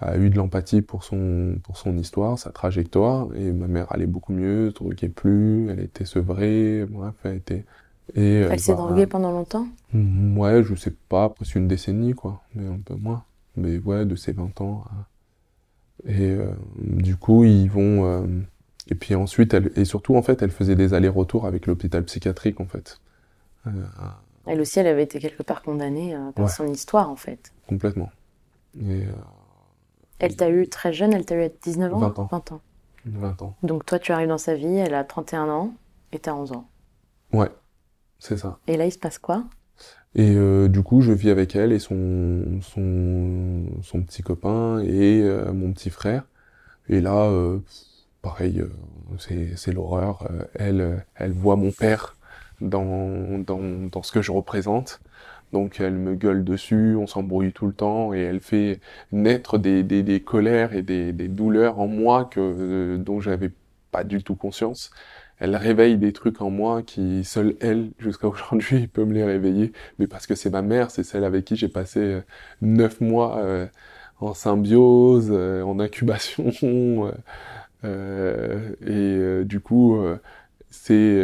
a 0.01 0.17
eu 0.17 0.29
de 0.29 0.37
l'empathie 0.37 0.81
pour 0.81 1.03
son, 1.03 1.57
pour 1.63 1.77
son 1.77 1.97
histoire, 1.97 2.39
sa 2.39 2.51
trajectoire. 2.51 3.27
Et 3.35 3.51
ma 3.53 3.67
mère 3.67 3.91
allait 3.91 4.07
beaucoup 4.07 4.33
mieux, 4.33 4.69
se 4.71 4.75
droguait 4.75 5.09
plus, 5.09 5.69
elle 5.69 5.79
était 5.81 6.05
sevrée, 6.05 6.85
bref, 6.89 7.15
elle 7.25 7.37
était... 7.37 7.65
Et, 8.15 8.43
Elle 8.49 8.59
s'est 8.59 8.75
bah, 8.75 8.75
droguée 8.75 9.07
pendant 9.07 9.31
longtemps? 9.31 9.65
Mm, 9.93 10.37
Ouais, 10.37 10.63
je 10.63 10.75
sais 10.75 10.91
pas, 11.09 11.29
presque 11.29 11.55
une 11.55 11.67
décennie, 11.67 12.13
quoi, 12.13 12.43
mais 12.55 12.67
un 12.67 12.79
peu 12.79 12.95
moins. 12.95 13.25
Mais 13.55 13.77
ouais, 13.79 14.05
de 14.05 14.15
ses 14.15 14.33
20 14.33 14.59
ans. 14.61 14.85
à- 14.89 15.07
Et 16.07 16.31
euh, 16.31 16.53
du 16.79 17.15
coup, 17.17 17.43
ils 17.43 17.69
vont. 17.69 18.05
euh, 18.05 18.27
Et 18.91 18.95
puis 18.95 19.15
ensuite, 19.15 19.53
elle... 19.55 19.71
et 19.75 19.85
surtout, 19.85 20.15
en 20.15 20.21
fait, 20.21 20.41
elle 20.43 20.51
faisait 20.51 20.75
des 20.75 20.93
allers-retours 20.93 21.47
avec 21.47 21.65
l'hôpital 21.65 22.03
psychiatrique, 22.03 22.59
en 22.59 22.65
fait. 22.67 22.99
Euh, 23.67 23.71
Elle 24.45 24.61
aussi, 24.61 24.79
elle 24.79 24.87
avait 24.87 25.03
été 25.03 25.19
quelque 25.19 25.41
part 25.43 25.61
condamnée 25.63 26.13
euh, 26.15 26.31
par 26.31 26.45
Ouais. 26.45 26.51
son 26.51 26.67
histoire 26.67 27.09
en 27.09 27.15
fait. 27.15 27.51
complètement. 27.67 28.11
Et 28.79 29.03
euh, 29.05 29.11
Elle 30.19 30.35
t'a 30.35 30.49
eu 30.49 30.67
très 30.67 30.93
jeune, 30.93 31.13
elle 31.13 31.25
t'a 31.25 31.35
eu 31.35 31.43
à 31.43 31.49
19 31.49 31.93
ans? 31.93 31.99
20 31.99 32.19
ans. 32.19 32.27
20 32.31 32.51
ans. 32.51 32.61
20 33.05 33.41
ans. 33.43 33.55
Donc 33.63 33.85
toi, 33.85 33.97
tu 33.99 34.11
arrives 34.11 34.27
dans 34.29 34.37
sa 34.37 34.55
vie, 34.55 34.75
elle 34.77 34.93
a 34.93 35.03
31 35.03 35.47
ans 35.49 35.73
et 36.11 36.19
t'as 36.19 36.33
11 36.33 36.51
ans. 36.53 36.67
Ouais, 37.33 37.49
c'est 38.19 38.37
ça. 38.37 38.59
Et 38.67 38.77
là, 38.77 38.85
il 38.85 38.91
se 38.91 38.99
passe 38.99 39.17
quoi? 39.19 39.43
Et 40.15 40.35
euh, 40.35 40.67
du 40.67 40.83
coup, 40.83 41.01
je 41.01 41.11
vis 41.13 41.29
avec 41.29 41.55
elle 41.55 41.71
et 41.71 41.79
son, 41.79 42.59
son, 42.61 43.63
son 43.81 44.01
petit 44.03 44.21
copain 44.23 44.79
et 44.79 45.21
euh, 45.21 45.53
mon 45.53 45.71
petit 45.71 45.89
frère. 45.89 46.23
Et 46.89 46.99
là, 46.99 47.25
euh, 47.29 47.59
pareil, 48.21 48.61
euh, 48.61 48.69
c'est, 49.55 49.73
l'horreur. 49.73 50.27
Euh, 50.29 50.43
elle, 50.55 50.81
euh, 50.81 50.97
elle 51.15 51.31
voit 51.31 51.55
mon 51.55 51.71
père 51.71 52.17
dans, 52.61 53.39
dans, 53.39 53.89
dans 53.89 54.03
ce 54.03 54.11
que 54.11 54.21
je 54.21 54.31
représente. 54.31 55.01
Donc 55.51 55.79
elle 55.81 55.95
me 55.97 56.15
gueule 56.15 56.43
dessus, 56.43 56.95
on 56.95 57.07
s'embrouille 57.07 57.51
tout 57.51 57.67
le 57.67 57.73
temps 57.73 58.13
et 58.13 58.19
elle 58.21 58.39
fait 58.39 58.79
naître 59.11 59.57
des, 59.57 59.83
des, 59.83 60.01
des 60.03 60.21
colères 60.21 60.73
et 60.73 60.81
des, 60.81 61.11
des 61.11 61.27
douleurs 61.27 61.79
en 61.79 61.87
moi 61.87 62.25
que, 62.25 62.39
euh, 62.39 62.97
dont 62.97 63.19
j'avais 63.19 63.51
pas 63.91 64.03
du 64.03 64.23
tout 64.23 64.35
conscience. 64.35 64.91
Elle 65.39 65.55
réveille 65.55 65.97
des 65.97 66.13
trucs 66.13 66.41
en 66.41 66.49
moi 66.51 66.83
qui, 66.83 67.23
seule 67.25 67.55
elle, 67.61 67.91
jusqu'à 67.99 68.27
aujourd'hui, 68.29 68.87
peut 68.87 69.03
me 69.05 69.13
les 69.13 69.23
réveiller. 69.23 69.73
Mais 69.99 70.07
parce 70.07 70.27
que 70.27 70.35
c'est 70.35 70.49
ma 70.51 70.61
mère, 70.61 70.91
c'est 70.91 71.03
celle 71.03 71.23
avec 71.25 71.45
qui 71.45 71.55
j'ai 71.55 71.67
passé 71.67 72.21
neuf 72.61 73.01
mois 73.01 73.39
euh, 73.39 73.67
en 74.19 74.33
symbiose, 74.33 75.29
euh, 75.31 75.63
en 75.63 75.79
incubation. 75.79 76.51
euh, 77.83 78.71
et 78.81 78.89
euh, 78.91 79.43
du 79.45 79.59
coup, 79.59 79.97
euh, 79.97 80.17
c'est... 80.69 81.21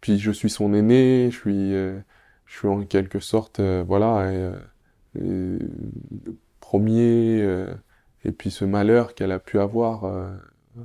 puis 0.00 0.18
je 0.18 0.30
suis 0.30 0.50
son 0.50 0.74
aîné, 0.74 1.30
je 1.30 1.36
suis, 1.36 1.72
je 1.72 2.02
suis 2.58 2.68
en 2.68 2.84
quelque 2.84 3.20
sorte, 3.20 3.60
voilà, 3.60 4.32
et, 4.32 5.20
et 5.20 5.58
premier, 6.60 7.42
et 8.24 8.32
puis 8.32 8.50
ce 8.50 8.64
malheur 8.64 9.14
qu'elle 9.14 9.32
a 9.32 9.38
pu 9.38 9.58
avoir 9.58 10.04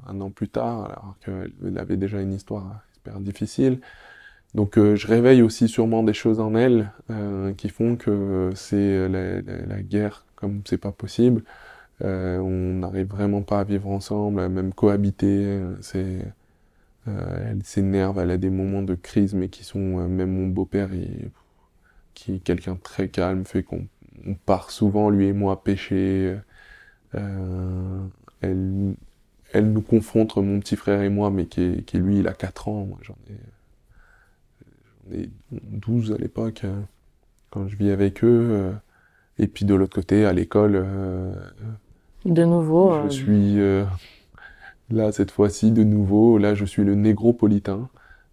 un 0.08 0.22
an 0.22 0.30
plus 0.32 0.50
tard, 0.50 0.86
alors 0.86 1.16
qu'elle 1.24 1.78
avait 1.78 1.98
déjà 1.98 2.22
une 2.22 2.34
histoire 2.34 2.82
super 2.94 3.20
difficile. 3.20 3.80
Donc 4.56 4.78
euh, 4.78 4.96
je 4.96 5.08
réveille 5.08 5.42
aussi 5.42 5.68
sûrement 5.68 6.04
des 6.04 6.14
choses 6.14 6.40
en 6.40 6.56
elle 6.56 6.92
euh, 7.12 7.54
qui 7.54 7.70
font 7.70 7.98
que 7.98 8.52
c'est 8.56 9.10
la, 9.10 9.42
la- 9.42 9.66
la 9.66 9.82
guerre 9.84 10.26
comme 10.36 10.62
c'est 10.66 10.78
pas 10.80 10.92
possible. 10.92 11.44
Euh, 12.04 12.40
on 12.40 12.80
n'arrive 12.80 13.08
vraiment 13.08 13.42
pas 13.42 13.62
à 13.62 13.64
vivre 13.64 13.88
ensemble, 13.90 14.48
même 14.50 14.74
cohabiter. 14.74 15.46
euh, 15.46 15.76
euh, 17.08 17.50
elle 17.52 17.64
s'énerve, 17.64 18.20
elle 18.20 18.32
a 18.32 18.38
des 18.38 18.50
moments 18.50 18.82
de 18.84 18.96
crise, 18.96 19.34
mais 19.36 19.50
qui 19.50 19.64
sont 19.64 20.08
même 20.08 20.32
mon 20.32 20.48
beau-père, 20.48 20.90
qui 22.14 22.36
est 22.36 22.40
quelqu'un 22.40 22.76
de 22.76 22.80
très 22.80 23.10
calme, 23.10 23.46
fait 23.46 23.64
qu'on 23.64 23.88
on 24.26 24.34
part 24.34 24.72
souvent 24.72 25.10
lui 25.10 25.28
et 25.28 25.34
moi 25.34 25.64
pêcher. 25.64 26.38
Elle, 28.42 28.96
nous 29.72 29.82
confronte, 29.82 30.38
mon 30.38 30.60
petit 30.60 30.76
frère 30.76 31.02
et 31.02 31.10
moi, 31.10 31.32
mais 31.32 31.48
qui, 31.48 31.62
est- 31.62 31.94
lui, 31.96 32.20
il 32.20 32.28
a 32.28 32.34
4 32.34 32.68
ans, 32.68 32.86
moi 32.86 33.00
j'en 33.02 33.18
ai, 33.30 33.36
j'en 35.10 35.18
ai 35.18 35.30
12 35.52 36.12
à 36.12 36.18
l'époque, 36.18 36.64
quand 37.52 37.68
je 37.68 37.78
vis 37.78 37.92
avec 37.92 38.24
eux. 38.24 38.74
et 39.40 39.48
puis 39.48 39.66
de 39.66 39.76
l'autre 39.76 39.96
côté, 39.96 40.26
à 40.26 40.34
l'école, 40.34 40.86
De 42.26 42.44
nouveau. 42.44 42.92
je 42.94 43.06
euh, 43.06 43.10
suis 43.10 43.60
euh, 43.62 43.86
là 44.90 45.12
cette 45.12 45.32
fois-ci 45.32 45.72
de 45.72 45.84
nouveau. 45.84 46.38
Là, 46.38 46.54
je 46.56 46.66
suis 46.66 46.84
le 46.84 46.96
négropolitain. 46.96 47.90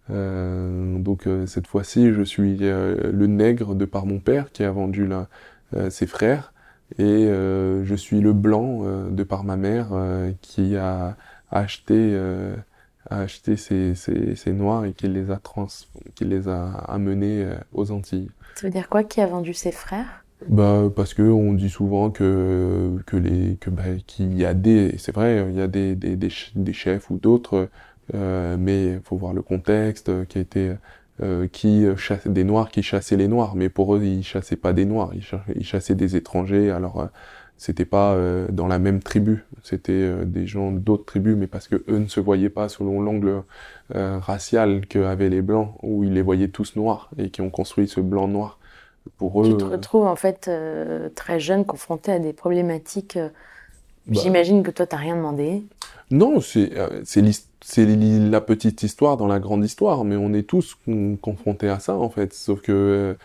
Euh, 0.09 0.97
donc 0.99 1.27
euh, 1.27 1.45
cette 1.45 1.67
fois-ci, 1.67 2.11
je 2.11 2.23
suis 2.23 2.57
euh, 2.61 3.11
le 3.11 3.27
nègre 3.27 3.75
de 3.75 3.85
par 3.85 4.05
mon 4.05 4.19
père 4.19 4.51
qui 4.51 4.63
a 4.63 4.71
vendu 4.71 5.07
là, 5.07 5.27
euh, 5.75 5.89
ses 5.89 6.07
frères, 6.07 6.53
et 6.97 7.03
euh, 7.03 7.85
je 7.85 7.95
suis 7.95 8.19
le 8.19 8.33
blanc 8.33 8.81
euh, 8.83 9.09
de 9.09 9.23
par 9.23 9.43
ma 9.45 9.55
mère 9.55 9.89
euh, 9.93 10.31
qui 10.41 10.75
a 10.75 11.15
acheté 11.51 11.95
euh, 11.95 12.55
a 13.09 13.19
acheté 13.21 13.55
ces, 13.57 13.95
ces, 13.95 14.35
ces 14.35 14.51
noirs 14.53 14.85
et 14.85 14.93
qui 14.93 15.07
les 15.07 15.31
a 15.31 15.37
trans, 15.37 15.67
qui 16.15 16.25
les 16.25 16.47
a 16.49 16.65
amenés 16.87 17.43
euh, 17.45 17.55
aux 17.73 17.91
Antilles. 17.91 18.29
Ça 18.55 18.67
veut 18.67 18.73
dire 18.73 18.89
quoi 18.89 19.03
Qui 19.03 19.21
a 19.21 19.27
vendu 19.27 19.53
ses 19.53 19.71
frères? 19.71 20.22
Bah 20.49 20.89
parce 20.93 21.13
que 21.13 21.21
on 21.21 21.53
dit 21.53 21.69
souvent 21.69 22.11
que 22.11 22.97
que 23.05 23.15
les 23.15 23.55
que 23.57 23.69
bah, 23.69 23.83
qu'il 24.05 24.33
y 24.37 24.43
a 24.45 24.53
des 24.53 24.97
c'est 24.97 25.13
vrai 25.13 25.45
il 25.49 25.55
y 25.55 25.61
a 25.61 25.67
des 25.67 25.95
des 25.95 26.17
des, 26.17 26.29
ch- 26.29 26.51
des 26.55 26.73
chefs 26.73 27.09
ou 27.09 27.17
d'autres 27.17 27.69
euh, 28.13 28.57
mais 28.59 28.99
faut 29.05 29.15
voir 29.15 29.33
le 29.33 29.41
contexte 29.41 30.09
euh, 30.09 30.25
qui 30.25 30.39
a 30.39 30.41
été 30.41 30.73
euh, 31.21 31.47
qui 31.47 31.85
chassent 31.95 32.27
des 32.27 32.43
noirs 32.43 32.69
qui 32.71 32.83
chassaient 32.83 33.15
les 33.15 33.29
noirs 33.29 33.55
mais 33.55 33.69
pour 33.69 33.95
eux 33.95 34.03
ils 34.03 34.23
chassaient 34.23 34.57
pas 34.57 34.73
des 34.73 34.83
noirs 34.85 35.11
ils 35.55 35.63
chassaient 35.65 35.95
des 35.95 36.17
étrangers 36.17 36.71
alors 36.71 36.99
euh, 36.99 37.07
c'était 37.57 37.85
pas 37.85 38.13
euh, 38.15 38.47
dans 38.51 38.67
la 38.67 38.79
même 38.79 39.01
tribu 39.01 39.45
c'était 39.63 39.91
euh, 39.93 40.25
des 40.25 40.45
gens 40.45 40.71
d'autres 40.73 41.05
tribus 41.05 41.37
mais 41.37 41.47
parce 41.47 41.69
que 41.69 41.83
eux 41.87 41.99
ne 41.99 42.07
se 42.07 42.19
voyaient 42.19 42.49
pas 42.49 42.67
selon 42.67 43.01
l'angle 43.01 43.43
euh, 43.95 44.19
racial 44.19 44.85
qu'avaient 44.87 45.29
les 45.29 45.41
blancs 45.41 45.75
où 45.83 46.03
ils 46.03 46.13
les 46.13 46.21
voyaient 46.21 46.49
tous 46.49 46.75
noirs 46.75 47.09
et 47.17 47.29
qui 47.29 47.41
ont 47.41 47.49
construit 47.49 47.87
ce 47.87 48.01
blanc 48.01 48.27
noir 48.27 48.59
pour 49.17 49.41
eux 49.43 49.49
Tu 49.49 49.57
te 49.57 49.63
euh, 49.63 49.69
retrouves 49.69 50.05
en 50.05 50.15
fait 50.15 50.47
euh, 50.47 51.09
très 51.15 51.39
jeune, 51.39 51.65
confronté 51.65 52.11
à 52.11 52.19
des 52.19 52.33
problématiques. 52.33 53.17
euh, 53.17 53.29
Bah. 54.07 54.19
J'imagine 54.21 54.63
que 54.63 54.71
toi, 54.71 54.85
t'as 54.85 54.97
rien 54.97 55.15
demandé. 55.15 55.63
Non, 56.11 56.39
c'est 56.41 56.71
euh, 56.77 57.01
la 58.29 58.41
petite 58.41 58.83
histoire 58.83 59.17
dans 59.17 59.27
la 59.27 59.39
grande 59.39 59.63
histoire, 59.63 60.03
mais 60.03 60.15
on 60.15 60.33
est 60.33 60.43
tous 60.43 60.75
con- 60.85 61.17
confrontés 61.21 61.69
à 61.69 61.79
ça 61.79 61.95
en 61.95 62.09
fait. 62.09 62.33
Sauf 62.33 62.61
que 62.61 63.15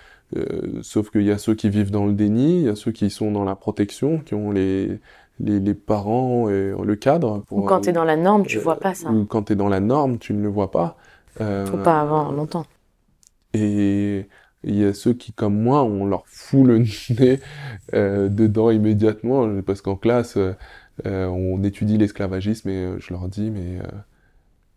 sauf 0.83 1.11
qu'il 1.11 1.23
y 1.23 1.31
a 1.31 1.39
ceux 1.39 1.55
qui 1.55 1.71
vivent 1.71 1.91
dans 1.91 2.07
le 2.07 2.13
déni, 2.13 2.61
il 2.61 2.65
y 2.67 2.69
a 2.69 2.77
ceux 2.77 2.93
qui 2.93 3.11
sont 3.11 3.33
dans 3.33 3.45
la 3.45 3.57
protection, 3.57 4.19
qui 4.19 4.35
ont 4.35 4.51
les 4.53 4.99
les, 5.41 5.61
les 5.61 5.75
parents 5.75 6.49
et 6.51 6.73
le 6.83 6.97
cadre. 6.97 7.45
Pour, 7.49 7.59
Ou 7.59 7.63
quand 7.63 7.81
t'es 7.81 7.93
dans 7.93 8.05
la 8.05 8.17
norme, 8.17 8.45
tu 8.45 8.59
euh, 8.59 8.61
vois 8.61 8.77
pas 8.77 8.95
ça. 8.95 9.11
Ou 9.11 9.25
quand 9.25 9.45
t'es 9.45 9.57
dans 9.57 9.69
la 9.69 9.81
norme, 9.81 10.19
tu 10.19 10.33
ne 10.35 10.43
le 10.43 10.49
vois 10.49 10.71
pas. 10.71 10.97
Euh, 11.41 11.65
Faut 11.67 11.79
pas 11.79 12.01
avant 12.01 12.33
longtemps. 12.33 12.67
et 13.55 14.27
il 14.69 14.77
y 14.79 14.85
a 14.85 14.95
ceux 14.95 15.15
qui, 15.15 15.33
comme 15.33 15.61
moi, 15.61 15.85
on 15.85 16.07
leur 16.07 16.25
fout 16.27 16.67
le 16.67 16.79
nez 17.19 17.41
euh, 17.95 18.29
dedans 18.29 18.71
immédiatement, 18.71 19.63
parce 19.63 19.81
qu'en 19.83 19.97
classe, 19.97 20.37
euh, 20.37 20.53
euh, 21.07 21.27
on 21.27 21.63
étudie 21.65 21.99
l'esclavagisme 21.99 22.69
et 22.69 22.85
euh, 22.85 22.99
je 23.01 23.13
leur 23.13 23.29
dis, 23.29 23.51
mais... 23.51 23.79
euh, 23.81 23.87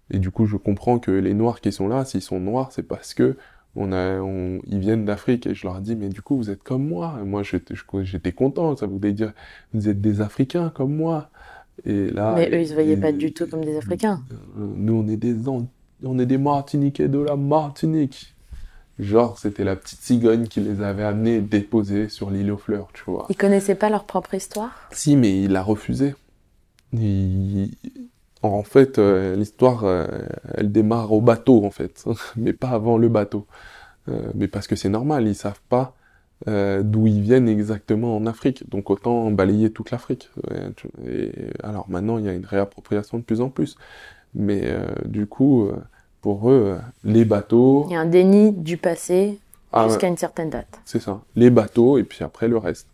et 0.10 0.20
du 0.20 0.30
coup, 0.32 0.46
je 0.46 0.58
comprends 0.58 1.00
que 1.00 1.12
les 1.12 1.34
Noirs 1.34 1.62
qui 1.62 1.72
sont 1.72 1.88
là, 1.88 2.04
s'ils 2.06 2.22
sont 2.22 2.40
noirs, 2.40 2.72
c'est 2.72 2.84
parce 2.84 3.14
que 3.14 3.38
on 3.76 3.94
a, 3.94 4.20
on, 4.20 4.60
ils 4.68 4.80
viennent 4.80 5.06
d'Afrique. 5.06 5.48
Et 5.48 5.56
je 5.56 5.66
leur 5.66 5.80
dis, 5.80 5.96
mais 5.96 6.10
du 6.10 6.22
coup, 6.22 6.36
vous 6.36 6.50
êtes 6.50 6.62
comme 6.64 6.86
moi. 6.86 7.18
Et 7.22 7.24
moi, 7.26 7.44
j'étais 7.44 8.32
content, 8.34 8.76
ça 8.76 8.88
voulait 8.88 9.14
dire, 9.14 9.32
vous 9.74 9.88
êtes 9.88 10.02
des 10.02 10.20
Africains 10.20 10.70
comme 10.76 10.94
moi. 10.94 11.30
Et 11.86 12.10
là... 12.10 12.34
Mais 12.36 12.50
eux, 12.52 12.60
ils 12.62 12.68
se 12.68 12.74
voyaient 12.74 12.94
et- 12.94 12.98
pas 12.98 13.14
du 13.14 13.32
tout 13.34 13.48
comme 13.48 13.64
des 13.64 13.78
Africains. 13.78 14.22
euh, 14.32 14.68
nous, 14.76 14.94
on 14.96 15.08
est 15.08 15.16
des, 15.16 15.36
on 16.04 16.20
est 16.20 16.26
des 16.26 16.38
Martiniquais 16.38 17.08
de 17.08 17.20
la 17.20 17.38
Martinique. 17.38 18.36
Genre, 19.02 19.38
c'était 19.40 19.64
la 19.66 19.76
petite 19.76 20.00
cigogne 20.02 20.46
qui 20.48 20.62
les 20.62 20.82
avait 20.82 21.04
amenés 21.04 21.36
et 21.38 21.42
déposés 21.42 22.08
sur 22.08 22.30
l'île 22.30 22.52
aux 22.52 22.58
fleurs, 22.58 22.88
tu 22.94 23.04
vois. 23.08 23.26
Ils 23.30 23.36
connaissaient 23.36 23.76
pas 23.76 23.90
leur 23.90 24.06
propre 24.06 24.34
histoire? 24.36 24.72
Si, 24.92 25.18
mais 25.18 25.42
il 25.42 25.56
a 25.56 25.64
refusé. 25.64 26.16
Il- 26.94 27.72
En 28.44 28.64
fait, 28.64 28.98
euh, 28.98 29.36
l'histoire, 29.36 29.84
euh, 29.84 30.08
elle 30.56 30.72
démarre 30.72 31.12
au 31.12 31.22
bateau, 31.22 31.64
en 31.64 31.70
fait, 31.70 32.04
mais 32.38 32.54
pas 32.54 32.70
avant 32.70 32.98
le 32.98 33.08
bateau. 33.10 33.46
Euh, 34.10 34.32
mais 34.36 34.48
parce 34.48 34.68
que 34.68 34.76
c'est 34.76 34.90
normal, 34.90 35.28
ils 35.28 35.36
savent 35.36 35.62
pas 35.70 35.96
d'où 36.48 37.06
ils 37.06 37.22
viennent 37.22 37.48
exactement 37.48 38.18
en 38.18 38.26
Afrique. 38.26 38.68
Donc 38.68 38.90
autant 38.90 39.30
balayer 39.30 39.72
toute 39.72 39.92
l'Afrique. 39.92 40.32
Et 41.08 41.32
alors 41.62 41.88
maintenant, 41.88 42.18
il 42.18 42.26
y 42.26 42.30
a 42.30 42.34
une 42.34 42.48
réappropriation 42.48 43.20
de 43.20 43.24
plus 43.24 43.42
en 43.42 43.50
plus. 43.50 43.76
Mais 44.34 44.76
du 45.06 45.28
coup, 45.28 45.70
pour 46.22 46.50
eux, 46.52 46.78
euh, 46.78 46.80
les 47.04 47.26
bateaux, 47.26 47.86
Il 47.90 47.94
y 47.94 47.96
a 47.96 48.00
un 48.02 48.06
déni 48.06 48.52
du 48.52 48.78
passé 48.78 49.40
Ah 49.74 49.88
jusqu'à 49.88 50.08
une 50.08 50.18
certaine 50.18 50.50
date. 50.50 50.80
c'est 50.86 51.00
ça, 51.00 51.22
les 51.36 51.50
bateaux 51.50 51.98
et 51.98 52.04
puis 52.04 52.24
après 52.24 52.48
le 52.48 52.58
reste. 52.58 52.88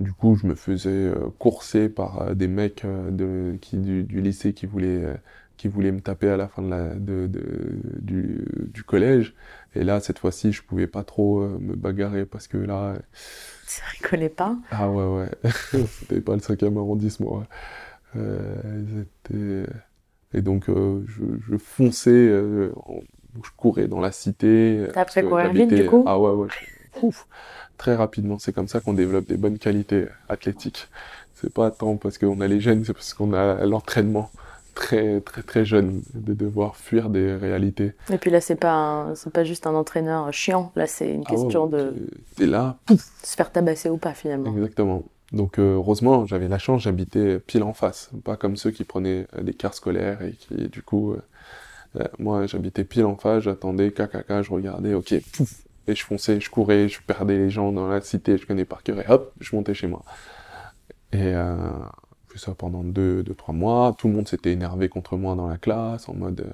Du 0.00 0.12
coup, 0.12 0.34
je 0.36 0.46
me 0.46 0.54
faisais 0.54 0.90
euh, 0.90 1.28
courser 1.38 1.88
par 1.88 2.22
euh, 2.22 2.34
des 2.34 2.48
mecs 2.48 2.84
de, 2.84 3.56
qui, 3.60 3.76
du, 3.76 4.02
du 4.04 4.20
lycée 4.20 4.52
qui 4.52 4.66
voulaient, 4.66 5.16
qui 5.56 5.68
voulaient 5.68 5.92
me 5.92 6.00
taper 6.00 6.28
à 6.30 6.36
la 6.36 6.48
fin 6.48 6.62
de 6.62 6.70
la, 6.70 6.94
de, 6.94 7.26
de- 7.28 7.80
du, 8.00 8.44
du 8.72 8.82
collège. 8.82 9.34
Et 9.74 9.84
là, 9.84 10.00
cette 10.00 10.18
fois-ci, 10.18 10.52
je 10.52 10.62
pouvais 10.62 10.86
pas 10.88 11.04
trop 11.04 11.40
me 11.46 11.76
bagarrer 11.76 12.24
parce 12.26 12.48
que 12.48 12.56
là, 12.58 12.94
Ça 13.66 13.82
rigolait 14.00 14.28
pas? 14.28 14.56
ah 14.70 14.90
ouais, 14.90 15.04
ouais, 15.06 15.30
c'était 16.00 16.20
pas 16.20 16.34
le 16.34 16.40
cinquième 16.40 16.76
arrondissement. 16.78 17.38
ouais. 17.38 17.44
Euh, 18.16 18.84
ils 18.88 19.00
étaient- 19.00 19.72
Et 20.34 20.42
donc, 20.42 20.68
euh, 20.68 21.04
je, 21.06 21.22
je 21.50 21.56
fonçais, 21.56 22.10
euh, 22.10 22.72
je 23.42 23.50
courais 23.56 23.86
dans 23.86 24.00
la 24.00 24.12
cité. 24.12 24.84
T'as 24.88 25.04
parce 25.04 25.16
appris 25.16 25.20
à 25.20 25.22
courir 25.30 25.52
vite, 25.52 25.74
du 25.74 25.86
coup 25.86 26.04
Ah 26.06 26.18
ouais, 26.18 26.30
ouais. 26.30 26.48
Ouf, 27.02 27.26
très 27.78 27.94
rapidement. 27.94 28.38
C'est 28.38 28.52
comme 28.52 28.68
ça 28.68 28.80
qu'on 28.80 28.92
développe 28.94 29.26
des 29.26 29.36
bonnes 29.36 29.58
qualités 29.58 30.06
athlétiques. 30.28 30.88
C'est 31.34 31.52
pas 31.52 31.70
tant 31.70 31.96
parce 31.96 32.18
qu'on 32.18 32.40
a 32.40 32.46
les 32.46 32.60
gènes, 32.60 32.84
c'est 32.84 32.92
parce 32.92 33.14
qu'on 33.14 33.32
a 33.32 33.64
l'entraînement 33.66 34.30
très, 34.74 35.20
très, 35.20 35.42
très 35.42 35.64
jeune 35.64 36.02
de 36.14 36.34
devoir 36.34 36.76
fuir 36.76 37.10
des 37.10 37.34
réalités. 37.34 37.92
Et 38.10 38.18
puis 38.18 38.30
là, 38.30 38.40
c'est 38.40 38.56
pas, 38.56 39.10
c'est 39.14 39.32
pas 39.32 39.44
juste 39.44 39.66
un 39.66 39.74
entraîneur 39.74 40.32
chiant. 40.32 40.72
Là, 40.76 40.86
c'est 40.86 41.12
une 41.12 41.24
Ah 41.26 41.32
ouais, 41.32 41.36
question 41.36 41.66
de 41.66 41.94
T'es 42.36 42.46
là, 42.46 42.78
pouf, 42.86 43.04
se 43.22 43.36
faire 43.36 43.50
tabasser 43.50 43.90
ou 43.90 43.96
pas 43.96 44.14
finalement. 44.14 44.52
Exactement. 44.52 45.02
Donc 45.32 45.58
euh, 45.58 45.74
heureusement, 45.76 46.26
j'avais 46.26 46.48
la 46.48 46.58
chance, 46.58 46.82
j'habitais 46.82 47.40
pile 47.40 47.62
en 47.62 47.72
face, 47.72 48.10
pas 48.24 48.36
comme 48.36 48.56
ceux 48.56 48.70
qui 48.70 48.84
prenaient 48.84 49.26
euh, 49.34 49.42
des 49.42 49.54
cars 49.54 49.74
scolaires 49.74 50.22
et 50.22 50.32
qui 50.34 50.68
du 50.68 50.82
coup, 50.82 51.12
euh, 51.12 51.22
euh, 52.00 52.08
moi 52.18 52.46
j'habitais 52.46 52.84
pile 52.84 53.04
en 53.06 53.16
face, 53.16 53.44
j'attendais, 53.44 53.92
caca, 53.92 54.42
je 54.42 54.50
regardais, 54.52 54.94
ok, 54.94 55.14
pouf, 55.32 55.64
et 55.86 55.94
je 55.94 56.04
fonçais, 56.04 56.40
je 56.40 56.50
courais, 56.50 56.88
je 56.88 57.00
perdais 57.02 57.38
les 57.38 57.50
gens 57.50 57.72
dans 57.72 57.88
la 57.88 58.00
cité, 58.02 58.36
je 58.38 58.46
connais 58.46 58.64
par 58.66 58.82
cœur 58.82 59.00
et 59.00 59.06
hop, 59.08 59.32
je 59.40 59.56
montais 59.56 59.74
chez 59.74 59.86
moi. 59.86 60.04
Et 61.12 61.34
euh, 61.34 61.56
fait 62.28 62.38
ça 62.38 62.54
pendant 62.54 62.82
deux, 62.84 63.22
deux, 63.22 63.34
trois 63.34 63.54
mois. 63.54 63.94
Tout 63.98 64.08
le 64.08 64.14
monde 64.14 64.28
s'était 64.28 64.52
énervé 64.52 64.88
contre 64.88 65.16
moi 65.16 65.34
dans 65.36 65.48
la 65.48 65.58
classe, 65.58 66.08
en 66.08 66.14
mode 66.14 66.46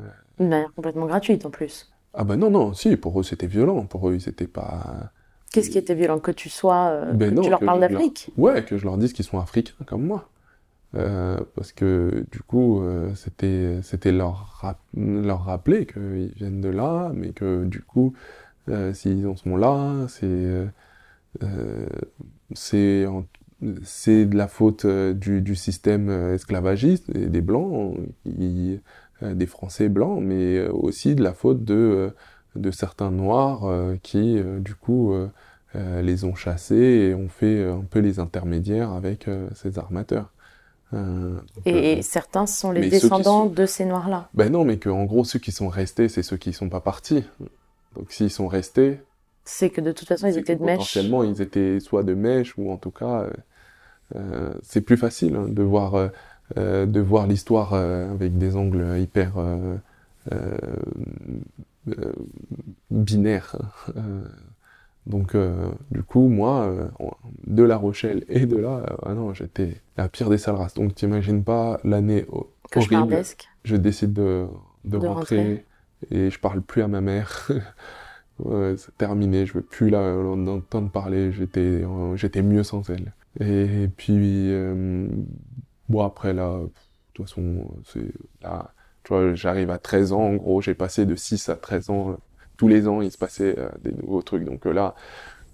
euh, 0.00 0.08
D'une 0.38 0.48
manière 0.48 0.72
complètement 0.74 1.06
gratuite 1.06 1.44
en 1.44 1.50
plus. 1.50 1.92
ah 2.14 2.24
bah 2.24 2.36
non 2.36 2.50
non, 2.50 2.72
si 2.74 2.96
pour 2.96 3.18
eux 3.20 3.22
c'était 3.22 3.46
violent, 3.46 3.86
pour 3.86 4.08
eux 4.08 4.14
ils 4.14 4.28
étaient 4.28 4.46
pas 4.46 5.12
Qu'est-ce 5.54 5.70
qui 5.70 5.78
était 5.78 5.94
violent? 5.94 6.18
Que 6.18 6.30
tu 6.32 6.48
sois. 6.50 6.88
euh, 6.90 7.12
Ben 7.12 7.30
que 7.30 7.34
non, 7.36 7.42
tu 7.42 7.50
leur 7.50 7.60
que 7.60 7.64
parles 7.64 7.80
leur- 7.80 7.90
d'Afrique? 7.90 8.30
Ouais, 8.36 8.64
que 8.64 8.76
je 8.76 8.84
leur 8.84 8.98
dise 8.98 9.12
qu'ils 9.12 9.24
sont 9.24 9.38
africains 9.38 9.72
comme 9.86 10.04
moi. 10.04 10.28
Euh, 10.96 11.38
parce 11.56 11.72
que 11.72 12.24
du 12.30 12.40
coup, 12.40 12.80
euh, 12.82 13.12
c'était 13.14 13.80
c'était 13.82 14.12
leur, 14.12 14.58
rap- 14.60 14.78
leur 14.94 15.44
rappeler 15.44 15.86
qu'ils 15.86 16.32
viennent 16.36 16.60
de 16.60 16.68
là, 16.68 17.10
mais 17.14 17.30
que 17.30 17.64
du 17.64 17.80
coup, 17.82 18.14
s'ils 18.92 19.26
en 19.26 19.36
sont 19.36 19.56
là, 19.56 20.06
c'est 20.08 20.66
c'est 22.54 23.06
en- 23.06 23.24
c'est 23.82 24.26
de 24.26 24.36
la 24.36 24.46
faute 24.48 24.86
du, 24.86 25.40
du 25.40 25.54
système 25.54 26.10
esclavagiste 26.34 27.08
et 27.14 27.26
des 27.26 27.40
blancs, 27.40 27.96
qui- 28.24 28.80
des 29.22 29.46
Français 29.46 29.88
blancs, 29.88 30.20
mais 30.22 30.66
aussi 30.68 31.14
de 31.14 31.22
la 31.22 31.32
faute 31.32 31.64
de 31.64 32.12
de 32.56 32.70
certains 32.70 33.10
noirs 33.10 33.64
euh, 33.64 33.96
qui 34.00 34.38
euh, 34.38 34.60
du 34.60 34.76
coup 34.76 35.12
euh, 35.76 36.02
les 36.02 36.24
ont 36.24 36.34
chassés 36.34 36.74
et 37.10 37.14
ont 37.14 37.28
fait 37.28 37.56
euh, 37.58 37.74
un 37.74 37.82
peu 37.84 37.98
les 38.00 38.18
intermédiaires 38.20 38.90
avec 38.92 39.28
euh, 39.28 39.48
ces 39.54 39.78
armateurs. 39.78 40.30
Euh, 40.92 41.38
et, 41.66 41.98
euh, 41.98 42.02
certains 42.02 42.46
sont 42.46 42.70
les 42.70 42.88
descendants 42.88 43.44
sont- 43.44 43.50
de 43.50 43.66
ces 43.66 43.84
noirs-là. 43.84 44.28
ben 44.34 44.50
non, 44.52 44.64
mais 44.64 44.78
que 44.78 44.88
en 44.88 45.04
gros 45.04 45.24
ceux 45.24 45.38
qui 45.40 45.50
sont 45.52 45.68
restés, 45.68 46.08
c'est 46.08 46.22
ceux 46.22 46.36
qui 46.36 46.52
sont 46.52 46.68
pas 46.68 46.80
partis. 46.80 47.24
Donc 47.96 48.12
s'ils 48.12 48.30
sont 48.30 48.48
restés, 48.48 49.00
C'est 49.44 49.70
que 49.70 49.80
de 49.80 49.92
toute 49.92 50.08
façon, 50.08 50.28
ils 50.28 50.38
étaient 50.38 50.56
de 50.56 50.62
mèche. 50.62 50.78
potentiellement 50.78 51.22
ils 51.24 51.42
étaient 51.42 51.80
soit 51.80 52.02
de 52.02 52.14
mèche 52.14 52.56
ou 52.58 52.70
en 52.70 52.76
tout 52.76 52.90
cas 52.90 53.26
euh, 54.16 54.52
c'est 54.62 54.80
plus 54.82 54.96
facile 54.96 55.36
hein, 55.36 55.46
de 55.48 55.62
voir 55.62 56.10
de 56.56 57.00
voir 57.00 57.26
l'histoire 57.26 57.74
avec 57.74 58.38
des 58.38 58.54
angles 58.56 58.98
hyper 58.98 59.32
binaires. 62.90 63.56
Donc 65.06 65.34
euh, 65.34 65.70
du 65.90 66.02
coup 66.02 66.28
moi 66.28 66.62
euh, 66.66 66.88
de 67.46 67.62
La 67.62 67.76
Rochelle 67.76 68.24
et 68.28 68.46
de 68.46 68.56
là 68.56 68.84
euh, 68.90 68.96
ah 69.04 69.14
non 69.14 69.34
j'étais 69.34 69.80
la 69.96 70.08
pire 70.08 70.30
des 70.30 70.38
sales 70.38 70.56
races. 70.56 70.74
Donc 70.74 70.94
t'imagines 70.94 71.44
pas 71.44 71.78
l'année 71.84 72.24
ho- 72.30 72.50
horrible 72.74 73.22
je 73.64 73.76
décide 73.76 74.12
de, 74.12 74.46
de, 74.84 74.98
De 74.98 75.06
rentrer, 75.06 75.38
rentrer. 75.38 75.66
et 76.10 76.30
je 76.30 76.38
parle 76.40 76.62
plus 76.62 76.82
à 76.82 76.88
ma 76.88 77.00
mère. 77.00 77.48
C'est 78.76 78.96
terminé, 78.98 79.46
je 79.46 79.54
veux 79.54 79.62
plus 79.62 79.90
l'en 79.90 80.46
entendre 80.48 80.90
parler, 80.90 81.30
j'étais, 81.32 81.84
j'étais 82.16 82.42
mieux 82.42 82.64
sans 82.64 82.90
elle. 82.90 83.12
Et, 83.40 83.88
puis, 83.96 84.50
bon 85.88 86.02
après 86.02 86.32
là, 86.32 86.58
de 86.60 86.70
toute 87.14 87.26
façon, 87.28 87.68
c'est 87.84 88.12
là, 88.42 88.72
tu 89.04 89.12
vois, 89.12 89.34
j'arrive 89.34 89.70
à 89.70 89.78
13 89.78 90.12
ans, 90.12 90.22
en 90.22 90.34
gros, 90.36 90.60
j'ai 90.60 90.74
passé 90.74 91.06
de 91.06 91.14
6 91.14 91.48
à 91.48 91.56
13 91.56 91.90
ans, 91.90 92.16
tous 92.56 92.68
les 92.68 92.88
ans 92.88 93.00
il 93.02 93.10
se 93.10 93.18
passait 93.18 93.54
euh, 93.58 93.68
des 93.82 93.92
nouveaux 93.92 94.22
trucs, 94.22 94.44
donc 94.44 94.66
euh, 94.66 94.72
là, 94.72 94.94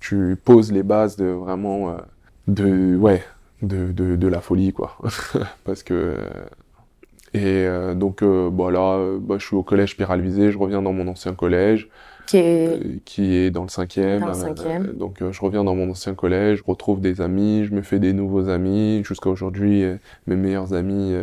tu 0.00 0.36
poses 0.42 0.72
les 0.72 0.82
bases 0.82 1.16
de 1.16 1.26
vraiment, 1.26 1.90
euh, 1.90 1.96
de, 2.48 2.96
ouais, 2.96 3.22
de, 3.62 3.92
de, 3.92 4.16
de 4.16 4.28
la 4.28 4.40
folie 4.40 4.72
quoi, 4.72 4.96
parce 5.64 5.82
que 5.82 6.16
Et 7.32 7.66
donc, 7.94 8.24
bah 8.24 8.72
là, 8.72 8.98
bah, 9.20 9.36
je 9.38 9.46
suis 9.46 9.54
au 9.54 9.62
collège 9.62 9.96
Pierre-Alvisé, 9.96 10.50
je 10.50 10.58
reviens 10.58 10.82
dans 10.82 10.92
mon 10.92 11.06
ancien 11.06 11.32
collège, 11.32 11.88
Qui 12.26 12.38
est... 12.38 13.04
qui 13.04 13.36
est 13.36 13.52
dans 13.52 13.62
le 13.62 13.68
cinquième. 13.68 14.20
Dans 14.20 14.28
le 14.28 14.34
cinquième. 14.34 14.86
donc, 14.96 15.22
je 15.30 15.40
reviens 15.40 15.62
dans 15.62 15.76
mon 15.76 15.90
ancien 15.90 16.14
collège, 16.14 16.58
je 16.58 16.64
retrouve 16.64 17.00
des 17.00 17.20
amis, 17.20 17.66
je 17.66 17.72
me 17.72 17.82
fais 17.82 18.00
des 18.00 18.12
nouveaux 18.12 18.48
amis. 18.48 19.04
Jusqu'à 19.04 19.30
aujourd'hui, 19.30 19.84
mes 20.26 20.34
meilleurs 20.34 20.74
amis 20.74 21.14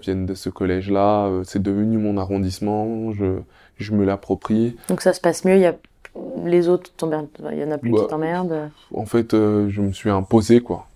viennent 0.00 0.26
de 0.26 0.34
ce 0.34 0.50
collège-là. 0.50 1.26
Euh, 1.26 1.42
c'est 1.44 1.62
devenu 1.62 1.98
mon 1.98 2.16
arrondissement, 2.16 3.12
je, 3.12 3.40
je 3.82 3.92
me 3.92 4.04
l'approprie. 4.04 4.76
Donc 4.88 5.00
ça 5.00 5.12
se 5.12 5.20
passe 5.20 5.44
mieux, 5.44 5.56
il 5.56 5.62
y 5.62 5.66
a... 5.66 5.74
les 6.44 6.68
autres 6.68 6.90
il 7.02 7.58
y 7.58 7.64
en 7.64 7.70
a 7.70 7.78
plus 7.78 7.90
Bah, 7.90 7.98
qui 8.00 8.06
t'emmerdent. 8.08 8.70
En 8.94 9.06
fait, 9.06 9.34
euh, 9.34 9.68
je 9.68 9.80
me 9.80 9.92
suis 9.92 10.10
imposé, 10.10 10.60
quoi. 10.60 10.86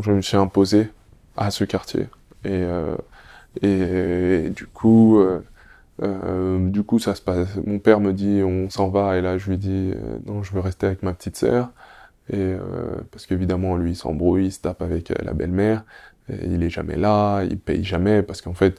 Je 0.00 0.10
me 0.12 0.22
suis 0.22 0.36
imposé 0.36 0.88
à 1.36 1.50
ce 1.50 1.64
quartier. 1.64 2.06
Et, 2.44 2.48
euh, 2.50 2.96
et, 3.62 4.50
du 4.50 4.66
coup, 4.66 5.20
euh, 5.20 6.68
du 6.70 6.82
coup, 6.82 6.98
ça 6.98 7.14
se 7.14 7.22
passe. 7.22 7.48
Mon 7.66 7.78
père 7.78 8.00
me 8.00 8.12
dit, 8.12 8.42
on 8.44 8.70
s'en 8.70 8.88
va, 8.88 9.16
et 9.16 9.20
là, 9.20 9.38
je 9.38 9.50
lui 9.50 9.58
dis, 9.58 9.92
non, 10.26 10.42
je 10.42 10.52
veux 10.52 10.60
rester 10.60 10.86
avec 10.86 11.02
ma 11.02 11.12
petite 11.12 11.36
sœur. 11.36 11.70
Et 12.32 12.54
parce 13.10 13.26
qu'évidemment, 13.26 13.76
lui, 13.76 13.92
il 13.92 13.96
s'embrouille, 13.96 14.46
il 14.46 14.52
se 14.52 14.60
tape 14.60 14.82
avec 14.82 15.12
la 15.22 15.32
belle-mère. 15.32 15.82
Il 16.44 16.62
est 16.62 16.70
jamais 16.70 16.96
là, 16.96 17.42
il 17.42 17.58
paye 17.58 17.82
jamais, 17.82 18.22
parce 18.22 18.40
qu'en 18.40 18.54
fait, 18.54 18.78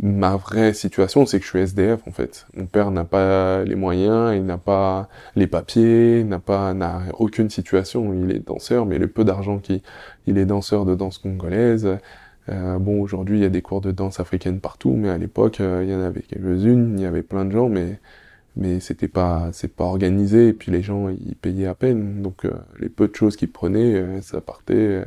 ma 0.00 0.36
vraie 0.36 0.74
situation, 0.74 1.26
c'est 1.26 1.38
que 1.38 1.44
je 1.44 1.50
suis 1.50 1.58
SDF, 1.60 2.00
en 2.06 2.12
fait. 2.12 2.46
Mon 2.54 2.66
père 2.66 2.90
n'a 2.90 3.04
pas 3.04 3.64
les 3.64 3.74
moyens, 3.74 4.34
il 4.36 4.44
n'a 4.44 4.58
pas 4.58 5.08
les 5.36 5.46
papiers, 5.46 6.24
n'a 6.24 6.38
pas, 6.38 6.74
n'a 6.74 7.02
aucune 7.18 7.50
situation. 7.50 8.14
Il 8.14 8.30
est 8.30 8.46
danseur, 8.46 8.86
mais 8.86 8.98
le 8.98 9.08
peu 9.08 9.24
d'argent 9.24 9.58
qu'il, 9.58 9.80
il 10.26 10.38
est 10.38 10.46
danseur 10.46 10.84
de 10.84 10.94
danse 10.94 11.18
congolaise. 11.18 11.98
Euh, 12.48 12.78
bon, 12.78 13.00
aujourd'hui, 13.00 13.38
il 13.38 13.42
y 13.42 13.46
a 13.46 13.50
des 13.50 13.62
cours 13.62 13.80
de 13.80 13.92
danse 13.92 14.20
africaine 14.20 14.60
partout, 14.60 14.92
mais 14.92 15.08
à 15.10 15.18
l'époque, 15.18 15.60
euh, 15.60 15.82
il 15.84 15.90
y 15.90 15.94
en 15.94 16.00
avait 16.00 16.22
quelques-unes, 16.22 16.94
il 16.98 17.02
y 17.02 17.06
avait 17.06 17.22
plein 17.22 17.44
de 17.44 17.52
gens, 17.52 17.68
mais 17.68 17.98
mais 18.56 18.80
c'était 18.80 19.08
pas 19.08 19.50
c'est 19.52 19.74
pas 19.74 19.84
organisé 19.84 20.48
et 20.48 20.52
puis 20.52 20.70
les 20.72 20.82
gens 20.82 21.08
ils 21.08 21.36
payaient 21.36 21.66
à 21.66 21.74
peine 21.74 22.22
donc 22.22 22.44
euh, 22.44 22.52
les 22.78 22.88
peu 22.88 23.08
de 23.08 23.14
choses 23.14 23.36
qu'ils 23.36 23.50
prenaient 23.50 23.94
euh, 23.94 24.20
ça 24.20 24.40
partait 24.40 24.74
euh, 24.74 25.04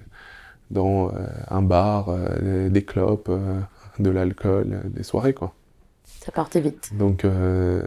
dans 0.72 1.12
un 1.50 1.62
bar 1.62 2.10
des 2.42 2.84
clopes 2.84 3.30
de 4.00 4.10
l'alcool 4.10 4.68
euh, 4.72 4.82
des 4.90 5.04
soirées 5.04 5.34
quoi 5.34 5.54
Ça 6.06 6.32
partait 6.32 6.62
vite. 6.62 6.92
donc 6.98 7.24
euh, 7.26 7.82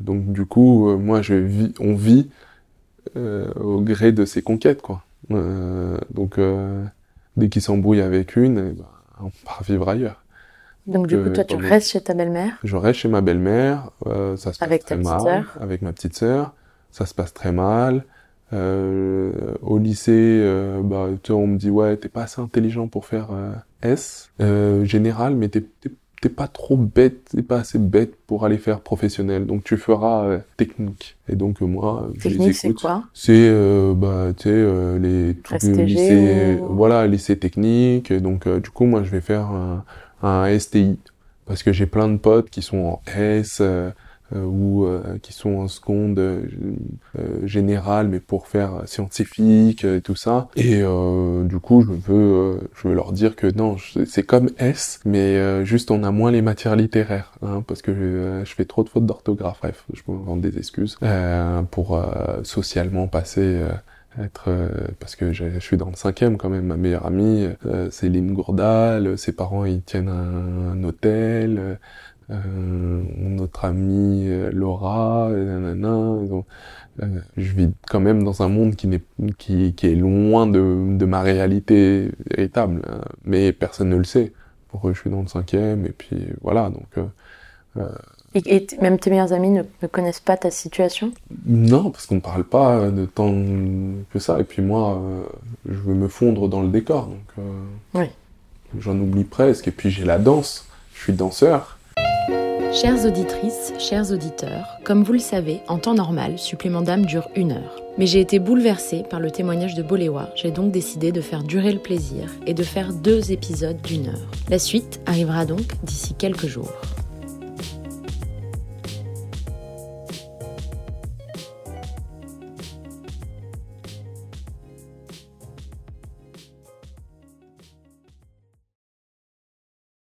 donc 0.00 0.32
du 0.32 0.44
coup 0.46 0.88
euh, 0.90 0.96
moi 0.96 1.22
je 1.22 1.34
vis 1.34 1.74
on 1.80 1.94
vit 1.94 2.30
euh, 3.16 3.52
au 3.54 3.80
gré 3.80 4.12
de 4.12 4.24
ses 4.24 4.42
conquêtes 4.42 4.82
quoi 4.82 5.02
Euh, 5.30 5.96
donc 6.10 6.38
dès 7.36 7.48
qu'il 7.48 7.62
s'embrouille 7.62 8.00
avec 8.00 8.34
une 8.36 8.58
eh 8.58 8.72
ben, 8.72 8.84
on 9.22 9.30
part 9.46 9.62
vivre 9.62 9.88
ailleurs 9.88 10.24
Donc 10.88 11.06
du 11.06 11.16
coup, 11.16 11.30
toi, 11.30 11.44
tu 11.44 11.54
restes 11.56 11.90
chez 11.92 12.00
ta 12.00 12.12
belle-mère? 12.12 12.58
Je 12.64 12.76
reste 12.76 12.98
chez 13.00 13.08
ma 13.08 13.20
belle-mère, 13.20 13.90
ça 14.04 14.36
se 14.52 14.58
passe 14.58 14.62
Avec 14.62 14.82
ta 14.84 14.96
très 14.96 14.96
petite 14.96 15.10
mal. 15.12 15.20
sœur? 15.22 15.44
Avec 15.60 15.80
ma 15.82 15.92
petite 15.92 16.16
sœur, 16.16 16.54
ça 16.90 17.06
se 17.06 17.14
passe 17.14 17.32
très 17.32 17.52
mal. 17.52 18.04
Au 18.52 19.78
lycée, 19.78 20.42
bah, 20.84 21.06
on 21.30 21.46
me 21.46 21.56
dit 21.56 21.70
ouais, 21.70 21.96
t'es 21.96 22.08
pas 22.08 22.24
assez 22.24 22.40
intelligent 22.40 22.88
pour 22.88 23.06
faire 23.06 23.28
S 23.82 24.30
euh, 24.40 24.84
général, 24.84 25.34
mais 25.36 25.48
t'es 25.48 26.28
pas 26.28 26.46
trop 26.46 26.76
bête, 26.76 27.24
t'es 27.34 27.42
pas 27.42 27.58
assez 27.60 27.78
bête 27.80 28.14
pour 28.28 28.44
aller 28.44 28.58
faire 28.58 28.80
professionnel, 28.80 29.44
donc 29.46 29.64
tu 29.64 29.76
feras 29.76 30.24
euh, 30.24 30.38
technique. 30.56 31.16
Et 31.28 31.34
donc 31.34 31.60
euh, 31.62 31.66
moi, 31.66 32.08
Technique, 32.20 32.54
c'est 32.54 32.74
quoi? 32.74 33.02
C'est 33.12 33.32
euh, 33.48 33.92
bah 33.94 34.28
tu 34.36 34.44
sais 34.44 34.50
euh, 34.50 34.98
les 35.00 35.34
tous 35.34 35.54
les 35.54 35.58
STG 35.58 35.84
lycées 35.84 36.60
ou- 36.68 36.74
voilà 36.76 37.06
lycée 37.08 37.36
technique. 37.38 38.10
Et 38.12 38.20
donc 38.20 38.46
euh, 38.46 38.60
du 38.60 38.70
coup 38.70 38.84
moi 38.84 39.02
je 39.02 39.10
vais 39.10 39.20
faire 39.20 39.46
un, 39.46 39.84
un 40.22 40.46
STI 40.46 40.98
parce 41.46 41.64
que 41.64 41.72
j'ai 41.72 41.86
plein 41.86 42.08
de 42.08 42.18
potes 42.18 42.50
qui 42.50 42.62
sont 42.62 42.78
en 42.78 43.02
S 43.16 43.60
ou 44.34 44.86
euh, 44.86 45.18
qui 45.22 45.32
sont 45.32 45.56
en 45.56 45.68
seconde 45.68 46.18
euh, 46.18 46.42
euh, 47.18 47.46
générale 47.46 48.08
mais 48.08 48.20
pour 48.20 48.46
faire 48.46 48.74
euh, 48.74 48.86
scientifique 48.86 49.84
euh, 49.84 49.98
et 49.98 50.00
tout 50.00 50.16
ça. 50.16 50.48
Et 50.56 50.80
euh, 50.82 51.44
du 51.44 51.58
coup 51.58 51.82
je 51.82 51.92
veux 51.92 52.02
euh, 52.08 52.70
je 52.74 52.88
veux 52.88 52.94
leur 52.94 53.12
dire 53.12 53.36
que 53.36 53.46
non 53.46 53.76
c'est 54.06 54.22
comme 54.24 54.50
S 54.58 55.00
mais 55.04 55.36
euh, 55.36 55.64
juste 55.64 55.90
on 55.90 56.02
a 56.04 56.10
moins 56.10 56.30
les 56.30 56.42
matières 56.42 56.76
littéraires 56.76 57.32
hein, 57.42 57.62
parce 57.66 57.82
que 57.82 57.90
euh, 57.90 58.44
je 58.44 58.54
fais 58.54 58.64
trop 58.64 58.84
de 58.84 58.88
fautes 58.88 59.06
d'orthographe. 59.06 59.58
Bref 59.60 59.84
je 59.92 60.02
me 60.08 60.18
rendre 60.18 60.42
des 60.42 60.58
excuses. 60.58 60.96
Euh, 61.02 61.62
pour 61.62 61.96
euh, 61.96 62.42
socialement 62.42 63.06
passer 63.08 63.40
euh, 63.40 63.68
être 64.20 64.44
euh, 64.48 64.68
parce 65.00 65.16
que 65.16 65.32
je, 65.32 65.58
suis 65.58 65.76
dans 65.76 65.88
le 65.88 65.96
cinquième 65.96 66.36
quand 66.36 66.50
même. 66.50 66.66
Ma 66.66 66.76
meilleure 66.76 67.06
amie 67.06 67.48
euh, 67.66 67.90
Lynn 68.02 68.32
Gourdal. 68.32 69.16
Ses 69.16 69.32
parents 69.32 69.64
ils 69.64 69.82
tiennent 69.82 70.08
un, 70.08 70.72
un 70.72 70.84
hôtel 70.84 71.78
euh, 72.30 73.02
notre 73.18 73.64
amie 73.64 74.26
euh, 74.28 74.50
Laura 74.52 75.28
nanana, 75.30 76.18
euh, 77.02 77.20
je 77.36 77.52
vis 77.52 77.70
quand 77.88 78.00
même 78.00 78.22
dans 78.22 78.42
un 78.42 78.48
monde 78.48 78.76
qui 78.76 78.86
n'est 78.86 79.02
qui, 79.38 79.74
qui 79.74 79.86
est 79.86 79.94
loin 79.94 80.46
de, 80.46 80.96
de 80.96 81.04
ma 81.04 81.22
réalité 81.22 82.10
véritable 82.30 82.82
hein. 82.88 83.00
mais 83.24 83.52
personne 83.52 83.88
ne 83.88 83.96
le 83.96 84.04
sait 84.04 84.32
pour 84.68 84.88
eux 84.88 84.94
je 84.94 85.00
suis 85.00 85.10
dans 85.10 85.22
le 85.22 85.28
cinquième 85.28 85.86
et 85.86 85.90
puis 85.90 86.26
voilà 86.42 86.70
donc 86.70 86.86
euh, 87.76 87.88
Et, 88.34 88.66
même 88.80 88.98
tes 88.98 89.10
meilleurs 89.10 89.32
amis 89.32 89.50
ne, 89.50 89.62
ne 89.82 89.88
connaissent 89.88 90.20
pas 90.20 90.36
ta 90.36 90.50
situation? 90.50 91.12
Non, 91.46 91.90
parce 91.90 92.06
qu'on 92.06 92.16
ne 92.16 92.20
parle 92.20 92.44
pas 92.44 92.90
de 92.90 93.06
tant 93.06 93.32
que 94.12 94.18
ça. 94.18 94.38
Et 94.40 94.44
puis 94.44 94.60
moi, 94.62 95.00
je 95.66 95.78
veux 95.78 95.94
me 95.94 96.08
fondre 96.08 96.48
dans 96.48 96.60
le 96.62 96.68
décor. 96.68 97.06
Donc, 97.06 97.44
Oui. 97.94 98.06
J'en 98.78 98.98
oublie 98.98 99.24
presque. 99.24 99.68
Et 99.68 99.70
puis 99.70 99.90
j'ai 99.90 100.04
la 100.04 100.18
danse. 100.18 100.66
Je 100.94 101.00
suis 101.00 101.12
danseur. 101.14 101.78
Chères 102.72 103.04
auditrices, 103.04 103.74
chers 103.78 104.12
auditeurs, 104.12 104.78
comme 104.82 105.02
vous 105.04 105.12
le 105.12 105.18
savez, 105.18 105.60
en 105.68 105.76
temps 105.76 105.92
normal, 105.92 106.38
Supplément 106.38 106.80
d'âme 106.80 107.04
dure 107.04 107.28
une 107.36 107.52
heure. 107.52 107.82
Mais 107.98 108.06
j'ai 108.06 108.20
été 108.20 108.38
bouleversée 108.38 109.02
par 109.10 109.20
le 109.20 109.30
témoignage 109.30 109.74
de 109.74 109.82
Boléwa, 109.82 110.30
j'ai 110.36 110.50
donc 110.50 110.72
décidé 110.72 111.12
de 111.12 111.20
faire 111.20 111.42
durer 111.42 111.72
le 111.72 111.80
plaisir 111.80 112.30
et 112.46 112.54
de 112.54 112.62
faire 112.62 112.94
deux 112.94 113.30
épisodes 113.30 113.80
d'une 113.82 114.08
heure. 114.08 114.30
La 114.48 114.58
suite 114.58 115.00
arrivera 115.04 115.44
donc 115.44 115.66
d'ici 115.82 116.14
quelques 116.14 116.46
jours. 116.46 116.72